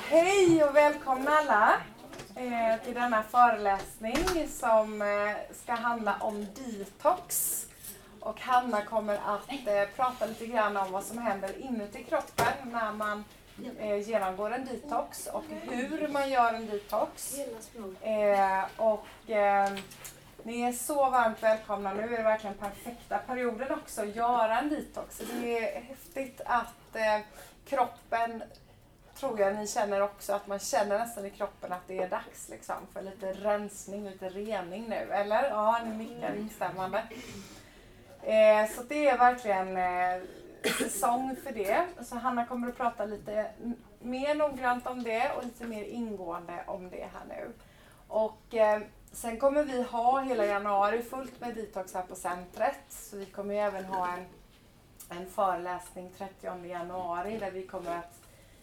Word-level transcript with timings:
Hej 0.00 0.64
och 0.64 0.76
välkomna 0.76 1.30
alla 1.30 1.80
eh, 2.36 2.84
till 2.84 2.94
denna 2.94 3.22
föreläsning 3.22 4.48
som 4.48 5.02
eh, 5.02 5.54
ska 5.62 5.72
handla 5.72 6.16
om 6.20 6.46
detox. 6.54 7.58
Och 8.20 8.40
Hanna 8.40 8.84
kommer 8.84 9.14
att 9.14 9.48
eh, 9.48 9.96
prata 9.96 10.26
lite 10.26 10.46
grann 10.46 10.76
om 10.76 10.92
vad 10.92 11.04
som 11.04 11.18
händer 11.18 11.58
inuti 11.58 12.04
kroppen 12.04 12.52
när 12.72 12.92
man 12.92 13.24
genomgår 14.06 14.50
en 14.50 14.64
detox 14.64 15.26
och 15.26 15.44
hur 15.70 16.08
man 16.08 16.30
gör 16.30 16.54
en 16.54 16.66
detox. 16.66 17.34
Och 18.76 19.06
ni 20.42 20.60
är 20.60 20.72
så 20.72 21.10
varmt 21.10 21.42
välkomna. 21.42 21.94
Nu 21.94 22.02
är 22.02 22.16
det 22.16 22.22
verkligen 22.22 22.56
perfekta 22.56 23.18
perioden 23.18 23.72
också 23.72 24.02
att 24.02 24.16
göra 24.16 24.58
en 24.58 24.68
detox. 24.68 25.18
Det 25.18 25.58
är 25.58 25.80
häftigt 25.80 26.40
att 26.44 26.96
kroppen 27.66 28.42
tror 29.14 29.40
jag 29.40 29.54
ni 29.54 29.66
känner 29.66 30.00
också 30.00 30.32
att 30.32 30.46
man 30.46 30.58
känner 30.58 30.98
nästan 30.98 31.26
i 31.26 31.30
kroppen 31.30 31.72
att 31.72 31.86
det 31.88 31.98
är 31.98 32.08
dags 32.08 32.48
liksom, 32.48 32.76
för 32.92 33.02
lite 33.02 33.32
rensning, 33.32 34.04
lite 34.04 34.28
rening 34.28 34.88
nu. 34.88 35.12
Eller? 35.12 35.50
Ja, 35.50 35.80
ni 35.84 36.04
nickar 36.04 36.34
instämmande. 36.34 37.02
Eh, 38.22 38.70
så 38.76 38.82
det 38.82 39.08
är 39.08 39.18
verkligen 39.18 39.76
eh, 39.76 40.22
säsong 40.78 41.36
för 41.44 41.52
det. 41.52 41.86
Så 42.04 42.16
Hanna 42.16 42.46
kommer 42.46 42.68
att 42.68 42.76
prata 42.76 43.04
lite 43.04 43.50
mer 44.00 44.34
noggrant 44.34 44.86
om 44.86 45.02
det 45.02 45.32
och 45.36 45.44
lite 45.44 45.64
mer 45.64 45.84
ingående 45.84 46.64
om 46.66 46.90
det 46.90 47.08
här 47.12 47.24
nu. 47.28 47.52
Och 48.08 48.54
eh, 48.54 48.82
sen 49.12 49.38
kommer 49.38 49.62
vi 49.62 49.82
ha 49.82 50.20
hela 50.20 50.46
januari 50.46 51.02
fullt 51.02 51.40
med 51.40 51.54
detox 51.54 51.94
här 51.94 52.02
på 52.02 52.14
centret. 52.14 52.84
Så 52.88 53.16
vi 53.16 53.26
kommer 53.26 53.54
även 53.54 53.84
ha 53.84 54.12
en, 54.12 54.24
en 55.18 55.26
föreläsning 55.26 56.10
30 56.18 56.66
januari 56.66 57.38
där 57.38 57.50
vi 57.50 57.66
kommer 57.66 57.96
att 57.96 58.21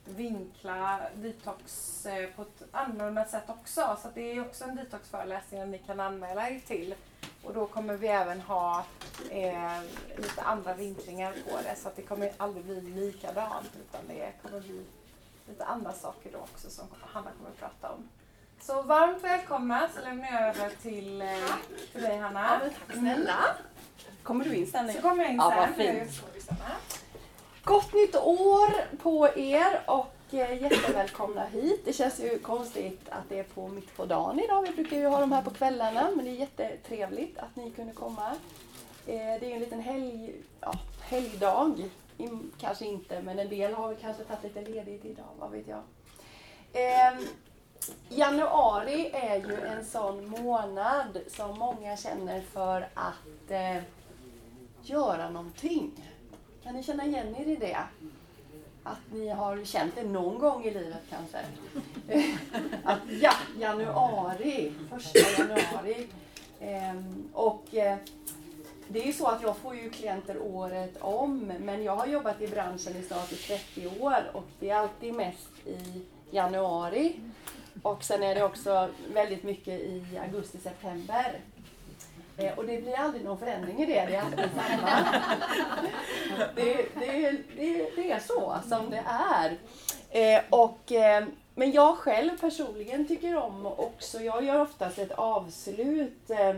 vinkla 0.09 0.99
detox 1.15 2.05
eh, 2.05 2.29
på 2.29 2.41
ett 2.41 2.63
annorlunda 2.71 3.25
sätt 3.25 3.43
också. 3.47 3.97
Så 4.01 4.07
det 4.13 4.21
är 4.31 4.41
också 4.41 4.63
en 4.63 4.75
detoxföreläsning 4.75 5.61
som 5.61 5.71
ni 5.71 5.77
kan 5.77 5.99
anmäla 5.99 6.49
er 6.49 6.59
till. 6.67 6.95
Och 7.43 7.53
då 7.53 7.65
kommer 7.67 7.93
vi 7.97 8.07
även 8.07 8.41
ha 8.41 8.85
eh, 9.31 9.81
lite 10.17 10.41
andra 10.41 10.73
vinklingar 10.73 11.31
på 11.31 11.57
det 11.63 11.75
så 11.75 11.87
att 11.87 11.95
det 11.95 12.01
kommer 12.01 12.31
aldrig 12.37 12.65
bli 12.65 12.81
likadant 12.81 13.69
utan 13.75 14.01
det 14.07 14.31
kommer 14.41 14.59
bli 14.61 14.85
lite 15.47 15.65
andra 15.65 15.93
saker 15.93 16.31
då 16.31 16.37
också 16.39 16.69
som 16.69 16.85
Hanna 17.01 17.31
kommer 17.37 17.49
att 17.49 17.59
prata 17.59 17.93
om. 17.95 18.09
Så 18.61 18.81
varmt 18.81 19.23
välkomna 19.23 19.89
så 19.95 20.01
lämnar 20.01 20.31
jag 20.31 20.41
över 20.55 20.69
till, 20.69 21.21
eh, 21.21 21.27
till 21.91 22.01
dig 22.01 22.17
Hanna. 22.17 22.59
Ja, 22.63 22.69
tack 22.87 22.97
snälla. 22.97 23.37
Kommer 24.23 24.45
du 24.45 24.55
in 24.55 24.67
sen? 24.67 24.93
Så 24.93 25.01
kommer 25.01 25.23
jag 25.23 25.31
in 25.31 25.37
Ja, 25.37 25.49
sen. 25.49 25.57
vad 25.59 25.75
fint. 25.75 26.23
Gott 27.63 27.93
nytt 27.93 28.15
år 28.15 28.97
på 28.97 29.27
er 29.35 29.81
och 29.85 30.33
eh, 30.33 30.61
jättevälkomna 30.61 31.45
hit. 31.45 31.81
Det 31.85 31.93
känns 31.93 32.19
ju 32.19 32.39
konstigt 32.39 33.09
att 33.09 33.29
det 33.29 33.39
är 33.39 33.43
på 33.43 33.67
mitt 33.67 33.97
på 33.97 34.05
dagen 34.05 34.39
idag. 34.39 34.61
Vi 34.61 34.71
brukar 34.71 34.97
ju 34.97 35.07
ha 35.07 35.19
dem 35.19 35.31
här 35.31 35.41
på 35.41 35.49
kvällarna 35.49 36.09
men 36.15 36.25
det 36.25 36.31
är 36.31 36.35
jättetrevligt 36.35 37.37
att 37.37 37.55
ni 37.55 37.71
kunde 37.71 37.93
komma. 37.93 38.35
Eh, 39.07 39.15
det 39.15 39.45
är 39.45 39.47
ju 39.47 39.53
en 39.53 39.59
liten 39.59 39.81
helg, 39.81 40.33
ja, 40.61 40.73
helgdag. 41.01 41.89
Kanske 42.59 42.85
inte 42.85 43.21
men 43.21 43.39
en 43.39 43.49
del 43.49 43.73
har 43.73 43.87
väl 43.87 43.97
kanske 44.01 44.23
tagit 44.23 44.43
lite 44.43 44.71
ledigt 44.71 45.05
idag, 45.05 45.29
vad 45.39 45.51
vet 45.51 45.67
jag. 45.67 45.81
Ehm, 46.73 47.27
januari 48.09 49.09
är 49.13 49.35
ju 49.35 49.61
en 49.61 49.85
sån 49.85 50.29
månad 50.29 51.19
som 51.27 51.59
många 51.59 51.97
känner 51.97 52.41
för 52.41 52.89
att 52.93 53.51
eh, 53.51 53.83
göra 54.81 55.29
någonting. 55.29 55.91
Kan 56.69 56.75
ni 56.75 56.83
känna 56.83 57.05
igen 57.05 57.35
er 57.35 57.47
i 57.47 57.55
det? 57.55 57.77
Att 58.83 58.99
ni 59.11 59.29
har 59.29 59.65
känt 59.65 59.95
det 59.95 60.03
någon 60.03 60.39
gång 60.39 60.65
i 60.65 60.71
livet 60.73 61.01
kanske? 61.09 61.37
att 62.83 62.99
ja, 63.21 63.33
januari, 63.59 64.73
första 64.89 65.19
januari. 65.19 66.07
Ehm, 66.59 67.29
och 67.33 67.75
eh, 67.75 67.97
det 68.87 69.01
är 69.01 69.05
ju 69.05 69.13
så 69.13 69.27
att 69.27 69.41
jag 69.41 69.57
får 69.57 69.75
ju 69.75 69.89
klienter 69.89 70.41
året 70.41 70.97
om 71.01 71.53
men 71.59 71.83
jag 71.83 71.95
har 71.95 72.07
jobbat 72.07 72.41
i 72.41 72.47
branschen 72.47 72.95
i 72.95 73.03
snart 73.03 73.31
i 73.31 73.35
30 73.35 73.87
år 73.99 74.31
och 74.33 74.47
det 74.59 74.69
är 74.69 74.75
alltid 74.75 75.13
mest 75.13 75.67
i 75.67 76.01
januari. 76.31 77.19
Och 77.83 78.03
sen 78.03 78.23
är 78.23 78.35
det 78.35 78.43
också 78.43 78.89
väldigt 79.13 79.43
mycket 79.43 79.79
i 79.79 80.19
augusti-september. 80.25 81.39
Eh, 82.39 82.57
och 82.57 82.65
det 82.65 82.81
blir 82.81 82.99
aldrig 82.99 83.25
någon 83.25 83.37
förändring 83.37 83.81
i 83.81 83.85
det, 83.85 84.05
det 84.05 84.15
är 84.15 84.21
alltid 84.21 84.49
samma. 84.55 84.89
Det, 86.55 86.85
det, 86.99 87.31
det, 87.57 87.89
det 87.95 88.11
är 88.11 88.19
så 88.19 88.55
som 88.69 88.89
det 88.89 89.03
är. 89.07 89.57
Eh, 90.09 90.43
och, 90.49 90.91
eh, 90.91 91.25
men 91.55 91.71
jag 91.71 91.97
själv 91.97 92.39
personligen 92.39 93.07
tycker 93.07 93.37
om 93.37 93.65
också, 93.65 94.19
jag 94.19 94.43
gör 94.43 94.61
oftast 94.61 94.99
ett 94.99 95.11
avslut 95.11 96.29
eh, 96.29 96.55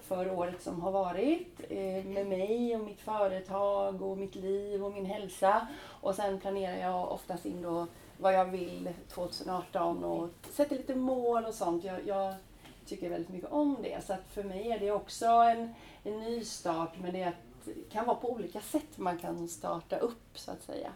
för 0.00 0.32
året 0.32 0.62
som 0.62 0.80
har 0.80 0.92
varit 0.92 1.60
eh, 1.68 2.04
med 2.04 2.26
mig 2.26 2.76
och 2.76 2.84
mitt 2.84 3.00
företag 3.00 4.02
och 4.02 4.18
mitt 4.18 4.34
liv 4.34 4.84
och 4.84 4.92
min 4.92 5.06
hälsa. 5.06 5.66
Och 5.84 6.14
sen 6.14 6.40
planerar 6.40 6.76
jag 6.76 7.12
oftast 7.12 7.46
in 7.46 7.62
då 7.62 7.86
vad 8.16 8.34
jag 8.34 8.44
vill 8.44 8.88
2018 9.08 10.04
och 10.04 10.28
sätter 10.50 10.76
lite 10.76 10.94
mål 10.94 11.44
och 11.44 11.54
sånt. 11.54 11.84
Jag, 11.84 12.06
jag 12.06 12.34
tycker 12.86 13.08
väldigt 13.08 13.28
mycket 13.28 13.52
om 13.52 13.76
det. 13.82 14.04
Så 14.06 14.12
att 14.12 14.28
för 14.28 14.42
mig 14.44 14.70
är 14.70 14.78
det 14.78 14.90
också 14.90 15.26
en, 15.26 15.74
en 16.04 16.20
ny 16.20 16.44
start 16.44 16.92
men 17.02 17.12
det 17.12 17.32
kan 17.90 18.06
vara 18.06 18.16
på 18.16 18.32
olika 18.32 18.60
sätt 18.60 18.98
man 18.98 19.18
kan 19.18 19.48
starta 19.48 19.98
upp 19.98 20.38
så 20.38 20.50
att 20.50 20.62
säga. 20.62 20.92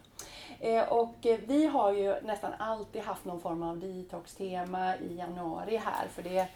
Eh, 0.61 0.89
och 0.93 1.27
eh, 1.27 1.41
vi 1.47 1.67
har 1.67 1.93
ju 1.93 2.21
nästan 2.21 2.53
alltid 2.59 3.03
haft 3.03 3.25
någon 3.25 3.41
form 3.41 3.63
av 3.63 3.79
detox-tema 3.79 4.97
i 4.97 5.17
januari 5.17 5.77
här 5.77 6.09
för 6.09 6.23
det, 6.23 6.49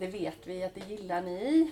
det 0.00 0.06
vet 0.06 0.46
vi 0.46 0.64
att 0.64 0.74
det 0.74 0.88
gillar 0.88 1.22
ni. 1.22 1.70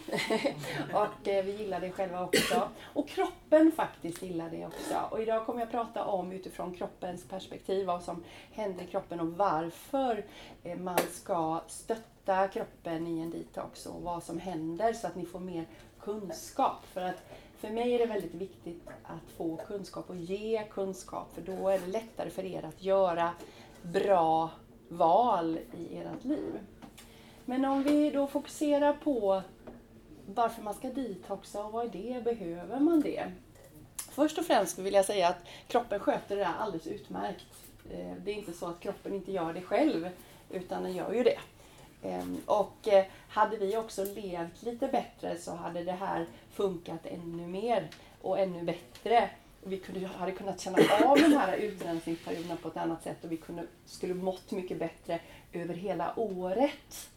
och 0.92 1.28
eh, 1.28 1.44
vi 1.44 1.56
gillar 1.56 1.80
det 1.80 1.90
själva 1.90 2.24
också. 2.24 2.68
Och 2.82 3.08
kroppen 3.08 3.72
faktiskt 3.72 4.22
gillar 4.22 4.50
det 4.50 4.66
också. 4.66 4.94
Och 5.10 5.22
idag 5.22 5.46
kommer 5.46 5.60
jag 5.60 5.70
prata 5.70 6.04
om 6.04 6.32
utifrån 6.32 6.74
kroppens 6.74 7.28
perspektiv 7.28 7.86
vad 7.86 8.02
som 8.02 8.24
händer 8.52 8.84
i 8.84 8.86
kroppen 8.86 9.20
och 9.20 9.26
varför 9.26 10.24
eh, 10.62 10.78
man 10.78 10.98
ska 11.10 11.60
stötta 11.66 12.48
kroppen 12.48 13.06
i 13.06 13.20
en 13.20 13.30
detox 13.30 13.86
och 13.86 14.02
vad 14.02 14.22
som 14.22 14.38
händer 14.38 14.92
så 14.92 15.06
att 15.06 15.16
ni 15.16 15.26
får 15.26 15.40
mer 15.40 15.66
kunskap. 16.00 16.86
För 16.92 17.00
att 17.00 17.22
för 17.56 17.70
mig 17.70 17.94
är 17.94 17.98
det 17.98 18.06
väldigt 18.06 18.34
viktigt 18.34 18.88
att 19.02 19.30
få 19.36 19.56
kunskap 19.56 20.10
och 20.10 20.16
ge 20.16 20.64
kunskap 20.70 21.34
för 21.34 21.42
då 21.42 21.68
är 21.68 21.78
det 21.78 21.86
lättare 21.86 22.30
för 22.30 22.44
er 22.44 22.62
att 22.62 22.82
göra 22.82 23.32
bra 23.82 24.50
val 24.88 25.58
i 25.78 25.96
ert 25.96 26.24
liv. 26.24 26.60
Men 27.48 27.64
om 27.64 27.82
vi 27.82 28.10
då 28.10 28.26
fokuserar 28.26 28.92
på 28.92 29.42
varför 30.26 30.62
man 30.62 30.74
ska 30.74 30.88
detoxa 30.88 31.64
och 31.64 31.72
vad 31.72 31.84
är 31.84 31.88
det? 31.88 32.24
Behöver 32.24 32.80
man 32.80 33.00
det? 33.00 33.32
Först 34.10 34.38
och 34.38 34.44
främst 34.44 34.78
vill 34.78 34.94
jag 34.94 35.04
säga 35.04 35.28
att 35.28 35.36
kroppen 35.68 36.00
sköter 36.00 36.36
det 36.36 36.42
där 36.42 36.54
alldeles 36.58 36.86
utmärkt. 36.86 37.46
Eh, 37.90 38.12
det 38.24 38.30
är 38.30 38.34
inte 38.34 38.52
så 38.52 38.66
att 38.66 38.80
kroppen 38.80 39.14
inte 39.14 39.32
gör 39.32 39.52
det 39.52 39.60
själv, 39.60 40.08
utan 40.50 40.82
den 40.82 40.92
gör 40.92 41.12
ju 41.12 41.22
det. 41.22 41.38
Ehm, 42.02 42.36
och 42.46 42.88
eh, 42.88 43.04
hade 43.28 43.56
vi 43.56 43.76
också 43.76 44.04
levt 44.04 44.62
lite 44.62 44.88
bättre 44.88 45.38
så 45.38 45.54
hade 45.54 45.84
det 45.84 45.92
här 45.92 46.26
funkat 46.52 47.06
ännu 47.06 47.46
mer 47.46 47.88
och 48.22 48.38
ännu 48.38 48.62
bättre. 48.62 49.30
Vi 49.62 49.76
kunde, 49.78 50.06
hade 50.06 50.32
kunnat 50.32 50.60
känna 50.60 50.78
av 51.04 51.18
de 51.18 51.32
här 51.32 51.56
utrensningsperioderna 51.56 52.56
på 52.56 52.68
ett 52.68 52.76
annat 52.76 53.02
sätt 53.02 53.24
och 53.24 53.32
vi 53.32 53.36
kunde, 53.36 53.66
skulle 53.86 54.14
mått 54.14 54.50
mycket 54.50 54.78
bättre 54.78 55.20
över 55.52 55.74
hela 55.74 56.18
året. 56.18 57.10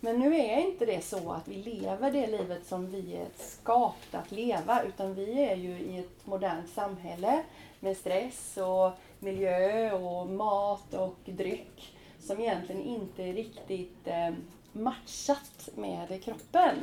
Men 0.00 0.18
nu 0.18 0.36
är 0.36 0.58
inte 0.58 0.86
det 0.86 1.04
så 1.04 1.32
att 1.32 1.48
vi 1.48 1.54
lever 1.54 2.10
det 2.10 2.26
livet 2.26 2.66
som 2.66 2.90
vi 2.90 3.16
är 3.16 3.26
skapta 3.36 4.18
att 4.18 4.32
leva 4.32 4.82
utan 4.82 5.14
vi 5.14 5.44
är 5.44 5.56
ju 5.56 5.78
i 5.78 5.98
ett 5.98 6.26
modernt 6.26 6.70
samhälle 6.70 7.42
med 7.80 7.96
stress 7.96 8.56
och 8.56 8.92
miljö 9.18 9.92
och 9.92 10.26
mat 10.26 10.94
och 10.94 11.16
dryck 11.24 11.94
som 12.20 12.40
egentligen 12.40 12.82
inte 12.82 13.22
är 13.22 13.32
riktigt 13.32 14.06
eh, 14.06 14.30
matchat 14.72 15.68
med 15.74 16.24
kroppen. 16.24 16.74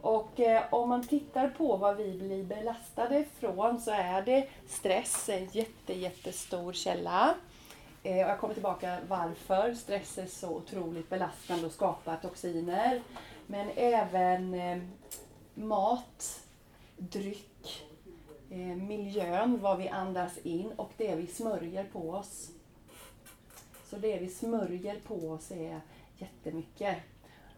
Och 0.00 0.40
eh, 0.40 0.62
om 0.70 0.88
man 0.88 1.06
tittar 1.06 1.48
på 1.48 1.76
vad 1.76 1.96
vi 1.96 2.18
blir 2.18 2.44
belastade 2.44 3.24
från 3.40 3.80
så 3.80 3.90
är 3.90 4.22
det 4.22 4.48
stress 4.68 5.28
en 5.28 5.48
jätte, 5.52 5.92
jättestor 5.92 6.72
källa. 6.72 7.34
Eh, 8.08 8.24
och 8.24 8.30
jag 8.30 8.38
kommer 8.38 8.54
tillbaka 8.54 8.98
varför 9.08 9.74
stress 9.74 10.18
är 10.18 10.26
så 10.26 10.56
otroligt 10.56 11.10
belastande 11.10 11.66
och 11.66 11.72
skapar 11.72 12.16
toxiner. 12.16 13.02
Men 13.46 13.70
även 13.76 14.54
eh, 14.54 14.78
mat, 15.54 16.44
dryck, 16.96 17.86
eh, 18.50 18.58
miljön, 18.58 19.60
vad 19.60 19.78
vi 19.78 19.88
andas 19.88 20.38
in 20.38 20.72
och 20.76 20.90
det 20.96 21.14
vi 21.14 21.26
smörjer 21.26 21.84
på 21.84 22.10
oss. 22.10 22.50
Så 23.90 23.96
det 23.96 24.18
vi 24.18 24.28
smörjer 24.28 25.00
på 25.06 25.30
oss 25.30 25.50
är 25.50 25.80
jättemycket. 26.16 26.96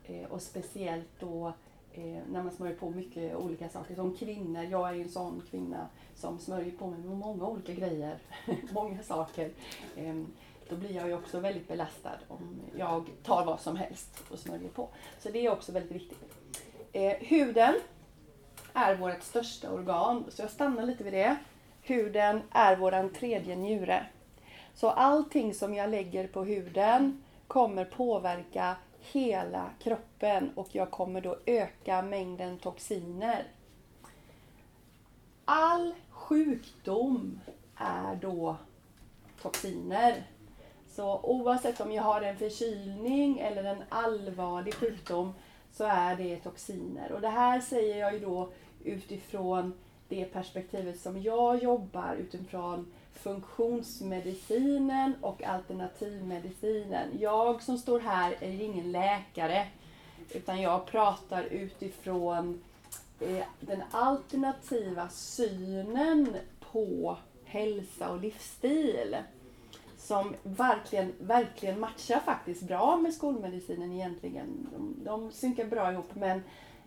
Eh, 0.05 0.25
och 0.25 0.43
speciellt 0.43 1.21
då 1.21 1.53
eh, 1.93 2.23
när 2.29 2.43
man 2.43 2.53
smörjer 2.53 2.77
på 2.77 2.91
mycket 2.91 3.37
olika 3.37 3.69
saker. 3.69 3.95
Som 3.95 4.17
kvinnor, 4.17 4.63
jag 4.63 4.89
är 4.89 4.95
ju 4.95 5.03
en 5.03 5.09
sån 5.09 5.43
kvinna 5.51 5.87
som 6.15 6.39
smörjer 6.39 6.71
på 6.71 6.87
mig 6.87 6.99
med 6.99 7.17
många 7.17 7.47
olika 7.47 7.73
grejer. 7.73 8.19
många 8.73 9.03
saker. 9.03 9.51
Eh, 9.97 10.15
då 10.69 10.77
blir 10.77 10.97
jag 10.97 11.09
ju 11.09 11.15
också 11.15 11.41
väldigt 11.41 11.69
belastad 11.69 12.19
om 12.29 12.61
jag 12.77 13.11
tar 13.23 13.45
vad 13.45 13.61
som 13.61 13.77
helst 13.77 14.23
och 14.31 14.39
smörjer 14.39 14.69
på. 14.69 14.89
Så 15.19 15.31
det 15.31 15.47
är 15.47 15.53
också 15.53 15.73
väldigt 15.73 15.93
viktigt. 15.93 16.35
Eh, 16.93 17.13
huden 17.13 17.75
är 18.73 18.95
vårt 18.95 19.23
största 19.23 19.73
organ, 19.73 20.25
så 20.29 20.43
jag 20.43 20.51
stannar 20.51 20.83
lite 20.83 21.05
vid 21.05 21.13
det. 21.13 21.37
Huden 21.83 22.43
är 22.51 22.77
vår 22.77 23.15
tredje 23.15 23.57
njure. 23.57 24.07
Så 24.75 24.91
allting 24.91 25.55
som 25.55 25.75
jag 25.75 25.91
lägger 25.91 26.29
på 26.29 26.45
huden 26.45 27.23
kommer 27.47 27.85
påverka 27.85 28.77
hela 29.01 29.71
kroppen 29.79 30.51
och 30.55 30.69
jag 30.73 30.91
kommer 30.91 31.21
då 31.21 31.37
öka 31.47 32.03
mängden 32.03 32.59
toxiner. 32.59 33.45
All 35.45 35.95
sjukdom 36.11 37.41
är 37.77 38.17
då 38.17 38.57
toxiner. 39.43 40.25
Så 40.89 41.21
oavsett 41.23 41.81
om 41.81 41.93
jag 41.93 42.03
har 42.03 42.23
en 42.23 42.39
förkylning 42.39 43.39
eller 43.39 43.65
en 43.65 43.83
allvarlig 43.89 44.75
sjukdom 44.75 45.35
så 45.73 45.85
är 45.85 46.17
det 46.17 46.37
toxiner. 46.37 47.13
Och 47.13 47.21
det 47.21 47.29
här 47.29 47.61
säger 47.61 47.97
jag 47.97 48.13
ju 48.13 48.19
då 48.19 48.49
utifrån 48.85 49.73
det 50.09 50.25
perspektivet 50.25 51.01
som 51.01 51.23
jag 51.23 51.63
jobbar 51.63 52.15
utifrån 52.15 52.93
funktionsmedicinen 53.23 55.15
och 55.21 55.43
alternativmedicinen. 55.43 57.09
Jag 57.21 57.63
som 57.63 57.79
står 57.79 58.01
här 58.01 58.37
är 58.41 58.63
ingen 58.63 58.93
läkare 58.93 59.67
utan 60.31 60.63
jag 60.63 60.87
pratar 60.87 61.43
utifrån 61.43 62.63
eh, 63.21 63.45
den 63.61 63.83
alternativa 63.91 65.09
synen 65.09 66.37
på 66.73 67.17
hälsa 67.45 68.11
och 68.11 68.21
livsstil 68.21 69.17
som 69.99 70.35
verkligen, 70.43 71.13
verkligen 71.21 71.81
matchar 71.81 72.21
faktiskt 72.21 72.63
bra 72.63 72.97
med 72.97 73.15
skolmedicinen 73.15 73.93
egentligen. 73.93 74.69
De, 74.73 75.05
de 75.05 75.33
synkar 75.33 75.65
bra 75.65 75.93
ihop 75.93 76.15
men 76.15 76.43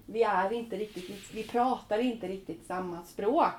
vi, 0.05 0.23
är 0.23 0.53
inte 0.53 0.77
riktigt, 0.77 1.33
vi 1.33 1.43
pratar 1.43 1.99
inte 1.99 2.27
riktigt 2.27 2.65
samma 2.65 3.03
språk. 3.03 3.53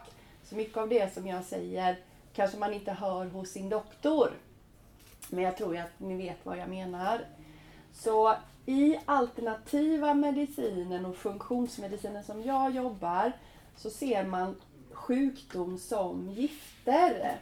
Så 0.44 0.56
mycket 0.56 0.76
av 0.76 0.88
det 0.88 1.14
som 1.14 1.26
jag 1.26 1.44
säger 1.44 1.98
kanske 2.34 2.58
man 2.58 2.72
inte 2.72 2.92
hör 2.92 3.26
hos 3.26 3.50
sin 3.50 3.68
doktor. 3.68 4.30
Men 5.28 5.44
jag 5.44 5.56
tror 5.56 5.76
att 5.76 6.00
ni 6.00 6.16
vet 6.16 6.46
vad 6.46 6.58
jag 6.58 6.68
menar. 6.68 7.24
Så 7.92 8.34
i 8.66 8.98
alternativa 9.04 10.14
medicinen 10.14 11.06
och 11.06 11.16
funktionsmedicinen 11.16 12.24
som 12.24 12.42
jag 12.42 12.74
jobbar 12.74 13.32
så 13.76 13.90
ser 13.90 14.24
man 14.24 14.56
sjukdom 14.92 15.78
som 15.78 16.30
gifter. 16.30 17.38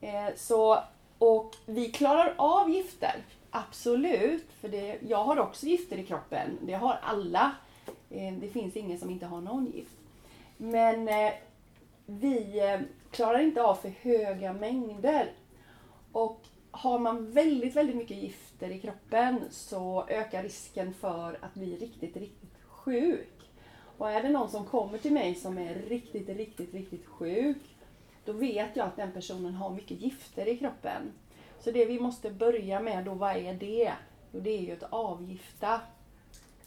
Eh, 0.00 0.34
så, 0.36 0.78
och 1.18 1.56
vi 1.66 1.92
klarar 1.92 2.34
av 2.36 2.70
gifter, 2.70 3.14
absolut. 3.50 4.46
För 4.60 4.68
det, 4.68 4.98
jag 5.08 5.24
har 5.24 5.38
också 5.38 5.66
gifter 5.66 5.96
i 5.96 6.06
kroppen. 6.06 6.58
Det 6.62 6.74
har 6.74 6.98
alla. 7.02 7.52
Eh, 8.10 8.32
det 8.32 8.48
finns 8.48 8.76
ingen 8.76 8.98
som 8.98 9.10
inte 9.10 9.26
har 9.26 9.40
någon 9.40 9.66
gift. 9.66 9.96
Men 10.56 11.08
eh, 11.08 11.32
vi 12.06 12.62
klarar 13.10 13.38
inte 13.38 13.62
av 13.62 13.74
för 13.74 13.88
höga 13.88 14.52
mängder. 14.52 15.32
Och 16.12 16.46
har 16.70 16.98
man 16.98 17.30
väldigt, 17.30 17.76
väldigt 17.76 17.96
mycket 17.96 18.16
gifter 18.16 18.70
i 18.70 18.80
kroppen 18.80 19.40
så 19.50 20.06
ökar 20.08 20.42
risken 20.42 20.94
för 20.94 21.38
att 21.40 21.54
bli 21.54 21.76
riktigt, 21.76 22.16
riktigt 22.16 22.54
sjuk. 22.68 23.50
Och 23.98 24.10
är 24.10 24.22
det 24.22 24.28
någon 24.28 24.50
som 24.50 24.66
kommer 24.66 24.98
till 24.98 25.12
mig 25.12 25.34
som 25.34 25.58
är 25.58 25.74
riktigt, 25.74 26.28
riktigt, 26.28 26.74
riktigt 26.74 27.06
sjuk, 27.06 27.76
då 28.24 28.32
vet 28.32 28.76
jag 28.76 28.86
att 28.86 28.96
den 28.96 29.12
personen 29.12 29.54
har 29.54 29.70
mycket 29.70 30.00
gifter 30.00 30.48
i 30.48 30.56
kroppen. 30.56 31.12
Så 31.60 31.70
det 31.70 31.84
vi 31.84 32.00
måste 32.00 32.30
börja 32.30 32.80
med 32.80 33.04
då, 33.04 33.14
vad 33.14 33.36
är 33.36 33.54
det? 33.54 33.92
Jo, 34.32 34.40
det 34.40 34.50
är 34.50 34.60
ju 34.60 34.72
att 34.72 34.92
avgifta. 34.92 35.80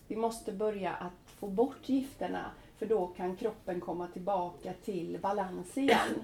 Vi 0.07 0.16
måste 0.16 0.51
börja 0.51 0.94
att 0.94 1.31
få 1.40 1.48
bort 1.48 1.90
gifterna, 1.90 2.51
för 2.78 2.86
då 2.86 3.07
kan 3.07 3.36
kroppen 3.36 3.81
komma 3.81 4.07
tillbaka 4.07 4.74
till 4.84 5.19
balans 5.22 5.78
igen. 5.78 6.24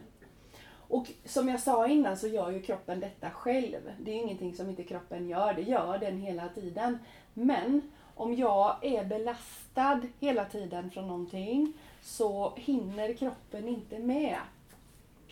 Och 0.90 1.12
som 1.26 1.50
jag 1.50 1.60
sa 1.60 1.88
innan 1.88 2.18
så 2.18 2.28
gör 2.28 2.52
ju 2.52 2.62
kroppen 2.62 3.00
detta 3.00 3.30
själv. 3.30 3.94
Det 4.00 4.12
är 4.12 4.16
ingenting 4.16 4.56
som 4.56 4.70
inte 4.70 4.84
kroppen 4.84 5.28
gör, 5.28 5.54
det 5.54 5.62
gör 5.62 5.98
den 5.98 6.18
hela 6.18 6.50
tiden. 6.50 7.00
Men 7.34 7.82
om 8.16 8.34
jag 8.34 8.76
är 8.82 9.06
belastad 9.06 10.02
hela 10.20 10.46
tiden 10.46 10.92
från 10.92 11.08
någonting 11.08 11.74
så 12.02 12.54
hinner 12.56 13.14
kroppen 13.14 13.68
inte 13.68 14.00
med, 14.00 14.38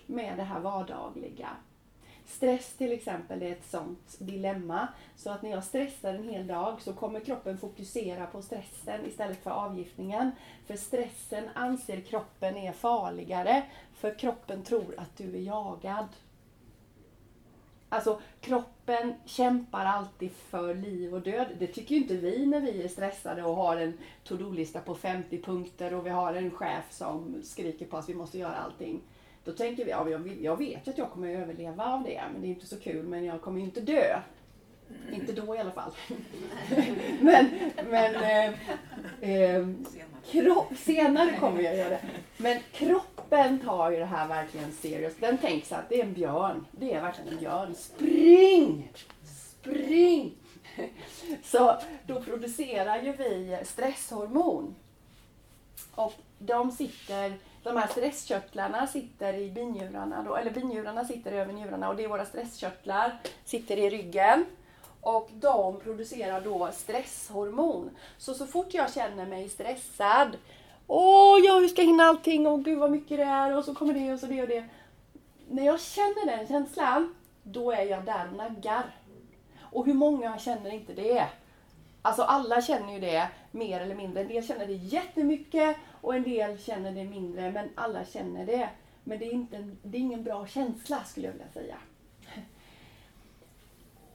med 0.05 0.37
det 0.37 0.43
här 0.43 0.59
vardagliga. 0.59 1.49
Stress 2.27 2.73
till 2.73 2.91
exempel 2.91 3.41
är 3.41 3.51
ett 3.51 3.69
sånt 3.69 4.15
dilemma. 4.19 4.87
Så 5.15 5.31
att 5.31 5.41
när 5.41 5.49
jag 5.49 5.63
stressar 5.63 6.13
en 6.13 6.29
hel 6.29 6.47
dag 6.47 6.81
så 6.81 6.93
kommer 6.93 7.19
kroppen 7.19 7.57
fokusera 7.57 8.25
på 8.25 8.41
stressen 8.41 9.05
istället 9.05 9.43
för 9.43 9.51
avgiftningen. 9.51 10.31
För 10.65 10.75
stressen 10.75 11.49
anser 11.53 12.01
kroppen 12.01 12.57
är 12.57 12.71
farligare, 12.71 13.63
för 13.93 14.19
kroppen 14.19 14.63
tror 14.63 14.95
att 14.97 15.17
du 15.17 15.35
är 15.35 15.41
jagad. 15.41 16.07
Alltså 17.89 18.21
kroppen 18.41 19.13
kämpar 19.25 19.85
alltid 19.85 20.31
för 20.31 20.75
liv 20.75 21.13
och 21.13 21.21
död. 21.21 21.47
Det 21.59 21.67
tycker 21.67 21.95
ju 21.95 22.01
inte 22.01 22.17
vi 22.17 22.45
när 22.45 22.61
vi 22.61 22.83
är 22.83 22.87
stressade 22.87 23.43
och 23.43 23.55
har 23.55 23.77
en 23.77 23.97
to-do-lista 24.23 24.79
på 24.79 24.95
50 24.95 25.41
punkter 25.41 25.93
och 25.93 26.05
vi 26.05 26.09
har 26.09 26.33
en 26.33 26.51
chef 26.51 26.85
som 26.91 27.41
skriker 27.43 27.85
på 27.85 27.97
oss 27.97 28.09
vi 28.09 28.15
måste 28.15 28.37
göra 28.37 28.55
allting. 28.55 29.01
Då 29.47 29.53
tänker 29.53 29.85
vi, 29.85 29.91
ja, 29.91 30.09
jag 30.41 30.57
vet 30.57 30.87
ju 30.87 30.91
att 30.91 30.97
jag 30.97 31.11
kommer 31.11 31.27
överleva 31.27 31.85
av 31.85 32.03
det, 32.03 32.21
men 32.31 32.41
det 32.41 32.47
är 32.47 32.49
inte 32.49 32.67
så 32.67 32.79
kul, 32.79 33.05
men 33.05 33.25
jag 33.25 33.41
kommer 33.41 33.59
ju 33.59 33.65
inte 33.65 33.81
dö. 33.81 34.19
Inte 35.13 35.31
då 35.31 35.55
i 35.55 35.59
alla 35.59 35.71
fall. 35.71 35.91
men 37.21 37.49
men 37.89 38.15
eh, 38.15 38.53
eh, 39.31 39.67
kropp, 40.31 40.77
senare 40.77 41.37
kommer 41.39 41.61
jag 41.61 41.77
göra 41.77 41.89
det. 41.89 42.01
Men 42.37 42.59
kroppen 42.71 43.59
tar 43.59 43.91
ju 43.91 43.97
det 43.97 44.05
här 44.05 44.27
verkligen 44.27 44.71
seriöst. 44.71 45.21
Den 45.21 45.37
tänker 45.37 45.67
sig 45.67 45.77
att 45.77 45.89
det 45.89 46.01
är 46.01 46.05
en 46.05 46.13
björn. 46.13 46.65
Det 46.71 46.93
är 46.93 47.01
verkligen 47.01 47.33
en 47.33 47.39
björn. 47.39 47.75
Spring! 47.75 48.91
Spring! 49.23 50.35
Så 51.43 51.77
då 52.07 52.21
producerar 52.21 53.01
ju 53.01 53.11
vi 53.11 53.57
stresshormon. 53.63 54.75
Och 55.95 56.13
de 56.39 56.71
sitter 56.71 57.33
de 57.67 57.77
här 57.77 57.87
stresskörtlarna 57.87 58.87
sitter 58.87 59.33
i 59.33 59.51
binjurarna, 59.51 60.23
då, 60.23 60.35
eller 60.35 60.51
binjurarna 60.51 61.05
sitter 61.05 61.31
över 61.31 61.53
njurarna 61.53 61.89
och 61.89 61.95
det 61.95 62.03
är 62.03 62.07
våra 62.07 62.25
stresskörtlar, 62.25 63.17
sitter 63.45 63.77
i 63.77 63.89
ryggen. 63.89 64.45
Och 65.01 65.29
de 65.33 65.79
producerar 65.79 66.41
då 66.41 66.69
stresshormon. 66.73 67.89
Så 68.17 68.33
så 68.33 68.47
fort 68.47 68.73
jag 68.73 68.93
känner 68.93 69.25
mig 69.25 69.49
stressad, 69.49 70.37
åh, 70.87 71.39
ja, 71.45 71.59
hur 71.59 71.67
ska 71.67 71.81
jag 71.81 71.87
hinna 71.87 72.03
allting, 72.03 72.47
och 72.47 72.65
gud 72.65 72.79
vad 72.79 72.91
mycket 72.91 73.17
det 73.17 73.23
är, 73.23 73.57
och 73.57 73.65
så 73.65 73.75
kommer 73.75 73.93
det 73.93 74.13
och 74.13 74.19
så 74.19 74.25
det 74.25 74.41
och 74.41 74.47
det. 74.47 74.63
När 75.49 75.65
jag 75.65 75.81
känner 75.81 76.37
den 76.37 76.47
känslan, 76.47 77.15
då 77.43 77.71
är 77.71 77.83
jag 77.83 78.05
där 78.05 78.27
och 78.31 78.37
naggar. 78.37 78.95
Och 79.61 79.85
hur 79.85 79.93
många 79.93 80.39
känner 80.39 80.73
inte 80.73 80.93
det? 80.93 81.27
Alltså 82.01 82.21
alla 82.21 82.61
känner 82.61 82.93
ju 82.93 82.99
det 82.99 83.27
mer 83.51 83.79
eller 83.81 83.95
mindre. 83.95 84.21
En 84.21 84.27
del 84.27 84.47
känner 84.47 84.67
det 84.67 84.73
jättemycket 84.73 85.77
och 86.01 86.15
en 86.15 86.23
del 86.23 86.57
känner 86.57 86.91
det 86.91 87.03
mindre. 87.03 87.51
Men 87.51 87.69
alla 87.75 88.05
känner 88.05 88.45
det. 88.45 88.69
Men 89.03 89.19
det 89.19 89.25
är, 89.25 89.33
inte, 89.33 89.69
det 89.83 89.97
är 89.97 90.01
ingen 90.01 90.23
bra 90.23 90.47
känsla 90.47 91.03
skulle 91.03 91.27
jag 91.27 91.33
vilja 91.33 91.49
säga. 91.53 91.77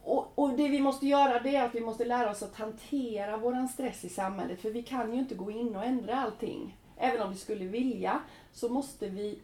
Och, 0.03 0.31
och, 0.35 0.49
det 0.49 0.67
vi 0.67 0.79
måste 0.79 1.07
göra 1.07 1.39
det 1.39 1.55
är 1.55 1.65
att 1.65 1.75
vi 1.75 1.81
måste 1.81 2.05
lära 2.05 2.31
oss 2.31 2.43
att 2.43 2.55
hantera 2.55 3.37
våran 3.37 3.67
stress 3.67 4.05
i 4.05 4.09
samhället. 4.09 4.61
För 4.61 4.69
vi 4.69 4.83
kan 4.83 5.13
ju 5.13 5.19
inte 5.19 5.35
gå 5.35 5.51
in 5.51 5.75
och 5.75 5.85
ändra 5.85 6.15
allting. 6.15 6.77
Även 6.97 7.21
om 7.21 7.31
vi 7.31 7.37
skulle 7.37 7.65
vilja 7.65 8.19
så 8.51 8.69
måste 8.69 9.09
vi 9.09 9.39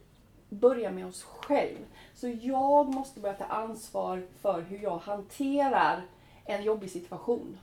börja 0.50 0.91
med 0.91 1.08
oss 1.08 1.24
själv. 1.24 1.77
Så 2.13 2.27
jag 2.27 2.93
måste 2.93 3.19
börja 3.19 3.36
ta 3.36 3.46
ansvar 3.46 4.27
för 4.41 4.62
hur 4.62 4.79
jag 4.79 4.98
hanterar 4.98 6.05
en 6.46 6.63
jobbig 6.63 6.91
situation. 6.91 7.58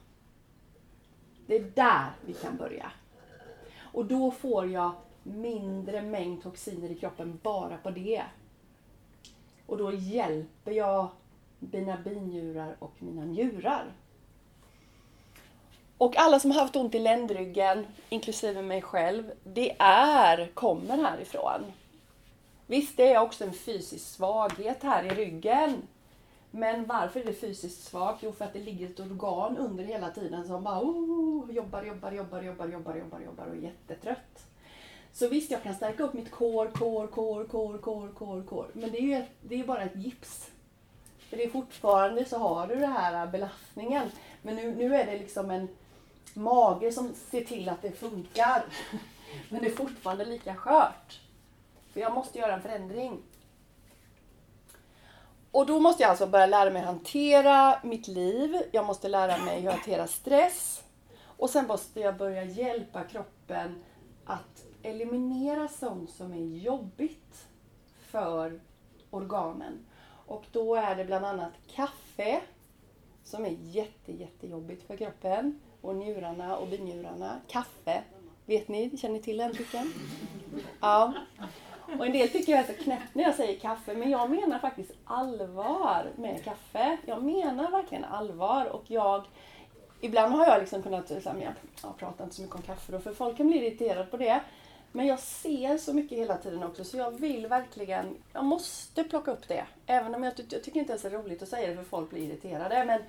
Det 1.46 1.56
är 1.56 1.72
där 1.74 2.10
vi 2.26 2.32
kan 2.32 2.56
börja. 2.56 2.92
Och 3.96 4.06
då 4.06 4.30
får 4.30 4.70
jag 4.70 4.92
mindre 5.22 6.02
mängd 6.02 6.42
toxiner 6.42 6.90
i 6.90 6.94
kroppen 6.94 7.40
bara 7.42 7.76
på 7.76 7.90
det. 7.90 8.22
Och 9.66 9.78
då 9.78 9.92
hjälper 9.92 10.72
jag 10.72 11.08
mina 11.58 11.96
binjurar 11.96 12.76
och 12.78 12.92
mina 12.98 13.24
njurar. 13.24 13.84
Och 15.98 16.16
alla 16.16 16.40
som 16.40 16.50
har 16.50 16.60
haft 16.60 16.76
ont 16.76 16.94
i 16.94 16.98
ländryggen, 16.98 17.86
inklusive 18.08 18.62
mig 18.62 18.82
själv, 18.82 19.32
det 19.44 19.76
är, 19.78 20.50
kommer 20.54 20.96
härifrån. 20.96 21.72
Visst, 22.66 22.96
det 22.96 23.12
är 23.12 23.20
också 23.20 23.44
en 23.44 23.52
fysisk 23.52 24.06
svaghet 24.06 24.82
här 24.82 25.04
i 25.04 25.08
ryggen. 25.08 25.82
Men 26.56 26.86
varför 26.86 27.20
är 27.20 27.24
det 27.24 27.32
fysiskt 27.32 27.82
svagt? 27.82 28.22
Jo, 28.22 28.32
för 28.32 28.44
att 28.44 28.52
det 28.52 28.58
ligger 28.58 28.90
ett 28.90 29.00
organ 29.00 29.56
under 29.56 29.84
hela 29.84 30.10
tiden 30.10 30.46
som 30.46 30.64
bara 30.64 30.80
oh, 30.80 31.52
jobbar, 31.52 31.82
jobbar, 31.82 32.12
jobbar, 32.12 32.42
jobbar, 32.42 32.68
jobbar, 32.68 32.96
jobbar, 32.96 33.20
jobbar 33.20 33.46
och 33.46 33.56
är 33.56 33.60
jättetrött. 33.60 34.46
Så 35.12 35.28
visst, 35.28 35.50
jag 35.50 35.62
kan 35.62 35.74
stärka 35.74 36.02
upp 36.02 36.12
mitt 36.12 36.30
kår, 36.30 36.70
kår, 36.74 37.06
kår, 37.06 37.44
kår, 37.44 37.78
kår, 37.78 38.08
kår, 38.08 38.42
kår. 38.42 38.70
Men 38.72 38.92
det 38.92 38.98
är 38.98 39.02
ju 39.02 39.14
ett, 39.14 39.30
det 39.42 39.60
är 39.60 39.64
bara 39.64 39.82
ett 39.82 39.96
gips. 39.96 40.50
För 41.18 41.36
det 41.36 41.44
är 41.44 41.50
fortfarande 41.50 42.24
så 42.24 42.38
har 42.38 42.66
du 42.66 42.74
den 42.74 42.92
här 42.92 43.26
belastningen. 43.26 44.10
Men 44.42 44.56
nu, 44.56 44.74
nu 44.74 44.94
är 44.94 45.06
det 45.06 45.18
liksom 45.18 45.50
en 45.50 45.68
mage 46.34 46.92
som 46.92 47.14
ser 47.14 47.44
till 47.44 47.68
att 47.68 47.82
det 47.82 47.92
funkar. 47.92 48.64
Men 49.48 49.62
det 49.62 49.66
är 49.66 49.74
fortfarande 49.74 50.24
lika 50.24 50.54
skört. 50.54 51.20
För 51.92 52.00
jag 52.00 52.14
måste 52.14 52.38
göra 52.38 52.54
en 52.54 52.62
förändring. 52.62 53.22
Och 55.56 55.66
då 55.66 55.80
måste 55.80 56.02
jag 56.02 56.10
alltså 56.10 56.26
börja 56.26 56.46
lära 56.46 56.70
mig 56.70 56.82
hantera 56.82 57.78
mitt 57.82 58.08
liv. 58.08 58.56
Jag 58.72 58.86
måste 58.86 59.08
lära 59.08 59.38
mig 59.38 59.66
hantera 59.66 60.06
stress. 60.06 60.84
Och 61.22 61.50
sen 61.50 61.66
måste 61.66 62.00
jag 62.00 62.16
börja 62.16 62.44
hjälpa 62.44 63.04
kroppen 63.04 63.82
att 64.24 64.64
eliminera 64.82 65.68
sånt 65.68 66.10
som 66.10 66.32
är 66.32 66.58
jobbigt 66.58 67.46
för 68.00 68.60
organen. 69.10 69.86
Och 70.26 70.44
då 70.52 70.74
är 70.74 70.96
det 70.96 71.04
bland 71.04 71.26
annat 71.26 71.52
kaffe 71.74 72.40
som 73.24 73.44
är 73.44 73.56
jätte, 73.60 74.12
jättejobbigt 74.12 74.86
för 74.86 74.96
kroppen 74.96 75.60
och 75.80 75.96
njurarna 75.96 76.56
och 76.56 76.68
binjurarna. 76.68 77.40
Kaffe, 77.48 78.02
vet 78.46 78.68
ni? 78.68 78.96
Känner 78.96 79.14
ni 79.14 79.22
till 79.22 79.36
den? 79.36 79.54
Ja. 80.80 81.14
Och 81.98 82.06
en 82.06 82.12
del 82.12 82.28
tycker 82.28 82.52
jag 82.52 82.60
är 82.60 82.74
så 82.74 82.82
knäppt 82.82 83.14
när 83.14 83.24
jag 83.24 83.34
säger 83.34 83.60
kaffe, 83.60 83.94
men 83.94 84.10
jag 84.10 84.30
menar 84.30 84.58
faktiskt 84.58 84.92
allvar 85.04 86.10
med 86.16 86.44
kaffe. 86.44 86.96
Jag 87.06 87.22
menar 87.22 87.70
verkligen 87.70 88.04
allvar 88.04 88.66
och 88.66 88.84
jag 88.86 89.24
Ibland 90.00 90.34
har 90.34 90.46
jag 90.46 90.60
liksom 90.60 90.82
kunnat, 90.82 91.10
liksom, 91.10 91.42
jag, 91.42 91.52
jag 91.82 91.96
pratar 91.96 92.24
inte 92.24 92.36
så 92.36 92.42
mycket 92.42 92.56
om 92.56 92.62
kaffe 92.62 92.92
då, 92.92 92.98
för 92.98 93.14
folk 93.14 93.36
kan 93.36 93.48
bli 93.48 93.66
irriterade 93.66 94.04
på 94.04 94.16
det. 94.16 94.40
Men 94.92 95.06
jag 95.06 95.18
ser 95.18 95.78
så 95.78 95.94
mycket 95.94 96.18
hela 96.18 96.36
tiden 96.36 96.62
också 96.62 96.84
så 96.84 96.96
jag 96.96 97.10
vill 97.10 97.46
verkligen, 97.46 98.16
jag 98.32 98.44
måste 98.44 99.04
plocka 99.04 99.30
upp 99.30 99.48
det. 99.48 99.64
Även 99.86 100.14
om 100.14 100.24
jag, 100.24 100.32
jag 100.48 100.64
tycker 100.64 100.80
inte 100.80 100.92
ens 100.92 101.02
det 101.02 101.08
är 101.08 101.12
roligt 101.12 101.42
att 101.42 101.48
säga 101.48 101.68
det 101.68 101.76
för 101.76 101.84
folk 101.84 102.10
blir 102.10 102.22
irriterade. 102.22 102.84
Men 102.84 103.02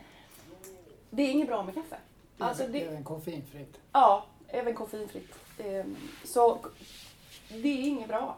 det 1.09 1.23
är 1.23 1.31
inget 1.31 1.47
bra 1.47 1.63
med 1.63 1.73
kaffe. 1.73 1.97
Alltså 2.37 2.67
det, 2.67 2.81
även 2.81 3.03
koffeinfritt? 3.03 3.77
Ja, 3.91 4.25
även 4.47 4.75
koffeinfritt. 4.75 5.33
Ehm, 5.59 5.95
så 6.23 6.57
det 7.49 7.67
är 7.67 7.87
inget 7.87 8.07
bra. 8.07 8.37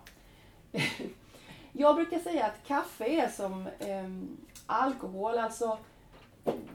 Jag 1.72 1.96
brukar 1.96 2.20
säga 2.20 2.46
att 2.46 2.68
kaffe 2.68 3.06
är 3.06 3.28
som 3.28 3.68
eh, 3.80 4.10
alkohol. 4.66 5.38
Alltså, 5.38 5.78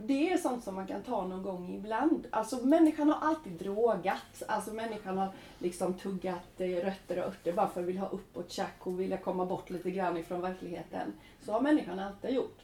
det 0.03 0.29
är 0.29 0.37
sånt 0.37 0.63
som 0.63 0.75
man 0.75 0.87
kan 0.87 1.03
ta 1.03 1.27
någon 1.27 1.43
gång 1.43 1.75
ibland. 1.75 2.27
Alltså 2.29 2.65
människan 2.65 3.09
har 3.09 3.27
alltid 3.29 3.53
drogat. 3.53 4.43
Alltså 4.47 4.73
människan 4.73 5.17
har 5.17 5.29
liksom 5.59 5.93
tuggat 5.93 6.61
eh, 6.61 6.67
rötter 6.67 7.19
och 7.19 7.27
örter 7.27 7.53
bara 7.53 7.67
för 7.67 7.81
att 7.81 7.87
vilja 7.87 8.01
ha 8.01 8.09
uppåt 8.09 8.51
tjack 8.51 8.87
och 8.87 8.99
vilja 8.99 9.17
komma 9.17 9.45
bort 9.45 9.69
lite 9.69 9.91
grann 9.91 10.17
ifrån 10.17 10.41
verkligheten. 10.41 11.13
Så 11.41 11.51
har 11.51 11.61
människan 11.61 11.99
alltid 11.99 12.35
gjort. 12.35 12.61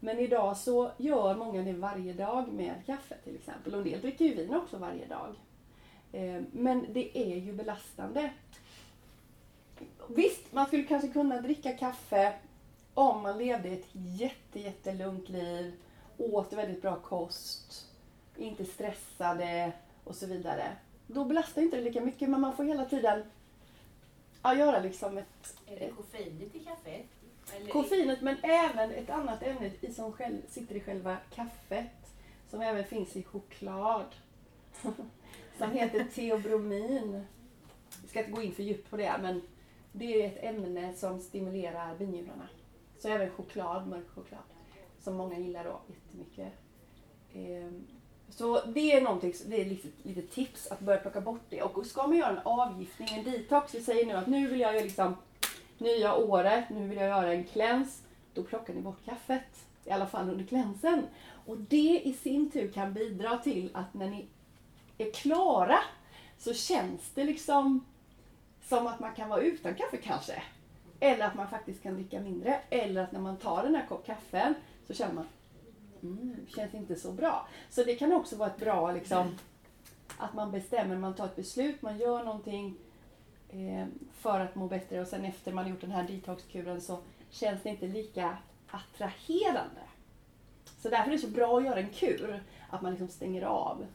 Men 0.00 0.18
idag 0.18 0.56
så 0.56 0.90
gör 0.96 1.34
många 1.34 1.62
det 1.62 1.72
varje 1.72 2.12
dag 2.12 2.48
med 2.52 2.74
kaffe 2.86 3.16
till 3.24 3.34
exempel. 3.34 3.74
Och 3.74 3.78
en 3.78 3.84
del 3.84 4.00
dricker 4.00 4.24
ju 4.24 4.34
vin 4.34 4.54
också 4.54 4.76
varje 4.76 5.06
dag. 5.06 5.34
Eh, 6.12 6.42
men 6.52 6.86
det 6.92 7.18
är 7.18 7.36
ju 7.36 7.52
belastande. 7.52 8.30
Visst, 10.08 10.52
man 10.52 10.66
skulle 10.66 10.84
kanske 10.84 11.08
kunna 11.08 11.40
dricka 11.40 11.72
kaffe 11.72 12.32
om 12.94 13.22
man 13.22 13.38
levde 13.38 13.68
ett 13.68 13.88
jätte, 13.92 14.60
jättelugnt 14.60 15.28
liv, 15.28 15.74
åt 16.18 16.52
väldigt 16.52 16.82
bra 16.82 16.96
kost, 16.96 17.86
inte 18.36 18.64
stressade 18.64 19.72
och 20.04 20.16
så 20.16 20.26
vidare. 20.26 20.76
Då 21.06 21.24
belastar 21.24 21.62
inte 21.62 21.76
det 21.76 21.82
lika 21.82 22.00
mycket 22.00 22.30
men 22.30 22.40
man 22.40 22.56
får 22.56 22.64
hela 22.64 22.84
tiden 22.84 23.22
ja, 24.42 24.54
göra 24.54 24.80
liksom 24.80 25.18
ett... 25.18 25.56
Är 25.66 25.80
det 25.80 25.90
koffeinet 25.96 26.54
i 26.54 26.58
kaffet? 26.58 27.06
Eller 27.56 27.70
koffeinet 27.70 28.20
men 28.20 28.36
även 28.42 28.90
ett 28.90 29.10
annat 29.10 29.42
ämne 29.42 29.70
i 29.80 29.92
som 29.92 30.12
själv, 30.12 30.36
sitter 30.48 30.74
i 30.74 30.80
själva 30.80 31.16
kaffet 31.34 31.86
som 32.50 32.60
även 32.60 32.84
finns 32.84 33.16
i 33.16 33.22
choklad. 33.22 34.06
som 35.58 35.72
heter 35.72 36.06
teobromin. 36.14 37.24
Vi 38.02 38.08
ska 38.08 38.18
inte 38.18 38.30
gå 38.30 38.42
in 38.42 38.54
för 38.54 38.62
djupt 38.62 38.90
på 38.90 38.96
det 38.96 39.18
men 39.22 39.42
det 39.96 40.22
är 40.22 40.26
ett 40.26 40.44
ämne 40.44 40.94
som 40.94 41.20
stimulerar 41.20 41.96
binjurarna. 41.96 42.48
Så 42.98 43.08
även 43.08 43.30
choklad, 43.30 43.88
mörk 43.88 44.08
choklad, 44.14 44.42
som 45.00 45.16
många 45.16 45.38
gillar 45.38 45.64
då 45.64 45.80
jättemycket. 45.86 46.52
Ehm, 47.34 47.86
så 48.28 48.60
det 48.66 48.92
är 48.92 49.00
någonting, 49.00 49.32
det 49.46 49.60
är 49.60 49.64
lite, 49.64 49.88
lite 50.02 50.22
tips 50.22 50.66
att 50.66 50.80
börja 50.80 50.98
plocka 50.98 51.20
bort 51.20 51.42
det. 51.48 51.62
Och 51.62 51.86
ska 51.86 52.06
man 52.06 52.16
göra 52.16 52.30
en 52.30 52.38
avgiftning, 52.44 53.08
en 53.12 53.24
detox, 53.24 53.74
vi 53.74 53.82
säger 53.82 54.06
nu 54.06 54.12
att 54.12 54.26
nu 54.26 54.48
vill 54.48 54.60
jag 54.60 54.74
liksom 54.74 55.16
nya 55.78 56.14
året, 56.14 56.70
nu 56.70 56.88
vill 56.88 56.98
jag 56.98 57.08
göra 57.08 57.32
en 57.32 57.44
cleanse. 57.44 58.02
Då 58.34 58.42
plockar 58.42 58.74
ni 58.74 58.80
bort 58.80 59.04
kaffet, 59.04 59.66
i 59.84 59.90
alla 59.90 60.06
fall 60.06 60.30
under 60.30 60.44
klänsen. 60.44 61.06
Och 61.46 61.58
det 61.58 62.02
i 62.04 62.12
sin 62.12 62.50
tur 62.50 62.72
kan 62.72 62.94
bidra 62.94 63.38
till 63.38 63.70
att 63.74 63.94
när 63.94 64.10
ni 64.10 64.26
är 64.98 65.10
klara 65.10 65.78
så 66.38 66.54
känns 66.54 67.10
det 67.14 67.24
liksom 67.24 67.84
som 68.64 68.86
att 68.86 69.00
man 69.00 69.14
kan 69.14 69.28
vara 69.28 69.40
utan 69.40 69.74
kaffe 69.74 69.96
kanske. 69.96 70.42
Eller 71.00 71.26
att 71.26 71.34
man 71.34 71.48
faktiskt 71.48 71.82
kan 71.82 71.94
dricka 71.94 72.20
mindre. 72.20 72.60
Eller 72.70 73.02
att 73.02 73.12
när 73.12 73.20
man 73.20 73.36
tar 73.36 73.62
den 73.62 73.74
här 73.74 73.86
kopp 73.86 74.06
kaffe 74.06 74.54
så 74.86 74.94
känner 74.94 75.14
man 75.14 75.26
mm, 76.02 76.36
känns 76.56 76.74
inte 76.74 76.96
så 76.96 77.12
bra. 77.12 77.48
Så 77.70 77.84
det 77.84 77.94
kan 77.94 78.12
också 78.12 78.36
vara 78.36 78.50
ett 78.50 78.60
bra 78.60 78.92
liksom, 78.92 79.38
att 80.18 80.34
man 80.34 80.50
bestämmer, 80.50 80.96
man 80.96 81.14
tar 81.14 81.24
ett 81.24 81.36
beslut, 81.36 81.82
man 81.82 81.98
gör 81.98 82.24
någonting 82.24 82.76
eh, 83.48 83.86
för 84.12 84.40
att 84.40 84.54
må 84.54 84.68
bättre 84.68 85.00
och 85.00 85.06
sen 85.06 85.24
efter 85.24 85.52
man 85.52 85.68
gjort 85.68 85.80
den 85.80 85.90
här 85.90 86.08
detoxkuren 86.08 86.80
så 86.80 86.98
känns 87.30 87.62
det 87.62 87.68
inte 87.68 87.86
lika 87.86 88.36
attraherande. 88.70 89.80
Så 90.82 90.88
därför 90.88 91.08
är 91.08 91.12
det 91.12 91.18
så 91.18 91.28
bra 91.28 91.58
att 91.58 91.64
göra 91.64 91.80
en 91.80 91.90
kur, 91.90 92.42
att 92.70 92.82
man 92.82 92.90
liksom 92.90 93.08
stänger 93.08 93.42
av. 93.42 93.86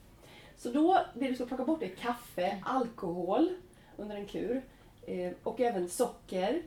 Så 0.57 0.71
då, 0.71 0.99
det 1.13 1.27
du 1.27 1.35
ska 1.35 1.45
plocka 1.45 1.65
bort 1.65 1.83
är 1.83 1.88
kaffe, 1.88 2.63
alkohol 2.65 3.49
under 3.99 4.15
en 4.15 4.25
kur 4.25 4.61
eh, 5.07 5.31
och 5.43 5.59
även 5.59 5.89
socker. 5.89 6.61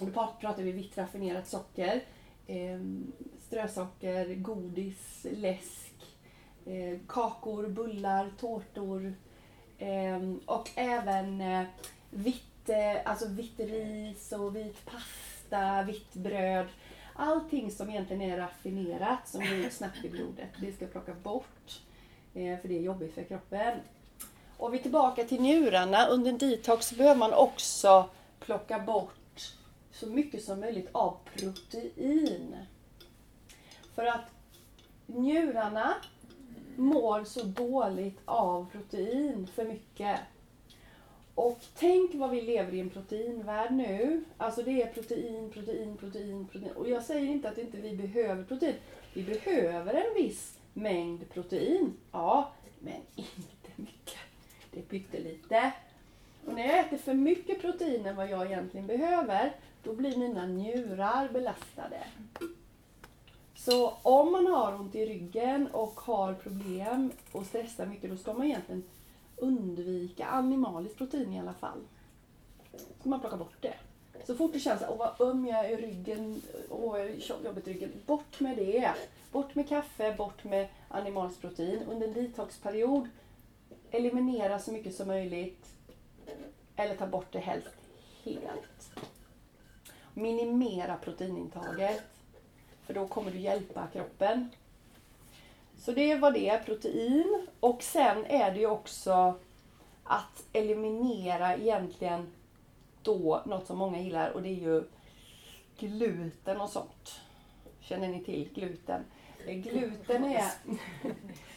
Och 0.00 0.06
då 0.06 0.12
pratar 0.40 0.62
vi 0.62 0.72
vitt 0.72 0.98
raffinerat 0.98 1.48
socker, 1.48 2.00
eh, 2.46 2.80
strösocker, 3.40 4.34
godis, 4.34 5.26
läsk, 5.30 5.94
eh, 6.66 6.98
kakor, 7.08 7.66
bullar, 7.68 8.30
tårtor 8.40 9.14
ehm, 9.78 10.40
och 10.46 10.70
även 10.74 11.40
eh, 11.40 11.64
vitt, 12.10 12.68
eh, 12.68 13.10
alltså 13.10 13.28
vitt 13.28 13.60
ris 13.60 14.32
och 14.32 14.56
vit 14.56 14.84
pasta, 14.84 15.82
vitt 15.82 16.14
bröd. 16.14 16.66
Allting 17.14 17.70
som 17.70 17.90
egentligen 17.90 18.22
är 18.22 18.36
raffinerat, 18.36 19.28
som 19.28 19.40
går 19.40 19.70
snabbt 19.70 20.04
i 20.04 20.10
blodet, 20.10 20.50
det 20.60 20.72
ska 20.72 20.86
plocka 20.86 21.14
bort. 21.14 21.80
Eh, 22.34 22.58
för 22.58 22.68
det 22.68 22.78
är 22.78 22.82
jobbigt 22.82 23.14
för 23.14 23.24
kroppen. 23.24 23.78
Och 24.62 24.74
vi 24.74 24.78
är 24.78 24.82
tillbaka 24.82 25.24
till 25.24 25.40
njurarna. 25.40 26.06
Under 26.06 26.30
en 26.30 26.38
detox 26.38 26.92
behöver 26.92 27.16
man 27.16 27.32
också 27.32 28.08
plocka 28.40 28.78
bort 28.78 29.54
så 29.92 30.06
mycket 30.06 30.44
som 30.44 30.60
möjligt 30.60 30.88
av 30.92 31.16
protein. 31.36 32.56
För 33.94 34.04
att 34.04 34.30
njurarna 35.06 35.94
mår 36.76 37.24
så 37.24 37.42
dåligt 37.42 38.18
av 38.24 38.66
protein 38.72 39.48
för 39.54 39.64
mycket. 39.64 40.20
Och 41.34 41.60
tänk 41.78 42.14
vad 42.14 42.30
vi 42.30 42.40
lever 42.40 42.74
i 42.74 42.80
en 42.80 42.90
proteinvärld 42.90 43.72
nu. 43.72 44.24
Alltså 44.36 44.62
det 44.62 44.82
är 44.82 44.92
protein, 44.92 45.50
protein, 45.50 45.96
protein, 45.96 46.48
protein. 46.48 46.72
Och 46.72 46.88
jag 46.88 47.02
säger 47.02 47.26
inte 47.26 47.48
att 47.48 47.58
inte 47.58 47.76
vi 47.76 47.96
behöver 47.96 48.44
protein. 48.44 48.76
Vi 49.14 49.22
behöver 49.22 49.94
en 49.94 50.14
viss 50.14 50.58
mängd 50.72 51.30
protein. 51.30 51.92
Ja, 52.12 52.52
men 52.78 53.00
inte 53.16 53.70
mycket. 53.76 54.31
Det 54.72 54.78
är 54.78 54.82
pyttelite. 54.82 55.72
Och 56.46 56.54
när 56.54 56.66
jag 56.66 56.78
äter 56.78 56.96
för 56.96 57.14
mycket 57.14 57.60
protein 57.60 58.06
än 58.06 58.16
vad 58.16 58.30
jag 58.30 58.46
egentligen 58.46 58.86
behöver, 58.86 59.52
då 59.82 59.92
blir 59.92 60.16
mina 60.16 60.46
njurar 60.46 61.28
belastade. 61.28 62.06
Så 63.54 63.90
om 64.02 64.32
man 64.32 64.46
har 64.46 64.74
ont 64.74 64.94
i 64.94 65.06
ryggen 65.06 65.68
och 65.72 66.00
har 66.00 66.34
problem 66.34 67.12
och 67.32 67.46
stressar 67.46 67.86
mycket, 67.86 68.10
då 68.10 68.16
ska 68.16 68.32
man 68.32 68.46
egentligen 68.46 68.82
undvika 69.36 70.26
animaliskt 70.26 70.98
protein 70.98 71.32
i 71.32 71.40
alla 71.40 71.54
fall. 71.54 71.78
Så 73.02 73.08
man 73.08 73.20
plockar 73.20 73.36
bort 73.36 73.56
det. 73.60 73.74
Så 74.24 74.34
fort 74.34 74.52
det 74.52 74.60
känns 74.60 74.82
att 74.82 74.98
vad 74.98 75.20
öm 75.20 75.46
jag 75.46 75.64
är 75.64 75.78
i 75.78 75.86
ryggen, 75.86 76.42
åh, 76.70 77.06
jobbigt 77.44 77.68
i 77.68 77.72
ryggen, 77.72 77.92
bort 78.06 78.40
med 78.40 78.56
det. 78.56 78.92
Bort 79.32 79.54
med 79.54 79.68
kaffe, 79.68 80.14
bort 80.14 80.44
med 80.44 80.68
animaliskt 80.88 81.40
protein. 81.40 81.82
Under 81.90 82.08
en 82.08 82.14
detoxperiod, 82.14 83.08
eliminera 83.92 84.58
så 84.58 84.72
mycket 84.72 84.94
som 84.94 85.08
möjligt. 85.08 85.66
Eller 86.76 86.96
ta 86.96 87.06
bort 87.06 87.32
det 87.32 87.38
helst 87.38 87.76
helt. 88.24 88.92
Minimera 90.14 90.96
proteinintaget. 90.96 92.02
För 92.86 92.94
då 92.94 93.08
kommer 93.08 93.30
du 93.30 93.38
hjälpa 93.38 93.86
kroppen. 93.92 94.48
Så 95.78 95.92
det 95.92 96.14
var 96.14 96.30
det, 96.30 96.62
protein. 96.64 97.46
Och 97.60 97.82
sen 97.82 98.26
är 98.26 98.50
det 98.50 98.60
ju 98.60 98.66
också 98.66 99.38
att 100.04 100.44
eliminera 100.52 101.56
egentligen 101.56 102.32
då 103.02 103.42
något 103.46 103.66
som 103.66 103.78
många 103.78 104.00
gillar 104.00 104.30
och 104.30 104.42
det 104.42 104.48
är 104.48 104.60
ju 104.60 104.84
gluten 105.78 106.60
och 106.60 106.70
sånt. 106.70 107.20
Känner 107.80 108.08
ni 108.08 108.24
till 108.24 108.48
gluten? 108.54 109.04
Eh, 109.46 109.54
gluten 109.54 110.24
är 110.24 110.50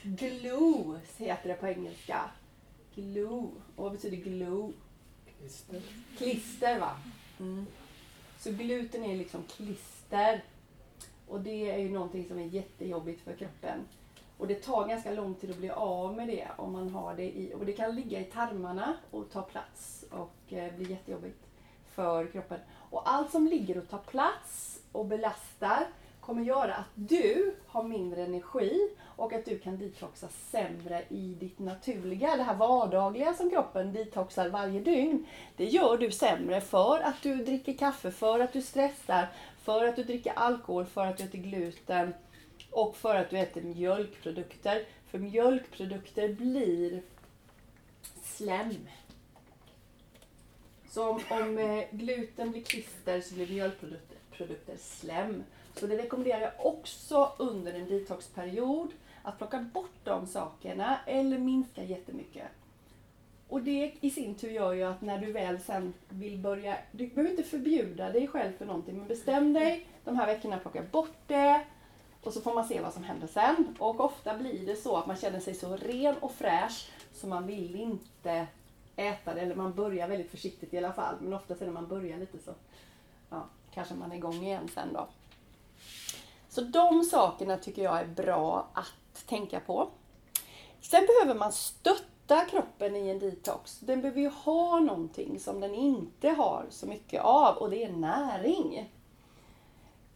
glue, 0.06 1.00
heter 1.18 1.50
det 1.50 1.56
på 1.56 1.68
engelska. 1.68 2.30
Glue. 2.96 3.50
Och 3.76 3.84
vad 3.84 3.92
betyder 3.92 4.18
glue? 4.18 4.74
Klister. 5.38 5.82
Klister 6.18 6.80
va? 6.80 6.98
Mm. 7.40 7.66
Så 8.40 8.52
gluten 8.52 9.04
är 9.04 9.16
liksom 9.16 9.44
klister. 9.44 10.44
Och 11.28 11.42
det 11.42 11.72
är 11.72 11.78
ju 11.78 11.90
någonting 11.90 12.28
som 12.28 12.40
är 12.40 12.46
jättejobbigt 12.46 13.22
för 13.22 13.36
kroppen. 13.36 13.80
Och 14.38 14.48
det 14.48 14.56
tar 14.56 14.88
ganska 14.88 15.12
lång 15.12 15.36
tid 15.36 15.50
att 15.50 15.58
bli 15.58 15.70
av 15.70 16.16
med 16.16 16.28
det 16.28 16.48
om 16.58 16.72
man 16.72 16.90
har 16.90 17.16
det 17.16 17.38
i, 17.38 17.54
och 17.54 17.66
det 17.66 17.74
kan 17.74 17.96
ligga 17.96 18.20
i 18.20 18.24
tarmarna 18.24 18.98
och 19.12 19.32
ta 19.32 19.42
plats 19.42 20.06
och 20.12 20.54
eh, 20.54 20.74
bli 20.76 20.92
jättejobbigt 20.92 21.48
för 21.92 22.28
kroppen. 22.28 22.60
Och 22.72 23.10
allt 23.10 23.32
som 23.32 23.48
ligger 23.48 23.78
och 23.78 23.90
tar 23.90 23.98
plats 23.98 24.80
och 24.92 25.06
belastar 25.06 25.88
kommer 26.26 26.44
göra 26.44 26.74
att 26.74 26.90
du 26.96 27.56
har 27.68 27.84
mindre 27.84 28.24
energi 28.24 28.90
och 29.16 29.34
att 29.34 29.46
du 29.46 29.60
kan 29.60 29.78
detoxa 29.78 30.28
sämre 30.28 31.04
i 31.10 31.36
ditt 31.40 31.60
naturliga, 31.60 32.36
det 32.36 32.44
här 32.44 32.56
vardagliga 32.56 33.34
som 33.34 33.50
kroppen 33.50 33.94
detoxar 33.94 34.50
varje 34.50 34.80
dygn. 34.80 35.26
Det 35.58 35.66
gör 35.66 35.98
du 35.98 36.12
sämre 36.12 36.62
för 36.62 37.00
att 37.00 37.22
du 37.22 37.36
dricker 37.36 37.74
kaffe, 37.74 38.12
för 38.12 38.40
att 38.40 38.54
du 38.54 38.62
stressar, 38.62 39.28
för 39.64 39.86
att 39.86 39.96
du 39.96 40.04
dricker 40.04 40.34
alkohol, 40.36 40.86
för 40.86 41.06
att 41.06 41.18
du 41.18 41.24
äter 41.24 41.40
gluten 41.40 42.14
och 42.72 42.96
för 42.96 43.16
att 43.16 43.30
du 43.30 43.38
äter 43.38 43.62
mjölkprodukter. 43.62 44.86
För 45.08 45.20
mjölkprodukter 45.20 46.34
blir 46.34 47.02
slem. 48.24 48.88
Så 50.90 51.10
om, 51.10 51.22
om 51.30 51.84
gluten 51.92 52.52
blir 52.52 52.64
klister 52.64 53.22
så 53.22 53.36
blir 53.36 53.48
mjölkprodukter 53.48 54.78
slem. 54.78 55.44
Så 55.76 55.88
det 55.88 55.98
rekommenderar 55.98 56.42
jag 56.42 56.52
också 56.58 57.32
under 57.38 57.74
en 57.74 57.90
detoxperiod. 57.90 58.94
Att 59.24 59.38
plocka 59.38 59.60
bort 59.74 59.96
de 60.04 60.28
sakerna 60.28 61.00
eller 61.06 61.38
minska 61.38 61.84
jättemycket. 61.84 62.48
Och 63.48 63.62
det 63.62 63.94
i 64.02 64.10
sin 64.10 64.36
tur 64.36 64.52
gör 64.52 64.74
ju 64.74 64.84
att 64.84 65.02
när 65.02 65.18
du 65.18 65.32
väl 65.32 65.60
sen 65.60 65.94
vill 66.10 66.38
börja, 66.38 66.78
du 66.92 67.08
behöver 67.08 67.32
inte 67.32 67.44
förbjuda 67.44 68.12
dig 68.12 68.28
själv 68.28 68.58
för 68.58 68.66
någonting, 68.66 68.98
men 68.98 69.08
bestäm 69.08 69.54
dig 69.54 69.88
de 70.04 70.18
här 70.18 70.26
veckorna, 70.26 70.58
plocka 70.58 70.84
bort 70.92 71.18
det 71.28 71.66
och 72.24 72.34
så 72.34 72.42
får 72.42 72.54
man 72.54 72.68
se 72.68 72.82
vad 72.82 72.94
som 72.94 73.04
händer 73.04 73.28
sen. 73.28 73.76
Och 73.80 74.00
ofta 74.00 74.38
blir 74.38 74.66
det 74.66 74.76
så 74.76 74.98
att 74.98 75.08
man 75.08 75.16
känner 75.16 75.40
sig 75.40 75.54
så 75.54 75.76
ren 75.76 76.18
och 76.18 76.32
fräsch 76.32 76.90
så 77.14 77.28
man 77.28 77.48
vill 77.48 77.76
inte 77.76 78.48
äta 78.96 79.34
det, 79.34 79.42
eller 79.42 79.56
man 79.56 79.74
börjar 79.74 80.08
väldigt 80.08 80.32
försiktigt 80.32 80.74
i 80.74 80.78
alla 80.78 80.94
fall. 80.94 81.16
Men 81.22 81.34
ofta 81.34 81.56
när 81.60 81.72
man 81.72 81.88
börjar 81.88 82.18
lite 82.18 82.38
så 82.38 82.52
ja, 83.30 83.46
kanske 83.74 83.94
man 83.94 84.12
är 84.12 84.16
igång 84.16 84.44
igen 84.44 84.70
sen 84.74 84.94
då. 84.94 85.08
Så 86.56 86.62
de 86.62 87.04
sakerna 87.04 87.58
tycker 87.58 87.84
jag 87.84 88.00
är 88.00 88.06
bra 88.06 88.68
att 88.74 89.26
tänka 89.28 89.60
på. 89.60 89.90
Sen 90.82 91.06
behöver 91.06 91.40
man 91.40 91.52
stötta 91.52 92.46
kroppen 92.46 92.96
i 92.96 93.10
en 93.10 93.20
detox. 93.20 93.80
Den 93.80 94.02
behöver 94.02 94.22
ju 94.22 94.30
ha 94.30 94.80
någonting 94.80 95.40
som 95.40 95.60
den 95.60 95.76
inte 95.76 96.30
har 96.30 96.66
så 96.70 96.88
mycket 96.88 97.22
av 97.24 97.56
och 97.56 97.70
det 97.70 97.84
är 97.84 97.92
näring. 97.92 98.94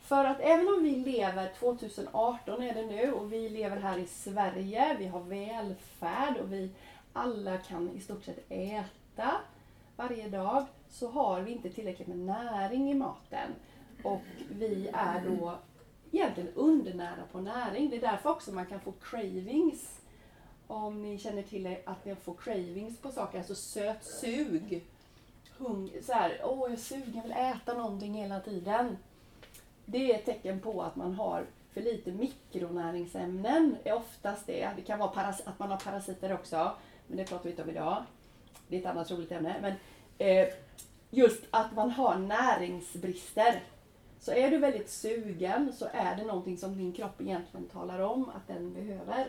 För 0.02 0.26
att 0.26 0.40
även 0.40 0.68
om 0.68 0.84
vi 0.84 0.96
lever, 0.96 1.54
2018 1.60 2.64
är 2.64 2.74
det 2.74 2.86
nu, 2.86 3.12
och 3.12 3.34
vi 3.34 3.50
lever 3.50 3.78
här 3.78 3.98
i 3.98 4.08
Sverige, 4.08 4.96
vi 5.00 5.08
har 5.08 5.22
välfärd 5.22 6.38
och 6.38 6.54
vi 6.54 6.72
alla 7.14 7.58
kan 7.58 7.90
i 7.90 8.02
stort 8.02 8.24
sett 8.24 8.52
äta 8.52 9.32
varje 9.96 10.30
dag, 10.30 10.66
så 10.90 11.08
har 11.08 11.42
vi 11.42 11.52
inte 11.52 11.70
tillräckligt 11.70 12.08
med 12.08 12.18
näring 12.18 12.92
i 12.92 12.94
maten. 12.94 13.52
Och 14.04 14.22
vi 14.50 14.90
är 14.94 15.22
då 15.22 15.56
egentligen 16.12 16.54
undernärda 16.56 17.24
på 17.32 17.42
näring. 17.42 17.90
Det 17.90 17.96
är 17.96 18.02
därför 18.02 18.30
också 18.30 18.52
man 18.52 18.66
kan 18.66 18.80
få 18.80 18.92
cravings. 18.92 20.00
Om 20.68 21.02
ni 21.02 21.18
känner 21.18 21.44
till 21.44 21.78
att 21.86 22.06
ni 22.06 22.16
får 22.16 22.34
cravings 22.34 22.98
på 22.98 23.12
saker, 23.12 23.38
alltså 23.38 23.56
sötsug. 23.56 24.86
Hung, 25.58 25.92
så 26.02 26.14
här, 26.14 26.42
åh 26.44 26.60
jag 26.62 26.72
är 26.72 26.78
sugen, 26.78 27.14
jag 27.16 27.24
vill 27.24 27.32
äta 27.32 27.74
någonting 27.74 28.14
hela 28.14 28.40
tiden. 28.40 28.98
Det 29.86 30.12
är 30.12 30.16
ett 30.16 30.26
tecken 30.26 30.60
på 30.60 30.82
att 30.82 30.96
man 30.96 31.14
har 31.14 31.46
för 31.74 31.82
lite 31.82 32.12
mikronäringsämnen, 32.12 33.76
är 33.84 33.94
oftast 33.94 34.48
det. 34.48 34.70
Det 34.76 34.82
kan 34.82 35.00
vara 35.00 35.10
paras 35.10 35.42
att 35.46 35.60
man 35.60 35.72
har 35.72 35.78
parasiter 35.78 36.34
också, 36.34 36.72
men 37.08 37.18
det 37.18 37.26
pratar 37.26 37.44
vi 37.44 37.50
inte 37.50 37.64
om 37.64 37.70
idag. 37.70 38.04
Det 38.68 38.76
är 38.76 38.80
ett 38.80 38.86
annat 38.86 39.12
roligt 39.12 39.32
ämne. 39.32 39.56
Men 39.62 39.74
eh, 40.18 40.48
just 41.10 41.44
att 41.50 41.76
man 41.76 41.92
har 41.92 42.18
näringsbrister. 42.18 43.64
Så 44.20 44.32
är 44.32 44.52
du 44.52 44.58
väldigt 44.58 44.90
sugen 44.90 45.74
så 45.74 45.88
är 45.94 46.16
det 46.16 46.24
någonting 46.24 46.58
som 46.58 46.78
din 46.78 46.94
kropp 46.94 47.22
egentligen 47.22 47.68
talar 47.68 48.00
om 48.00 48.30
att 48.30 48.48
den 48.48 48.74
behöver. 48.74 49.28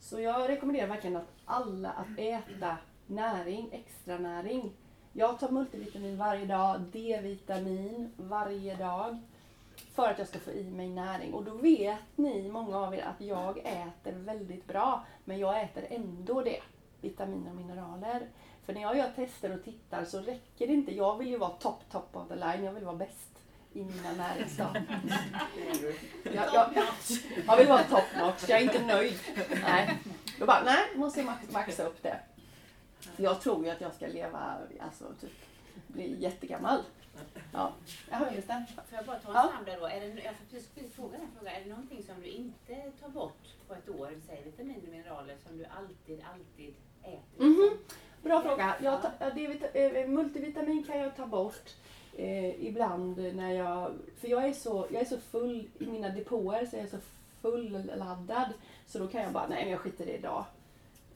Så 0.00 0.20
jag 0.20 0.48
rekommenderar 0.48 0.86
verkligen 0.86 1.16
att 1.16 1.32
alla 1.44 1.90
att 1.90 2.18
äta 2.18 2.76
näring, 3.06 3.68
extra 3.72 4.18
näring. 4.18 4.72
Jag 5.12 5.38
tar 5.38 5.48
multivitamin 5.48 6.18
varje 6.18 6.46
dag, 6.46 6.80
D-vitamin 6.80 8.12
varje 8.16 8.76
dag 8.76 9.18
för 9.94 10.10
att 10.10 10.18
jag 10.18 10.28
ska 10.28 10.38
få 10.38 10.50
i 10.50 10.70
mig 10.70 10.88
näring. 10.88 11.34
Och 11.34 11.44
då 11.44 11.54
vet 11.54 12.16
ni, 12.16 12.48
många 12.48 12.78
av 12.78 12.94
er, 12.94 13.02
att 13.02 13.26
jag 13.26 13.58
äter 13.58 14.12
väldigt 14.12 14.66
bra. 14.66 15.04
Men 15.24 15.38
jag 15.38 15.62
äter 15.62 15.84
ändå 15.90 16.42
det, 16.42 16.60
vitaminer 17.00 17.50
och 17.50 17.56
mineraler. 17.56 18.28
För 18.64 18.72
när 18.72 18.80
jag 18.80 18.96
gör 18.96 19.10
tester 19.16 19.54
och 19.54 19.64
tittar 19.64 20.04
så 20.04 20.18
räcker 20.20 20.66
det 20.66 20.72
inte. 20.72 20.94
Jag 20.94 21.18
vill 21.18 21.28
ju 21.28 21.38
vara 21.38 21.50
top, 21.50 21.90
top 21.90 22.16
of 22.16 22.28
the 22.28 22.34
line. 22.34 22.64
Jag 22.64 22.72
vill 22.72 22.84
vara 22.84 22.96
bäst 22.96 23.33
i 23.74 23.84
mina 23.84 24.12
näringsdag. 24.12 24.82
Jag, 26.34 26.54
jag, 26.54 26.68
jag 27.46 27.56
vill 27.56 27.66
vara 27.68 27.82
top 27.82 28.04
notch. 28.20 28.44
Jag 28.48 28.58
är 28.58 28.62
inte 28.62 28.86
nöjd. 28.86 29.18
Nej. 29.62 29.98
Då 30.38 30.46
bara, 30.46 30.62
nej, 30.64 30.84
måste 30.94 31.18
jag 31.20 31.26
max, 31.26 31.50
maxa 31.52 31.84
upp 31.86 32.02
det. 32.02 32.20
Jag 33.16 33.40
tror 33.40 33.64
ju 33.64 33.70
att 33.70 33.80
jag 33.80 33.94
ska 33.94 34.06
leva, 34.06 34.58
alltså 34.80 35.04
typ, 35.20 35.32
bli 35.86 36.16
jättegammal. 36.20 36.80
Ja, 37.52 37.72
jag 38.10 38.16
hör 38.16 38.30
just 38.32 38.48
det. 38.48 38.64
Får 38.88 38.96
jag 38.96 39.06
bara 39.06 39.18
ta 39.18 39.28
en 39.28 39.34
Ja. 39.34 39.50
snabb 39.54 39.66
där 39.66 39.80
då? 39.80 39.86
Är 39.86 40.00
det, 40.00 40.06
jag 40.22 40.34
får 40.34 40.44
precis 40.50 40.94
fråga 40.94 41.18
den 41.18 41.28
frågan. 41.38 41.54
Är 41.54 41.60
det 41.64 41.70
någonting 41.70 42.02
som 42.02 42.20
du 42.22 42.28
inte 42.28 42.74
tar 43.00 43.08
bort 43.08 43.42
på 43.68 43.74
ett 43.74 43.88
år, 43.88 44.10
säg 44.26 44.42
vitaminer 44.44 44.82
och 44.82 44.88
mineraler, 44.88 45.36
som 45.48 45.58
du 45.58 45.64
alltid, 45.64 46.24
alltid 46.34 46.74
äter? 47.02 47.44
Mhm. 47.46 47.78
Bra 48.22 48.42
fråga. 48.42 48.74
Jag 48.82 49.02
tar, 49.02 49.10
ja, 49.18 49.30
D-vita- 49.30 49.74
eh, 49.74 50.08
multivitamin 50.08 50.84
kan 50.84 50.98
jag 50.98 51.16
ta 51.16 51.26
bort 51.26 51.70
eh, 52.16 52.66
ibland 52.66 53.18
när 53.34 53.50
jag... 53.52 53.92
För 54.20 54.28
jag 54.28 54.44
är, 54.48 54.52
så, 54.52 54.86
jag 54.90 55.02
är 55.02 55.06
så 55.06 55.18
full 55.18 55.68
i 55.78 55.86
mina 55.86 56.08
depåer, 56.08 56.66
så 56.66 56.76
jag 56.76 56.84
är 56.84 56.88
så 56.88 56.98
fulladdad. 57.40 58.52
Så 58.86 58.98
då 58.98 59.06
kan 59.06 59.22
jag 59.22 59.32
bara, 59.32 59.46
nej 59.48 59.62
men 59.62 59.72
jag 59.72 59.80
skiter 59.80 60.04
i 60.04 60.06
det 60.06 60.18
idag. 60.18 60.44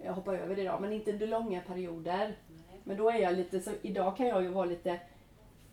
Jag 0.02 0.12
hoppar 0.12 0.34
över 0.34 0.56
det 0.56 0.62
idag, 0.62 0.80
men 0.80 0.92
inte 0.92 1.12
under 1.12 1.26
långa 1.26 1.60
perioder. 1.60 2.36
Nej. 2.48 2.80
Men 2.84 2.96
då 2.96 3.10
är 3.10 3.18
jag 3.18 3.34
lite 3.34 3.60
så, 3.60 3.70
idag 3.82 4.16
kan 4.16 4.26
jag 4.26 4.42
ju 4.42 4.48
vara 4.48 4.64
lite 4.64 5.00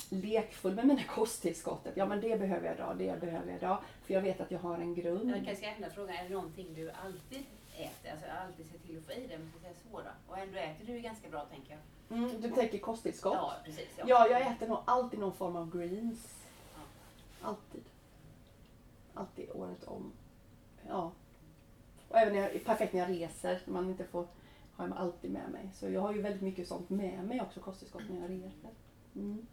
lekfull 0.09 0.75
med 0.75 0.87
mina 0.87 1.03
kosttillskott. 1.03 1.87
Ja 1.93 2.05
men 2.05 2.21
det 2.21 2.39
behöver 2.39 2.65
jag 2.65 2.75
idag, 2.75 2.97
det 2.97 3.19
behöver 3.21 3.47
jag 3.47 3.57
idag. 3.57 3.77
För 4.05 4.13
jag 4.13 4.21
vet 4.21 4.41
att 4.41 4.51
jag 4.51 4.59
har 4.59 4.77
en 4.77 4.95
grund. 4.95 5.29
Jag 5.29 5.35
kanske 5.35 5.55
ska 5.55 5.65
ändra 5.65 5.89
frågan. 5.89 6.15
Är 6.15 6.23
det 6.23 6.33
någonting 6.33 6.73
du 6.75 6.91
alltid 6.91 7.43
äter? 7.77 8.11
Alltså 8.11 8.27
alltid 8.45 8.65
ser 8.65 8.77
till 8.77 8.97
att 8.97 9.03
få 9.03 9.11
i 9.11 9.27
dig, 9.27 9.39
så 9.91 9.97
då. 9.97 10.31
Och 10.33 10.37
ändå 10.37 10.57
äter 10.57 10.85
du 10.85 10.99
ganska 10.99 11.29
bra, 11.29 11.45
tänker 11.45 11.71
jag. 11.71 11.79
Mm, 12.09 12.41
du 12.41 12.49
tänker 12.49 12.79
kosttillskott? 12.79 13.33
Ja, 13.33 13.53
precis. 13.65 13.89
Ja. 13.97 14.03
Ja, 14.07 14.27
jag 14.27 14.41
äter 14.41 14.67
nog 14.67 14.77
alltid 14.85 15.19
någon 15.19 15.33
form 15.33 15.55
av 15.55 15.77
greens. 15.77 16.43
Ja. 16.73 16.81
Alltid. 17.47 17.83
Alltid 19.13 19.49
året 19.53 19.83
om. 19.83 20.11
Ja. 20.87 21.11
Och 22.09 22.17
även 22.17 22.33
när 22.33 22.41
jag, 22.41 22.65
perfekt 22.65 22.93
när 22.93 22.99
jag 22.99 23.09
reser, 23.09 23.61
när 23.65 23.73
man 23.73 23.89
inte 23.89 24.03
får, 24.03 24.27
har 24.75 24.87
jag 24.87 24.97
alltid 24.97 25.31
med 25.31 25.49
mig. 25.51 25.69
Så 25.73 25.89
jag 25.89 26.01
har 26.01 26.13
ju 26.13 26.21
väldigt 26.21 26.41
mycket 26.41 26.67
sånt 26.67 26.89
med 26.89 27.23
mig 27.23 27.41
också, 27.41 27.59
kosttillskott, 27.59 28.03
när 28.09 28.21
jag 28.21 28.31
reser. 28.31 28.69
Mm. 29.15 29.45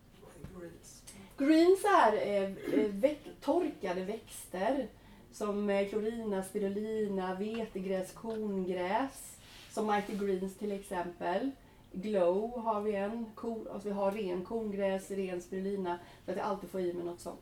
Greens 1.39 1.85
är 1.85 2.13
eh, 2.13 2.43
eh, 2.81 2.91
väck, 2.91 3.21
torkade 3.41 4.05
växter 4.05 4.89
som 5.33 5.71
eh, 5.71 5.89
klorina, 5.89 6.43
spirulina, 6.43 7.35
vetegräs, 7.35 8.13
korngräs. 8.13 9.39
Som 9.71 9.87
Mighty 9.87 10.17
Greens 10.17 10.57
till 10.57 10.73
exempel. 10.73 11.51
Glow 11.93 12.59
har 12.61 12.81
vi 12.81 12.95
en. 12.95 13.27
Ko, 13.35 13.67
alltså 13.73 13.89
vi 13.89 13.95
har 13.95 14.11
ren 14.13 14.45
korngräs, 14.45 15.11
ren 15.11 15.43
spirulina. 15.43 15.99
Så 16.25 16.31
att 16.31 16.37
jag 16.37 16.47
alltid 16.47 16.71
får 16.71 16.81
i 16.81 16.93
mig 16.93 17.05
något 17.05 17.21
sånt. 17.21 17.41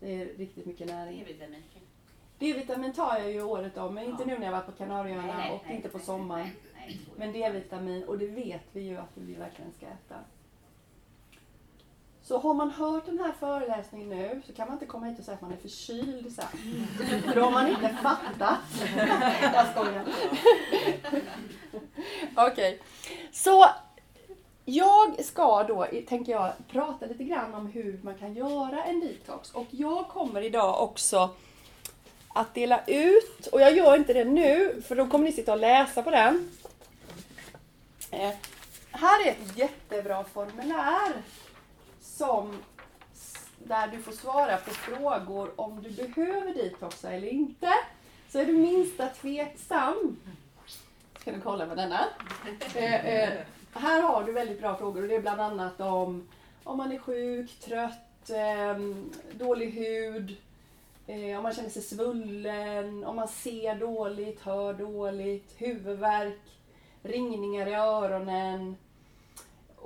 Det 0.00 0.14
är 0.22 0.26
riktigt 0.26 0.66
mycket 0.66 0.86
näring. 0.86 1.18
D-vitamin. 1.26 1.62
D-vitamin 2.38 2.92
tar 2.92 3.18
jag 3.18 3.32
ju 3.32 3.42
året 3.42 3.76
om, 3.78 3.94
men 3.94 4.04
inte 4.04 4.22
Ja. 4.22 4.26
nu 4.26 4.38
när 4.38 4.44
jag 4.46 4.52
varit 4.52 4.66
på 4.66 4.72
Kanarieöarna 4.72 5.52
och 5.52 5.60
nej, 5.66 5.76
inte 5.76 5.88
på 5.88 5.98
sommaren. 5.98 6.46
nej, 6.46 6.54
nej, 6.86 7.00
Men. 7.16 7.32
D-vitamin, 7.32 8.04
och 8.04 8.18
det 8.18 8.26
vet 8.26 8.62
vi 8.72 8.80
ju 8.80 8.96
att 8.96 9.10
vi 9.14 9.34
verkligen 9.34 9.72
ska 9.72 9.86
äta. 9.86 10.14
Så 12.28 12.38
har 12.38 12.54
man 12.54 12.70
hört 12.70 13.06
den 13.06 13.18
här 13.18 13.32
föreläsningen 13.40 14.08
nu 14.08 14.42
så 14.46 14.52
kan 14.52 14.66
man 14.66 14.74
inte 14.74 14.86
komma 14.86 15.06
hit 15.06 15.18
och 15.18 15.24
säga 15.24 15.34
att 15.34 15.40
man 15.40 15.52
är 15.52 15.56
förkyld 15.56 16.32
sen. 16.32 17.22
För 17.22 17.34
då 17.34 17.40
har 17.40 17.50
man 17.50 17.68
inte 17.68 17.98
fattat. 18.02 18.58
Jag 19.52 19.70
skojar. 19.70 20.04
Okej, 22.36 22.80
så 23.32 23.66
jag 24.64 25.24
ska 25.24 25.62
då, 25.62 25.86
tänker 26.08 26.32
jag, 26.32 26.52
prata 26.68 27.06
lite 27.06 27.24
grann 27.24 27.54
om 27.54 27.66
hur 27.66 28.00
man 28.02 28.14
kan 28.14 28.34
göra 28.34 28.84
en 28.84 29.00
detox. 29.00 29.50
Och 29.50 29.66
jag 29.70 30.08
kommer 30.08 30.40
idag 30.42 30.82
också 30.82 31.30
att 32.28 32.54
dela 32.54 32.84
ut, 32.86 33.46
och 33.46 33.60
jag 33.60 33.76
gör 33.76 33.96
inte 33.96 34.12
det 34.12 34.24
nu 34.24 34.82
för 34.86 34.96
då 34.96 35.06
kommer 35.06 35.24
ni 35.24 35.32
sitta 35.32 35.52
och 35.52 35.60
läsa 35.60 36.02
på 36.02 36.10
den. 36.10 36.50
Eh, 38.10 38.32
här 38.90 39.26
är 39.26 39.30
ett 39.30 39.58
jättebra 39.58 40.24
formulär 40.24 41.12
som 42.16 42.62
där 43.58 43.88
du 43.88 44.02
får 44.02 44.12
svara 44.12 44.56
på 44.56 44.70
frågor 44.70 45.50
om 45.56 45.82
du 45.82 45.90
behöver 45.90 46.54
detoxa 46.54 47.12
eller 47.12 47.28
inte. 47.28 47.72
Så 48.28 48.38
är 48.38 48.46
du 48.46 48.52
minsta 48.52 49.08
tveksam, 49.08 50.16
ska 51.20 51.32
du 51.32 51.40
kolla 51.40 51.66
med 51.66 51.76
denna. 51.76 52.04
Eh, 52.74 53.06
eh, 53.06 53.38
här 53.72 54.02
har 54.02 54.24
du 54.24 54.32
väldigt 54.32 54.60
bra 54.60 54.76
frågor 54.76 55.02
och 55.02 55.08
det 55.08 55.14
är 55.14 55.20
bland 55.20 55.40
annat 55.40 55.80
om 55.80 56.28
om 56.64 56.78
man 56.78 56.92
är 56.92 56.98
sjuk, 56.98 57.50
trött, 57.60 58.30
eh, 58.30 58.78
dålig 59.32 59.70
hud, 59.70 60.36
eh, 61.06 61.36
om 61.36 61.42
man 61.42 61.54
känner 61.54 61.70
sig 61.70 61.82
svullen, 61.82 63.04
om 63.04 63.16
man 63.16 63.28
ser 63.28 63.74
dåligt, 63.74 64.40
hör 64.40 64.74
dåligt, 64.74 65.54
huvudvärk, 65.56 66.40
ringningar 67.02 67.66
i 67.66 67.74
öronen, 67.74 68.76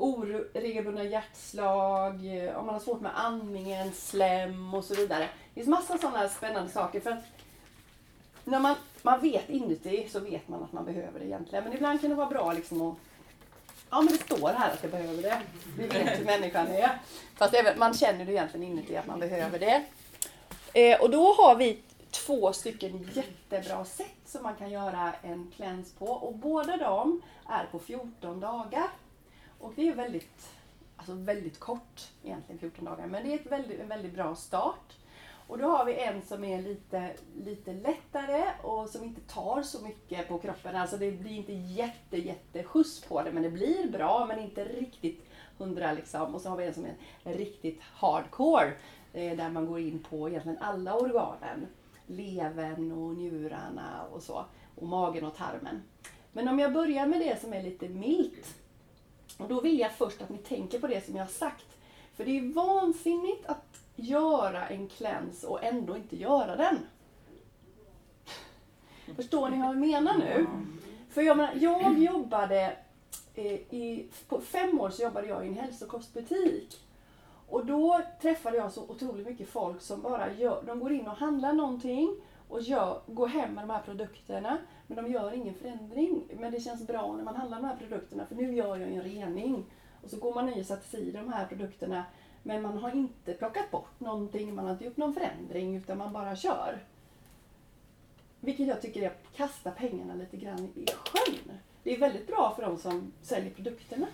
oregelbundna 0.00 1.04
hjärtslag, 1.04 2.36
eh, 2.36 2.56
om 2.56 2.66
man 2.66 2.74
har 2.74 2.80
svårt 2.80 3.00
med 3.00 3.18
andningen, 3.18 3.92
slem 3.92 4.74
och 4.74 4.84
så 4.84 4.94
vidare. 4.94 5.28
Det 5.54 5.54
finns 5.54 5.68
massa 5.68 5.98
sådana 5.98 6.28
spännande 6.28 6.70
saker. 6.70 7.00
För 7.00 7.22
när 8.44 8.60
man, 8.60 8.74
man 9.02 9.20
vet 9.20 9.50
inuti 9.50 10.08
så 10.12 10.20
vet 10.20 10.48
man 10.48 10.62
att 10.62 10.72
man 10.72 10.84
behöver 10.84 11.20
det 11.20 11.26
egentligen. 11.26 11.64
Men 11.64 11.72
ibland 11.72 12.00
kan 12.00 12.10
det 12.10 12.16
vara 12.16 12.30
bra 12.30 12.52
liksom 12.52 12.82
att 12.82 12.96
Ja 13.90 14.00
men 14.00 14.12
det 14.12 14.18
står 14.18 14.48
här 14.48 14.72
att 14.72 14.82
jag 14.82 14.90
behöver 14.90 15.22
det. 15.22 15.40
Vi 15.76 15.86
vet 15.86 16.20
hur 16.20 16.24
människan 16.24 16.66
är. 16.66 16.98
Fast 17.36 17.54
även, 17.54 17.78
man 17.78 17.94
känner 17.94 18.24
det 18.24 18.32
egentligen 18.32 18.66
inuti 18.66 18.96
att 18.96 19.06
man 19.06 19.20
behöver 19.20 19.58
det. 19.58 19.84
Eh, 20.72 21.00
och 21.00 21.10
då 21.10 21.32
har 21.32 21.56
vi 21.56 21.82
två 22.10 22.52
stycken 22.52 23.10
jättebra 23.14 23.84
sätt 23.84 24.06
som 24.26 24.42
man 24.42 24.56
kan 24.56 24.70
göra 24.70 25.12
en 25.22 25.52
cleanse 25.56 25.96
på. 25.98 26.06
Och 26.06 26.34
båda 26.34 26.76
de 26.76 27.22
är 27.48 27.64
på 27.64 27.78
14 27.78 28.40
dagar. 28.40 28.88
Och 29.60 29.72
det 29.76 29.88
är 29.88 29.94
väldigt, 29.94 30.48
alltså 30.96 31.12
väldigt 31.12 31.60
kort 31.60 32.08
egentligen 32.24 32.58
14 32.58 32.84
dagar. 32.84 33.06
Men 33.06 33.24
det 33.24 33.32
är 33.32 33.38
ett 33.38 33.52
väldigt, 33.52 33.80
en 33.80 33.88
väldigt 33.88 34.14
bra 34.14 34.34
start. 34.34 34.96
Och 35.50 35.58
då 35.58 35.68
har 35.68 35.84
vi 35.84 35.94
en 35.94 36.22
som 36.22 36.44
är 36.44 36.62
lite, 36.62 37.10
lite 37.44 37.72
lättare 37.72 38.44
och 38.62 38.88
som 38.88 39.04
inte 39.04 39.20
tar 39.20 39.62
så 39.62 39.84
mycket 39.84 40.28
på 40.28 40.38
kroppen. 40.38 40.76
Alltså 40.76 40.96
det 40.96 41.12
blir 41.12 41.36
inte 41.36 41.52
jätte, 41.52 42.16
jätte 42.16 42.62
skjuts 42.62 43.00
på 43.00 43.22
det 43.22 43.32
men 43.32 43.42
det 43.42 43.50
blir 43.50 43.90
bra 43.90 44.26
men 44.28 44.38
inte 44.38 44.64
riktigt 44.64 45.26
hundra 45.58 45.92
liksom. 45.92 46.34
Och 46.34 46.40
så 46.40 46.48
har 46.48 46.56
vi 46.56 46.64
en 46.64 46.74
som 46.74 46.86
är 47.24 47.34
riktigt 47.34 47.80
hardcore 47.82 48.72
eh, 49.12 49.36
där 49.36 49.50
man 49.50 49.66
går 49.66 49.80
in 49.80 50.06
på 50.10 50.28
egentligen 50.28 50.58
alla 50.58 50.94
organen. 50.94 51.66
Levern 52.06 52.92
och 52.92 53.14
njurarna 53.14 54.06
och 54.12 54.22
så. 54.22 54.44
Och 54.74 54.88
magen 54.88 55.24
och 55.24 55.36
tarmen. 55.36 55.82
Men 56.32 56.48
om 56.48 56.58
jag 56.58 56.72
börjar 56.72 57.06
med 57.06 57.20
det 57.20 57.40
som 57.40 57.52
är 57.52 57.62
lite 57.62 57.88
milt. 57.88 58.59
Och 59.38 59.48
då 59.48 59.60
vill 59.60 59.78
jag 59.78 59.92
först 59.92 60.22
att 60.22 60.28
ni 60.28 60.38
tänker 60.38 60.80
på 60.80 60.86
det 60.86 61.06
som 61.06 61.16
jag 61.16 61.24
har 61.24 61.30
sagt. 61.30 61.66
För 62.16 62.24
det 62.24 62.38
är 62.38 62.54
vansinnigt 62.54 63.46
att 63.46 63.80
göra 63.96 64.68
en 64.68 64.88
cleanse 64.88 65.46
och 65.46 65.64
ändå 65.64 65.96
inte 65.96 66.16
göra 66.16 66.56
den. 66.56 66.78
Förstår 69.16 69.50
ni 69.50 69.58
vad 69.58 69.68
jag 69.68 69.78
menar 69.78 70.18
nu? 70.18 70.46
För 71.10 71.22
jag, 71.22 71.36
menar, 71.36 71.54
jag 71.54 71.98
jobbade 71.98 72.76
eh, 73.34 73.52
i, 73.52 74.08
på 74.28 74.40
fem 74.40 74.80
år 74.80 74.90
så 74.90 75.02
jobbade 75.02 75.26
jag 75.26 75.44
i 75.44 75.48
en 75.48 75.54
hälsokostbutik. 75.54 76.80
Och 77.48 77.66
då 77.66 78.00
träffade 78.22 78.56
jag 78.56 78.72
så 78.72 78.82
otroligt 78.82 79.26
mycket 79.26 79.48
folk 79.48 79.82
som 79.82 80.02
bara 80.02 80.32
gör, 80.32 80.62
de 80.66 80.80
går 80.80 80.92
in 80.92 81.08
och 81.08 81.16
handlar 81.16 81.52
någonting 81.52 82.16
och 82.48 82.60
gör, 82.60 83.00
går 83.06 83.26
hem 83.26 83.54
med 83.54 83.64
de 83.64 83.70
här 83.70 83.82
produkterna. 83.82 84.58
Men 84.94 85.04
de 85.04 85.12
gör 85.12 85.32
ingen 85.32 85.54
förändring. 85.54 86.22
Men 86.40 86.52
det 86.52 86.60
känns 86.60 86.86
bra 86.86 87.16
när 87.16 87.24
man 87.24 87.36
handlar 87.36 87.60
de 87.60 87.66
här 87.66 87.76
produkterna 87.76 88.26
för 88.26 88.34
nu 88.34 88.54
gör 88.54 88.76
jag 88.76 88.90
en 88.92 89.02
rening. 89.02 89.64
Och 90.02 90.10
så 90.10 90.16
går 90.16 90.34
man 90.34 90.48
i 90.48 90.62
och 90.62 90.66
sätter 90.66 90.88
sig 90.88 91.00
i 91.08 91.10
de 91.12 91.32
här 91.32 91.46
produkterna 91.46 92.04
men 92.42 92.62
man 92.62 92.78
har 92.78 92.90
inte 92.96 93.34
plockat 93.34 93.70
bort 93.70 94.00
någonting, 94.00 94.54
man 94.54 94.64
har 94.64 94.72
inte 94.72 94.84
gjort 94.84 94.96
någon 94.96 95.14
förändring 95.14 95.76
utan 95.76 95.98
man 95.98 96.12
bara 96.12 96.36
kör. 96.36 96.78
Vilket 98.40 98.66
jag 98.66 98.82
tycker 98.82 99.02
är 99.02 99.06
att 99.06 99.36
kasta 99.36 99.70
pengarna 99.70 100.14
lite 100.14 100.36
grann 100.36 100.72
i 100.74 100.86
sjön. 100.86 101.52
Det 101.82 101.94
är 101.94 101.98
väldigt 101.98 102.26
bra 102.26 102.52
för 102.56 102.62
de 102.62 102.78
som 102.78 103.12
säljer 103.22 103.50
produkterna. 103.50 104.06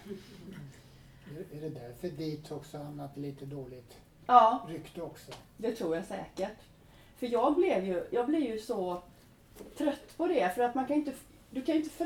Är 1.53 1.61
det 1.61 1.69
därför 1.69 2.09
detox 2.09 2.73
har 2.73 2.85
hamnat 2.85 3.17
lite 3.17 3.45
dåligt 3.45 3.97
Ja, 4.27 4.67
rykte 4.69 5.03
också? 5.03 5.33
det 5.57 5.73
tror 5.73 5.97
jag 5.97 6.05
säkert. 6.05 6.59
För 7.17 7.27
jag 7.27 7.55
blev 7.55 7.85
ju, 7.85 8.07
jag 8.11 8.27
blev 8.27 8.41
ju 8.41 8.59
så 8.59 9.03
trött 9.77 10.17
på 10.17 10.27
det. 10.27 10.55
För 10.55 10.63
att 10.63 10.75
man 10.75 10.87
kan 10.87 10.97
inte, 10.97 11.13
du 11.51 11.63
kan 11.63 11.75
ju 11.75 11.83
inte 11.83 11.97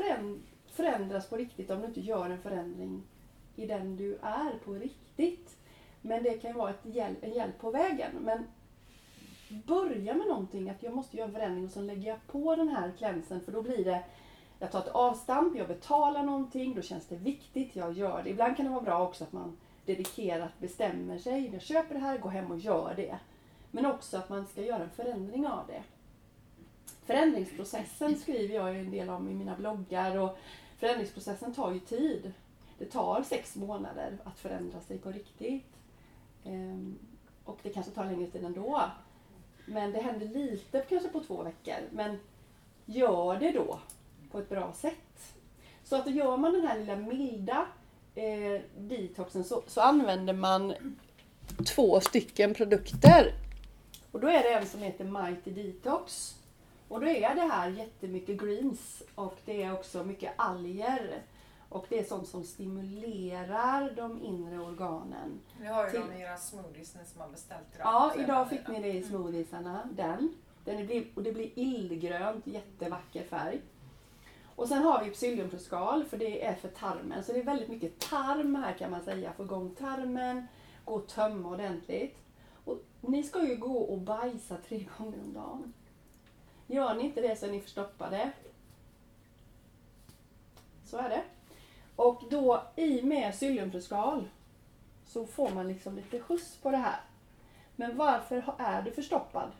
förändras 0.66 1.28
på 1.28 1.36
riktigt 1.36 1.70
om 1.70 1.80
du 1.80 1.86
inte 1.86 2.00
gör 2.00 2.30
en 2.30 2.42
förändring 2.42 3.02
i 3.56 3.66
den 3.66 3.96
du 3.96 4.18
är 4.22 4.58
på 4.64 4.72
riktigt. 4.72 5.56
Men 6.02 6.22
det 6.22 6.38
kan 6.38 6.50
ju 6.50 6.56
vara 6.56 6.70
ett 6.70 6.84
hjälp, 6.84 7.18
en 7.24 7.32
hjälp 7.32 7.58
på 7.58 7.70
vägen. 7.70 8.10
Men 8.20 8.44
börja 9.66 10.14
med 10.14 10.26
någonting, 10.26 10.70
att 10.70 10.82
jag 10.82 10.94
måste 10.94 11.16
göra 11.16 11.28
en 11.28 11.34
förändring 11.34 11.64
och 11.64 11.70
sen 11.70 11.86
lägger 11.86 12.08
jag 12.08 12.26
på 12.26 12.56
den 12.56 12.68
här 12.68 12.92
klänsen 12.98 13.40
för 13.40 13.52
då 13.52 13.62
blir 13.62 13.84
det 13.84 14.02
jag 14.60 14.72
tar 14.72 14.78
ett 14.78 14.88
avstamp, 14.88 15.56
jag 15.56 15.68
betalar 15.68 16.22
någonting, 16.22 16.74
då 16.74 16.82
känns 16.82 17.06
det 17.06 17.16
viktigt, 17.16 17.76
jag 17.76 17.92
gör 17.92 18.22
det. 18.22 18.30
Ibland 18.30 18.56
kan 18.56 18.66
det 18.66 18.72
vara 18.72 18.82
bra 18.82 19.02
också 19.08 19.24
att 19.24 19.32
man 19.32 19.56
dedikerat 19.86 20.58
bestämmer 20.58 21.18
sig, 21.18 21.50
jag 21.52 21.62
köper 21.62 21.94
det 21.94 22.00
här, 22.00 22.18
går 22.18 22.30
hem 22.30 22.50
och 22.50 22.58
gör 22.58 22.94
det. 22.96 23.18
Men 23.70 23.86
också 23.86 24.16
att 24.16 24.28
man 24.28 24.46
ska 24.46 24.62
göra 24.62 24.82
en 24.82 24.90
förändring 24.90 25.46
av 25.46 25.66
det. 25.66 25.82
Förändringsprocessen 27.10 28.16
skriver 28.18 28.54
jag 28.54 28.74
ju 28.74 28.80
en 28.80 28.90
del 28.90 29.10
om 29.10 29.28
i 29.28 29.34
mina 29.34 29.56
bloggar 29.56 30.18
och 30.18 30.38
förändringsprocessen 30.78 31.54
tar 31.54 31.72
ju 31.72 31.80
tid. 31.80 32.32
Det 32.78 32.84
tar 32.84 33.22
sex 33.22 33.56
månader 33.56 34.18
att 34.24 34.38
förändra 34.38 34.80
sig 34.80 34.98
på 34.98 35.10
riktigt. 35.10 35.72
Ehm, 36.44 36.98
och 37.44 37.58
det 37.62 37.70
kanske 37.70 37.92
tar 37.92 38.04
längre 38.04 38.26
tid 38.26 38.44
ändå. 38.44 38.82
Men 39.66 39.92
det 39.92 40.00
händer 40.00 40.26
lite 40.26 40.84
kanske 40.88 41.08
på 41.08 41.20
två 41.20 41.42
veckor. 41.42 41.88
Men 41.92 42.18
gör 42.84 43.36
det 43.36 43.52
då 43.52 43.78
på 44.30 44.38
ett 44.38 44.48
bra 44.48 44.72
sätt. 44.72 45.34
Så 45.84 45.96
att 45.96 46.10
gör 46.10 46.36
man 46.36 46.52
den 46.52 46.66
här 46.66 46.78
lilla 46.78 46.96
milda 46.96 47.66
eh, 48.14 48.60
detoxen 48.78 49.44
så, 49.44 49.62
så 49.66 49.80
använder 49.80 50.32
man 50.32 50.74
två 51.74 52.00
stycken 52.00 52.54
produkter. 52.54 53.32
Och 54.10 54.20
då 54.20 54.28
är 54.28 54.42
det 54.42 54.52
en 54.52 54.66
som 54.66 54.80
heter 54.80 55.04
Mighty 55.04 55.50
Detox. 55.50 56.36
Och 56.90 57.00
då 57.00 57.06
är 57.06 57.34
det 57.34 57.40
här 57.40 57.68
jättemycket 57.68 58.40
greens 58.40 59.02
och 59.14 59.36
det 59.44 59.62
är 59.62 59.72
också 59.72 60.04
mycket 60.04 60.32
alger. 60.36 61.22
Och 61.68 61.86
det 61.88 61.98
är 61.98 62.04
sånt 62.04 62.28
som 62.28 62.44
stimulerar 62.44 63.92
de 63.96 64.22
inre 64.22 64.58
organen. 64.58 65.40
Vi 65.60 65.66
har 65.66 65.84
ju 65.84 65.90
Till- 65.90 66.00
dem 66.00 66.12
i 66.12 66.20
era 66.20 66.36
smoothies 66.36 66.94
ni 66.94 67.04
som 67.04 67.20
har 67.20 67.28
beställt 67.28 67.66
idag. 67.74 67.86
Ja, 67.86 68.12
idag 68.22 68.48
fick 68.50 68.68
ni 68.68 68.82
det 68.82 68.92
i 68.92 69.02
smoothiesarna. 69.02 69.88
Den. 69.92 70.34
den 70.64 70.86
blir, 70.86 71.06
och 71.14 71.22
det 71.22 71.32
blir 71.32 71.58
illgrönt, 71.58 72.46
jättevacker 72.46 73.24
färg. 73.24 73.60
Och 74.56 74.68
sen 74.68 74.82
har 74.82 75.04
vi 75.04 75.10
psylliumfruskal 75.10 76.04
för 76.04 76.16
det 76.16 76.44
är 76.44 76.54
för 76.54 76.68
tarmen. 76.68 77.24
Så 77.24 77.32
det 77.32 77.38
är 77.38 77.44
väldigt 77.44 77.68
mycket 77.68 77.98
tarm 77.98 78.54
här 78.54 78.72
kan 78.72 78.90
man 78.90 79.04
säga. 79.04 79.32
Få 79.32 79.42
igång 79.42 79.74
tarmen, 79.74 80.46
gå 80.84 80.94
och 80.94 81.06
tömma 81.08 81.48
ordentligt. 81.48 82.18
Och 82.64 82.78
ni 83.00 83.22
ska 83.22 83.48
ju 83.48 83.56
gå 83.56 83.78
och 83.78 83.98
bajsa 83.98 84.56
tre 84.68 84.86
gånger 84.98 85.18
om 85.26 85.32
dagen. 85.32 85.72
Gör 86.70 86.94
ni 86.94 87.04
inte 87.04 87.20
det 87.20 87.36
så 87.36 87.46
är 87.46 87.50
ni 87.50 87.60
förstoppade. 87.60 88.30
Så 90.84 90.96
är 90.96 91.08
det. 91.08 91.22
Och 91.96 92.22
då 92.30 92.62
i 92.76 93.02
med 93.02 93.32
psylliumfruskal 93.32 94.28
så 95.06 95.26
får 95.26 95.50
man 95.50 95.68
liksom 95.68 95.96
lite 95.96 96.20
skjuts 96.20 96.56
på 96.56 96.70
det 96.70 96.76
här. 96.76 97.00
Men 97.76 97.96
varför 97.96 98.54
är 98.58 98.82
du 98.82 98.92
förstoppad? 98.92 99.50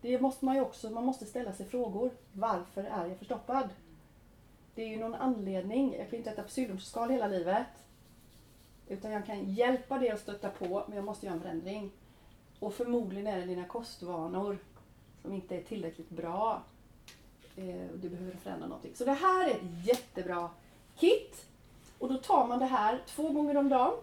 Det 0.00 0.20
måste 0.20 0.44
man 0.44 0.54
ju 0.54 0.60
också, 0.60 0.90
man 0.90 1.04
måste 1.04 1.26
ställa 1.26 1.52
sig 1.52 1.66
frågor. 1.66 2.10
Varför 2.32 2.84
är 2.84 3.06
jag 3.06 3.18
förstoppad? 3.18 3.68
Det 4.74 4.82
är 4.82 4.88
ju 4.88 4.98
någon 4.98 5.14
anledning. 5.14 5.92
Jag 5.92 6.10
kan 6.10 6.10
ju 6.10 6.16
inte 6.16 6.30
äta 6.30 6.42
psylliumfruskal 6.42 7.10
hela 7.10 7.26
livet. 7.26 7.66
Utan 8.88 9.10
jag 9.10 9.26
kan 9.26 9.54
hjälpa 9.54 9.98
det 9.98 10.12
och 10.12 10.18
stötta 10.18 10.50
på, 10.50 10.84
men 10.86 10.96
jag 10.96 11.04
måste 11.04 11.26
göra 11.26 11.36
en 11.36 11.42
förändring. 11.42 11.90
Och 12.60 12.74
förmodligen 12.74 13.26
är 13.26 13.38
det 13.38 13.46
dina 13.46 13.64
kostvanor 13.64 14.58
som 15.24 15.32
inte 15.32 15.56
är 15.56 15.62
tillräckligt 15.62 16.10
bra. 16.10 16.62
Eh, 17.56 17.90
och 17.92 17.98
du 17.98 18.08
behöver 18.08 18.32
förändra 18.36 18.66
någonting. 18.66 18.94
Så 18.94 19.04
det 19.04 19.12
här 19.12 19.48
är 19.48 19.50
ett 19.50 19.86
jättebra 19.86 20.50
kit. 20.96 21.46
Och 21.98 22.08
då 22.08 22.18
tar 22.18 22.46
man 22.46 22.58
det 22.58 22.66
här 22.66 23.02
två 23.06 23.28
gånger 23.28 23.56
om 23.56 23.68
dagen. 23.68 23.94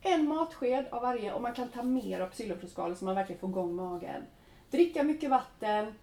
En 0.00 0.28
matsked 0.28 0.86
av 0.90 1.02
varje 1.02 1.32
och 1.32 1.42
man 1.42 1.54
kan 1.54 1.68
ta 1.68 1.82
mer 1.82 2.20
av 2.20 2.28
psylliumfruskalen 2.28 2.96
så 2.96 3.04
man 3.04 3.14
verkligen 3.14 3.40
får 3.40 3.50
igång 3.50 3.74
magen. 3.74 4.22
Dricka 4.70 5.02
mycket 5.02 5.30
vatten. 5.30 5.94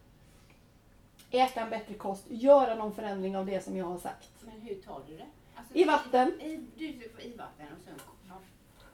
Äta 1.32 1.62
en 1.62 1.70
bättre 1.70 1.94
kost. 1.94 2.24
Göra 2.28 2.76
någon 2.76 2.96
förändring 2.96 3.38
av 3.38 3.46
det 3.46 3.63
som 3.63 3.78
jag 3.78 3.86
har 3.86 3.98
sagt. 3.98 4.30
Men 4.41 4.62
hur 4.62 4.76
tar 4.76 5.02
du 5.08 5.18
det? 5.18 5.28
Alltså, 5.56 5.76
I 5.76 5.84
vatten. 5.84 6.41
I, 6.41 6.58
du 6.76 7.10
får 7.10 7.22
i 7.22 7.36
vatten 7.38 7.68
och 7.78 7.84
sen... 7.86 8.00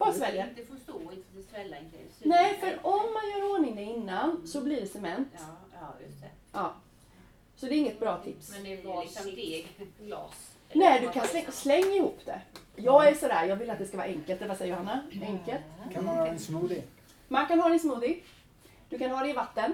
Bara 0.02 0.14
svälja. 0.14 0.50
Inte 0.50 0.66
få 0.66 0.76
stå, 0.76 1.02
inte 1.02 1.28
få 1.36 1.42
svälla, 1.52 1.78
inte 1.80 1.98
Nej, 2.20 2.58
för 2.60 2.80
om 2.86 3.14
man 3.14 3.30
gör 3.32 3.54
ordning 3.54 3.76
det 3.76 3.82
innan 3.82 4.48
så 4.48 4.62
blir 4.62 4.82
det 4.82 4.88
cement. 4.88 5.30
Ja, 5.34 5.80
ja, 5.82 6.06
just 6.08 6.22
det. 6.22 6.30
Ja. 6.52 6.74
Så 7.56 7.66
det 7.66 7.76
är 7.76 7.78
inget 7.78 8.00
bra 8.00 8.18
tips. 8.24 8.52
Men 8.52 8.64
det 8.64 8.74
är 8.74 9.02
liksom 9.02 9.26
deg. 9.26 9.68
glas. 10.00 10.56
Nej, 10.74 11.02
du 11.02 11.10
kan 11.10 11.28
slänga, 11.28 11.52
släng 11.52 11.84
ihop 11.84 12.20
det. 12.26 12.42
Jag 12.76 13.08
är 13.08 13.16
sådär, 13.16 13.46
jag 13.46 13.56
vill 13.56 13.70
att 13.70 13.78
det 13.78 13.86
ska 13.86 13.98
vara 13.98 14.08
enkelt. 14.08 14.48
Vad 14.48 14.58
säger 14.58 14.72
Johanna? 14.72 15.04
Enkelt. 15.22 15.62
Kan 15.94 16.06
man 16.06 16.18
ha 16.18 16.28
en 16.28 16.40
smoothie? 16.40 16.84
Man 17.28 17.48
kan 17.48 17.60
ha 17.60 17.70
det 17.70 17.76
i 17.76 17.80
smoothie. 17.80 18.20
Du 18.90 18.98
kan 18.98 19.12
ha 19.12 19.24
det 19.24 19.30
i 19.30 19.34
vatten. 19.34 19.74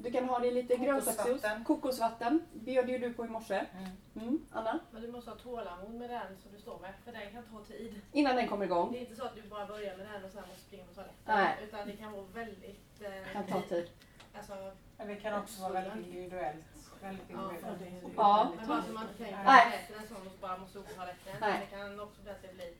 Du 0.00 0.10
kan 0.10 0.24
ha 0.28 0.38
det 0.38 0.46
i 0.46 0.54
lite 0.54 0.76
grönsaksjuice. 0.76 1.44
Kokosvatten. 1.66 2.46
Bjöd 2.52 2.88
ju 2.90 2.98
du 2.98 3.12
på 3.12 3.24
i 3.24 3.28
morse. 3.28 3.66
Mm. 4.14 4.46
Anna? 4.52 4.78
Men 4.90 5.02
du 5.02 5.12
måste 5.12 5.30
ha 5.30 5.36
tålamod 5.38 5.94
med 5.94 6.10
den 6.10 6.26
som 6.42 6.52
du 6.52 6.58
står 6.60 6.78
med, 6.78 6.92
för 7.04 7.12
den 7.12 7.32
kan 7.32 7.42
ta 7.42 7.64
tid. 7.64 8.00
Innan 8.12 8.36
den 8.36 8.48
kommer 8.48 8.66
Det 8.66 8.72
igång. 8.72 8.94
är 8.94 9.00
inte 9.00 9.16
så 9.16 9.24
att 9.24 9.34
du 9.34 9.42
bara 9.42 9.66
börjar 9.66 9.96
med 9.96 10.06
den 10.06 10.24
och 10.24 10.30
sen 10.30 10.42
måste 10.48 10.60
springa 10.62 10.84
på 10.84 10.94
toaletten. 10.94 11.16
Nej. 11.26 11.56
Utan 11.64 11.86
det 11.86 11.92
kan 11.92 12.12
vara 12.12 12.24
väldigt... 12.34 13.02
Eh, 13.02 13.32
Kan 13.32 13.46
ta 13.46 13.60
tid. 13.62 13.90
Alltså, 14.36 14.72
Men 14.98 15.06
det 15.08 15.16
kan 15.16 15.40
också 15.42 15.62
vara 15.62 15.72
väldigt 15.72 16.06
individuellt. 16.06 16.64
Väldigt 17.02 17.24
ja, 17.30 17.42
individuellt. 17.42 17.78
det, 17.78 18.10
Ja. 18.16 18.48
Men 18.56 18.68
bara 18.68 18.82
så 18.82 18.92
man 18.92 19.02
inte 19.02 19.18
tänker 19.24 19.38
att 19.38 19.44
det 19.88 19.94
är 19.94 19.98
en 20.02 20.08
sån 20.08 20.16
som 20.16 20.32
bara 20.40 20.58
måste 20.58 20.78
gå 20.78 20.84
på 20.84 20.94
toaletten. 20.94 21.32
Nej. 21.40 21.66
Det 21.70 21.76
kan 21.76 22.00
också 22.00 22.22
bli 22.22 22.30
att 22.30 22.42
det 22.42 22.54
blir 22.54 22.70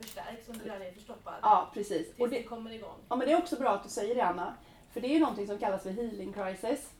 förstärkt 0.00 0.46
som 0.46 0.58
du 0.58 0.64
gör 0.66 0.78
det 0.78 0.92
förstoppad. 0.92 1.34
Ja, 1.42 1.70
precis. 1.74 2.08
Och 2.10 2.16
Tills 2.16 2.30
det, 2.30 2.36
det 2.36 2.42
kommer 2.42 2.70
igång. 2.72 2.98
ja, 3.08 3.16
men 3.16 3.26
det 3.26 3.32
är 3.32 3.38
också 3.38 3.56
bra 3.56 3.70
att 3.70 3.82
du 3.82 3.88
säger 3.88 4.14
det 4.14 4.24
Anna. 4.24 4.54
För 4.92 5.00
det 5.00 5.08
är 5.08 5.12
ju 5.14 5.20
någonting 5.20 5.46
som 5.46 5.58
kallas 5.58 5.82
för 5.82 5.90
healing 5.90 6.32
crisis. 6.32 6.90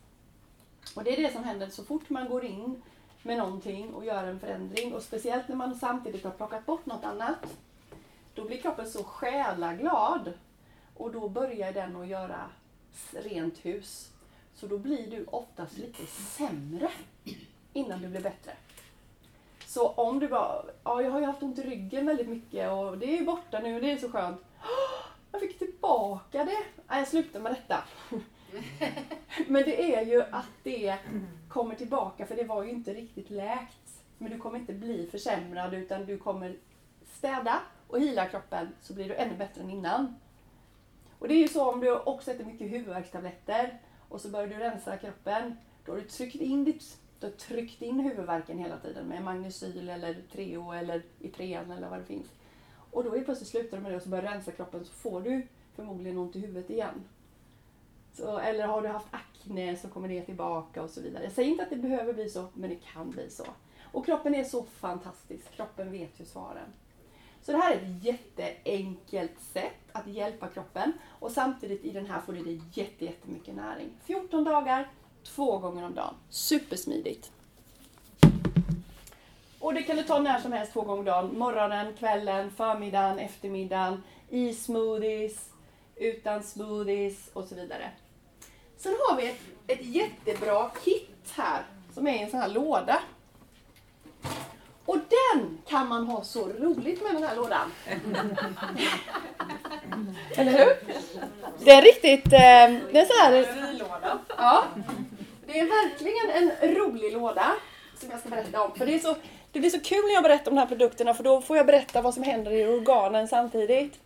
Och 0.94 1.04
det 1.04 1.18
är 1.18 1.22
det 1.22 1.32
som 1.32 1.44
händer 1.44 1.68
så 1.68 1.84
fort 1.84 2.10
man 2.10 2.28
går 2.28 2.44
in 2.44 2.82
med 3.22 3.38
någonting 3.38 3.94
och 3.94 4.04
gör 4.04 4.24
en 4.24 4.40
förändring. 4.40 4.94
Och 4.94 5.02
speciellt 5.02 5.48
när 5.48 5.56
man 5.56 5.74
samtidigt 5.74 6.24
har 6.24 6.30
plockat 6.30 6.66
bort 6.66 6.86
något 6.86 7.04
annat. 7.04 7.56
Då 8.34 8.44
blir 8.44 8.60
kroppen 8.60 8.90
så 8.90 9.04
själaglad. 9.04 10.32
Och 10.96 11.12
då 11.12 11.28
börjar 11.28 11.72
den 11.72 11.96
att 11.96 12.06
göra 12.06 12.48
rent 13.12 13.64
hus. 13.64 14.12
Så 14.54 14.66
då 14.66 14.78
blir 14.78 15.10
du 15.10 15.24
oftast 15.24 15.78
lite 15.78 16.06
sämre 16.06 16.90
innan 17.72 18.02
du 18.02 18.08
blir 18.08 18.20
bättre. 18.20 18.52
Så 19.66 19.88
om 19.88 20.18
du 20.18 20.28
bara, 20.28 20.64
ja 20.84 21.02
jag 21.02 21.10
har 21.10 21.20
ju 21.20 21.26
haft 21.26 21.42
ont 21.42 21.58
i 21.58 21.62
ryggen 21.62 22.06
väldigt 22.06 22.28
mycket 22.28 22.70
och 22.70 22.98
det 22.98 23.06
är 23.06 23.18
ju 23.18 23.24
borta 23.24 23.60
nu, 23.60 23.80
det 23.80 23.92
är 23.92 23.98
så 23.98 24.10
skönt. 24.10 24.40
Jag 25.32 25.40
fick 25.40 25.58
tillbaka 25.58 26.44
det. 26.44 26.64
Nej, 26.88 26.98
jag 26.98 27.08
slutar 27.08 27.40
med 27.40 27.52
detta. 27.52 27.84
Men 29.46 29.62
det 29.62 29.94
är 29.94 30.06
ju 30.06 30.22
att 30.22 30.50
det 30.62 30.96
kommer 31.48 31.74
tillbaka 31.74 32.26
för 32.26 32.36
det 32.36 32.44
var 32.44 32.64
ju 32.64 32.70
inte 32.70 32.94
riktigt 32.94 33.30
läkt. 33.30 34.02
Men 34.18 34.30
du 34.30 34.38
kommer 34.38 34.58
inte 34.58 34.72
bli 34.72 35.08
försämrad 35.10 35.74
utan 35.74 36.06
du 36.06 36.18
kommer 36.18 36.56
städa 37.12 37.60
och 37.88 38.00
hila 38.00 38.26
kroppen 38.26 38.68
så 38.80 38.94
blir 38.94 39.08
du 39.08 39.14
ännu 39.14 39.36
bättre 39.36 39.62
än 39.62 39.70
innan. 39.70 40.14
Och 41.18 41.28
det 41.28 41.34
är 41.34 41.38
ju 41.38 41.48
så 41.48 41.72
om 41.72 41.80
du 41.80 41.98
också 41.98 42.30
äter 42.30 42.44
mycket 42.44 42.72
huvudvärkstabletter 42.72 43.78
och 44.08 44.20
så 44.20 44.28
börjar 44.28 44.46
du 44.46 44.54
rensa 44.54 44.96
kroppen. 44.96 45.56
Då 45.84 45.92
har 45.92 45.96
du 45.96 46.04
tryckt 46.04 46.34
in, 46.34 46.64
ditt, 46.64 46.98
du 47.20 47.26
har 47.26 47.32
tryckt 47.32 47.82
in 47.82 48.00
huvudvärken 48.00 48.58
hela 48.58 48.78
tiden 48.78 49.06
med 49.06 49.24
Magnesyl 49.24 49.88
eller 49.88 50.22
Treo 50.32 50.72
eller 50.72 51.02
Ipren 51.20 51.70
eller 51.70 51.88
vad 51.88 51.98
det 51.98 52.04
finns. 52.04 52.26
Och 52.90 53.04
då 53.04 53.16
är 53.16 53.24
plötsligt 53.24 53.48
slutar 53.48 53.76
du 53.76 53.82
med 53.82 53.92
det 53.92 53.96
och 53.96 54.02
så 54.02 54.08
börjar 54.08 54.22
du 54.22 54.28
rensa 54.28 54.52
kroppen 54.52 54.84
så 54.84 54.92
får 54.92 55.20
du 55.20 55.46
förmodligen 55.74 56.18
ont 56.18 56.36
i 56.36 56.40
huvudet 56.40 56.70
igen. 56.70 57.04
Så, 58.12 58.38
eller 58.38 58.66
har 58.66 58.82
du 58.82 58.88
haft 58.88 59.08
akne 59.10 59.76
så 59.76 59.88
kommer 59.88 60.08
det 60.08 60.22
tillbaka 60.22 60.82
och 60.82 60.90
så 60.90 61.00
vidare. 61.00 61.24
Jag 61.24 61.32
säger 61.32 61.50
inte 61.50 61.62
att 61.62 61.70
det 61.70 61.76
behöver 61.76 62.12
bli 62.12 62.28
så, 62.28 62.46
men 62.54 62.70
det 62.70 62.76
kan 62.76 63.10
bli 63.10 63.30
så. 63.30 63.44
Och 63.92 64.06
kroppen 64.06 64.34
är 64.34 64.44
så 64.44 64.62
fantastisk. 64.62 65.52
Kroppen 65.52 65.92
vet 65.92 66.20
ju 66.20 66.24
svaren. 66.24 66.72
Så 67.42 67.52
det 67.52 67.58
här 67.58 67.72
är 67.72 67.76
ett 67.76 68.04
jätteenkelt 68.04 69.40
sätt 69.40 69.90
att 69.92 70.06
hjälpa 70.06 70.48
kroppen 70.48 70.92
och 71.06 71.30
samtidigt 71.30 71.84
i 71.84 71.90
den 71.90 72.06
här 72.06 72.20
får 72.20 72.32
du 72.32 72.38
i 72.38 72.42
dig 72.42 72.60
jättemycket 72.98 73.54
näring. 73.54 73.90
14 74.04 74.44
dagar, 74.44 74.90
två 75.22 75.58
gånger 75.58 75.84
om 75.84 75.94
dagen. 75.94 76.14
Supersmidigt. 76.28 77.32
Och 79.60 79.74
det 79.74 79.82
kan 79.82 79.96
du 79.96 80.02
ta 80.02 80.18
när 80.18 80.40
som 80.40 80.52
helst 80.52 80.72
två 80.72 80.82
gånger 80.82 80.98
om 80.98 81.04
dagen. 81.04 81.38
Morgonen, 81.38 81.94
kvällen, 81.98 82.50
förmiddagen, 82.56 83.18
eftermiddagen, 83.18 84.02
i 84.28 84.54
smoothies, 84.54 85.48
utan 85.96 86.42
smoothies 86.42 87.30
och 87.32 87.44
så 87.44 87.54
vidare. 87.54 87.90
Sen 88.76 88.96
har 89.08 89.16
vi 89.16 89.28
ett, 89.28 89.40
ett 89.66 89.84
jättebra 89.84 90.70
kit 90.84 91.32
här 91.36 91.62
som 91.94 92.06
är 92.06 92.12
i 92.12 92.18
en 92.18 92.30
sån 92.30 92.40
här 92.40 92.48
låda. 92.48 93.00
Och 94.84 94.96
den 94.96 95.58
kan 95.68 95.88
man 95.88 96.06
ha 96.06 96.24
så 96.24 96.48
roligt 96.48 97.02
med 97.02 97.14
den 97.14 97.22
här 97.22 97.36
lådan. 97.36 97.72
Eller 100.36 100.52
hur? 100.52 100.72
Det 101.64 101.70
är 101.70 101.82
riktigt... 101.82 102.26
Eh, 102.26 102.90
det 102.92 103.00
är 103.00 103.04
så 103.04 103.22
här... 103.22 103.32
Ja. 104.36 104.64
Det 105.46 105.60
är 105.60 105.66
verkligen 105.66 106.50
en 106.60 106.74
rolig 106.74 107.12
låda 107.12 107.52
som 108.00 108.10
jag 108.10 108.20
ska 108.20 108.28
berätta 108.28 108.62
om. 108.62 108.74
För 108.74 108.86
det, 108.86 108.94
är 108.94 108.98
så, 108.98 109.16
det 109.52 109.60
blir 109.60 109.70
så 109.70 109.80
kul 109.80 110.04
när 110.06 110.14
jag 110.14 110.22
berättar 110.22 110.50
om 110.50 110.54
de 110.54 110.60
här 110.60 110.68
produkterna 110.68 111.14
för 111.14 111.24
då 111.24 111.40
får 111.40 111.56
jag 111.56 111.66
berätta 111.66 112.02
vad 112.02 112.14
som 112.14 112.22
händer 112.22 112.50
i 112.50 112.66
organen 112.66 113.28
samtidigt. 113.28 113.98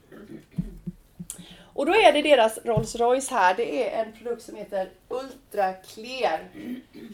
Och 1.74 1.87
då 1.87 1.94
är 1.94 2.12
det 2.12 2.22
deras 2.22 2.59
Rolls 2.64 2.96
Royce 2.96 3.30
här. 3.30 3.54
Det 3.54 3.90
är 3.90 4.04
en 4.04 4.12
produkt 4.12 4.42
som 4.42 4.57
heter 4.57 4.90
Ultra 5.09 5.72
Clear. 5.72 6.48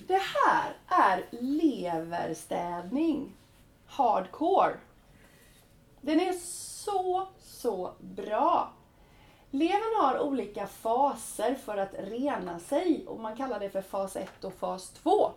Det 0.07 0.21
här 0.35 0.73
är 0.89 1.25
leverstädning. 1.41 3.33
Hardcore. 3.87 4.75
Den 6.01 6.21
är 6.21 6.33
så, 6.33 7.29
så 7.41 7.93
bra. 7.99 8.73
Levern 9.51 10.01
har 10.01 10.21
olika 10.21 10.67
faser 10.67 11.55
för 11.55 11.77
att 11.77 11.95
rena 11.99 12.59
sig 12.59 13.05
och 13.07 13.21
man 13.21 13.37
kallar 13.37 13.61
det 13.61 13.71
för 13.71 13.83
fas 13.83 14.17
1 14.17 14.45
och 14.45 14.55
fas 14.55 14.91
2. 14.91 15.33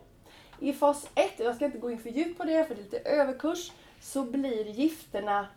I 0.60 0.74
fas 0.74 1.08
1, 1.16 1.32
jag 1.38 1.56
ska 1.56 1.66
inte 1.66 1.78
gå 1.78 1.92
in 1.92 2.00
för 2.00 2.10
djupt 2.10 2.38
på 2.38 2.44
det 2.44 2.68
för 2.68 2.76
det 2.76 2.82
är 2.82 2.84
lite 2.84 3.00
överkurs, 3.00 3.72
så 4.02 4.24
blir 4.24 4.66
gifterna 4.66 5.48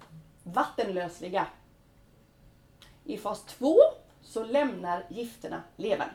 vattenlösliga. 0.42 1.46
I 3.04 3.16
fas 3.16 3.44
2 3.44 3.76
så 4.22 4.44
lämnar 4.44 5.04
gifterna 5.08 5.62
levern. 5.76 6.08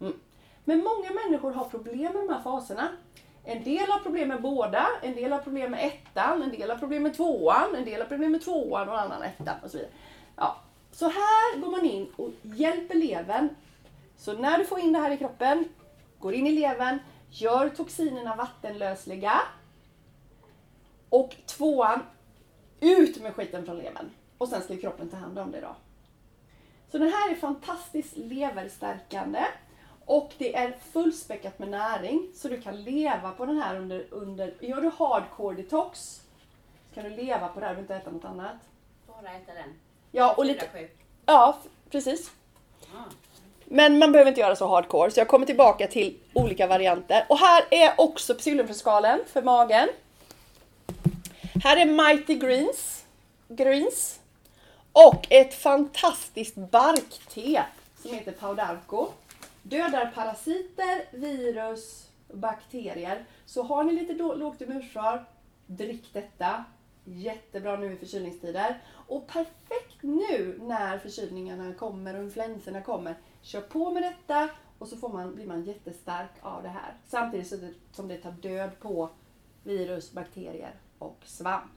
Mm. 0.00 0.20
Men 0.64 0.78
många 0.78 1.10
människor 1.24 1.52
har 1.52 1.64
problem 1.64 2.12
med 2.12 2.22
de 2.22 2.28
här 2.28 2.42
faserna. 2.42 2.88
En 3.44 3.64
del 3.64 3.90
har 3.90 3.98
problem 3.98 4.28
med 4.28 4.42
båda, 4.42 4.86
en 5.02 5.14
del 5.14 5.32
har 5.32 5.38
problem 5.38 5.70
med 5.70 5.86
ettan, 5.86 6.42
en 6.42 6.50
del 6.50 6.70
har 6.70 6.76
problem 6.76 7.02
med 7.02 7.16
tvåan, 7.16 7.74
en 7.74 7.84
del 7.84 8.00
har 8.00 8.08
problem 8.08 8.32
med 8.32 8.42
tvåan 8.42 8.88
och 8.88 8.94
en 8.94 9.00
annan 9.00 9.22
ettan 9.22 9.56
och 9.64 9.70
så 9.70 9.76
vidare. 9.76 9.92
Ja. 10.36 10.56
Så 10.92 11.04
här 11.04 11.58
går 11.60 11.70
man 11.70 11.84
in 11.84 12.12
och 12.16 12.30
hjälper 12.42 12.94
levern. 12.94 13.48
Så 14.16 14.32
när 14.32 14.58
du 14.58 14.64
får 14.64 14.80
in 14.80 14.92
det 14.92 14.98
här 14.98 15.10
i 15.10 15.18
kroppen, 15.18 15.64
går 16.18 16.34
in 16.34 16.46
i 16.46 16.52
levern, 16.52 16.98
gör 17.32 17.68
toxinerna 17.68 18.36
vattenlösliga. 18.36 19.40
Och 21.08 21.36
tvåan, 21.46 22.02
ut 22.80 23.22
med 23.22 23.34
skiten 23.34 23.64
från 23.64 23.78
levern. 23.78 24.10
Och 24.38 24.48
sen 24.48 24.62
ska 24.62 24.76
kroppen 24.76 25.08
ta 25.08 25.16
hand 25.16 25.38
om 25.38 25.50
det 25.50 25.60
då. 25.60 25.76
Så 26.90 26.98
den 26.98 27.12
här 27.12 27.30
är 27.30 27.34
fantastiskt 27.34 28.16
leverstärkande. 28.16 29.44
Och 30.04 30.32
det 30.38 30.56
är 30.56 30.72
fullspäckat 30.92 31.58
med 31.58 31.68
näring. 31.68 32.30
Så 32.34 32.48
du 32.48 32.60
kan 32.60 32.82
leva 32.82 33.30
på 33.30 33.46
den 33.46 33.58
här 33.58 33.76
under, 33.76 34.06
under 34.10 34.54
gör 34.60 34.80
du 34.80 34.90
hardcore 34.98 35.56
detox, 35.56 36.22
så 36.88 36.94
kan 36.94 37.04
du 37.04 37.10
leva 37.10 37.48
på 37.48 37.60
det 37.60 37.66
här 37.66 37.74
och 37.74 37.80
inte 37.80 37.96
äta 37.96 38.10
något 38.10 38.24
annat. 38.24 38.56
Bara 39.06 39.32
äta 39.32 39.54
den. 39.54 39.74
Ja, 40.10 40.34
och 40.34 40.44
lite, 40.44 40.88
ja 41.26 41.58
precis. 41.90 42.32
Ja. 42.80 43.04
Men 43.74 43.98
man 43.98 44.12
behöver 44.12 44.28
inte 44.28 44.40
göra 44.40 44.56
så 44.56 44.66
hardcore, 44.66 45.10
så 45.10 45.20
jag 45.20 45.28
kommer 45.28 45.46
tillbaka 45.46 45.86
till 45.86 46.18
olika 46.32 46.66
varianter. 46.66 47.26
Och 47.28 47.38
här 47.38 47.64
är 47.70 47.94
också 48.00 48.34
psyllumfruskalen 48.34 49.20
för 49.26 49.42
magen. 49.42 49.88
Här 51.64 51.76
är 51.76 51.86
Mighty 51.86 52.34
Greens, 52.34 53.04
greens 53.48 54.20
och 54.92 55.26
ett 55.30 55.54
fantastiskt 55.54 56.54
barkte 56.54 57.64
som 58.02 58.14
heter 58.14 58.32
Paudarco. 58.32 59.08
Dödar 59.62 60.12
parasiter, 60.14 61.04
virus, 61.10 62.08
bakterier. 62.32 63.24
Så 63.46 63.62
har 63.62 63.84
ni 63.84 63.92
lite 63.92 64.12
då, 64.12 64.34
lågt 64.34 64.60
immunförsvar, 64.60 65.24
drick 65.66 66.04
detta. 66.12 66.64
Jättebra 67.04 67.76
nu 67.76 67.92
i 67.92 67.96
förkylningstider. 67.96 68.80
Och 69.08 69.26
perfekt 69.26 70.02
nu 70.02 70.58
när 70.62 70.98
förkylningarna 70.98 71.74
kommer 71.74 72.16
och 72.16 72.22
influenserna 72.22 72.80
kommer. 72.80 73.14
Kör 73.42 73.60
på 73.60 73.90
med 73.90 74.02
detta 74.02 74.48
och 74.78 74.88
så 74.88 74.96
får 74.96 75.08
man, 75.08 75.34
blir 75.34 75.46
man 75.46 75.64
jättestark 75.64 76.30
av 76.40 76.62
det 76.62 76.68
här. 76.68 76.94
Samtidigt 77.08 77.48
så 77.48 77.56
det, 77.56 77.74
som 77.92 78.08
det 78.08 78.16
tar 78.16 78.30
död 78.30 78.70
på 78.80 79.10
virus, 79.62 80.12
bakterier 80.12 80.74
och 80.98 81.18
svamp. 81.24 81.72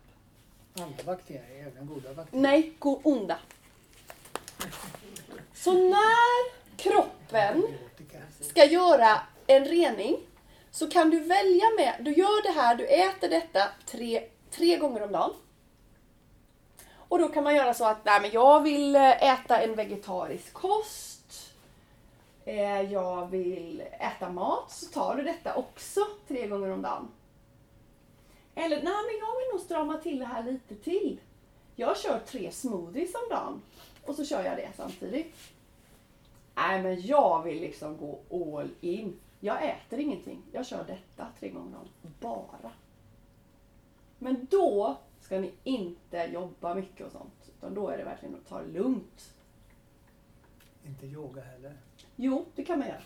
Alla 0.79 1.03
bakterier, 1.05 1.67
även 1.67 1.87
goda 1.87 2.13
bakterier. 2.13 2.41
Nej, 2.41 2.73
gå 2.79 2.99
onda. 3.03 3.37
Så 5.53 5.73
när 5.73 6.51
kroppen 6.77 7.63
ska 8.41 8.65
göra 8.65 9.21
en 9.47 9.65
rening 9.65 10.17
så 10.71 10.89
kan 10.89 11.09
du 11.09 11.19
välja 11.19 11.65
med, 11.77 11.95
du 11.99 12.13
gör 12.13 12.43
det 12.43 12.59
här, 12.61 12.75
du 12.75 12.87
äter 12.87 13.29
detta 13.29 13.67
tre, 13.85 14.23
tre 14.51 14.77
gånger 14.77 15.03
om 15.03 15.11
dagen. 15.11 15.33
Och 17.07 17.19
då 17.19 17.27
kan 17.27 17.43
man 17.43 17.55
göra 17.55 17.73
så 17.73 17.85
att, 17.85 18.05
nej 18.05 18.21
men 18.21 18.31
jag 18.31 18.63
vill 18.63 18.95
eh, 18.95 19.23
äta 19.23 19.61
en 19.61 19.75
vegetarisk 19.75 20.53
kost 20.53 21.14
eh, 22.45 22.81
jag 22.91 23.27
vill 23.27 23.83
äta 23.99 24.29
mat 24.29 24.71
så 24.71 24.85
tar 24.85 25.15
du 25.15 25.23
detta 25.23 25.55
också 25.55 25.99
tre 26.27 26.47
gånger 26.47 26.69
om 26.69 26.81
dagen. 26.81 27.07
Eller, 28.55 28.75
nej 28.75 28.83
men 28.83 29.19
jag 29.19 29.37
vill 29.37 29.51
nog 29.53 29.61
strama 29.61 29.97
till 29.97 30.19
det 30.19 30.25
här 30.25 30.43
lite 30.43 30.75
till. 30.75 31.19
Jag 31.75 31.97
kör 31.97 32.19
tre 32.19 32.51
smoothies 32.51 33.15
om 33.15 33.29
dagen 33.29 33.61
och 34.05 34.15
så 34.15 34.25
kör 34.25 34.43
jag 34.43 34.57
det 34.57 34.69
samtidigt. 34.75 35.35
Nej 36.55 36.83
men 36.83 37.01
jag 37.01 37.43
vill 37.43 37.61
liksom 37.61 37.97
gå 37.97 38.19
all 38.31 38.69
in. 38.81 39.19
Jag 39.39 39.69
äter 39.69 39.99
ingenting. 39.99 40.41
Jag 40.51 40.65
kör 40.65 40.83
detta 40.83 41.27
tre 41.39 41.49
gånger 41.49 41.77
om 41.77 42.13
dagen. 42.19 42.45
Bara. 42.61 42.71
Men 44.19 44.47
då 44.49 44.97
ska 45.21 45.39
ni 45.39 45.51
inte 45.63 46.17
jobba 46.17 46.75
mycket 46.75 47.05
och 47.05 47.11
sånt. 47.11 47.51
Utan 47.57 47.73
då 47.73 47.89
är 47.89 47.97
det 47.97 48.03
verkligen 48.03 48.35
att 48.35 48.47
ta 48.47 48.61
det 48.61 48.67
lugnt. 48.67 49.33
Inte 50.85 51.05
yoga 51.05 51.41
heller. 51.41 51.77
Jo, 52.15 52.45
det 52.55 52.63
kan 52.63 52.79
man 52.79 52.87
göra. 52.87 53.01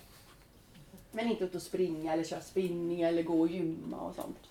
Men 1.11 1.27
inte 1.27 1.43
ut 1.43 1.55
och 1.55 1.61
springa 1.61 2.13
eller 2.13 2.23
köra 2.23 2.41
spinning 2.41 3.01
eller 3.01 3.23
gå 3.23 3.39
och 3.39 3.47
gymma 3.47 3.97
och 3.97 4.15
sånt. 4.15 4.49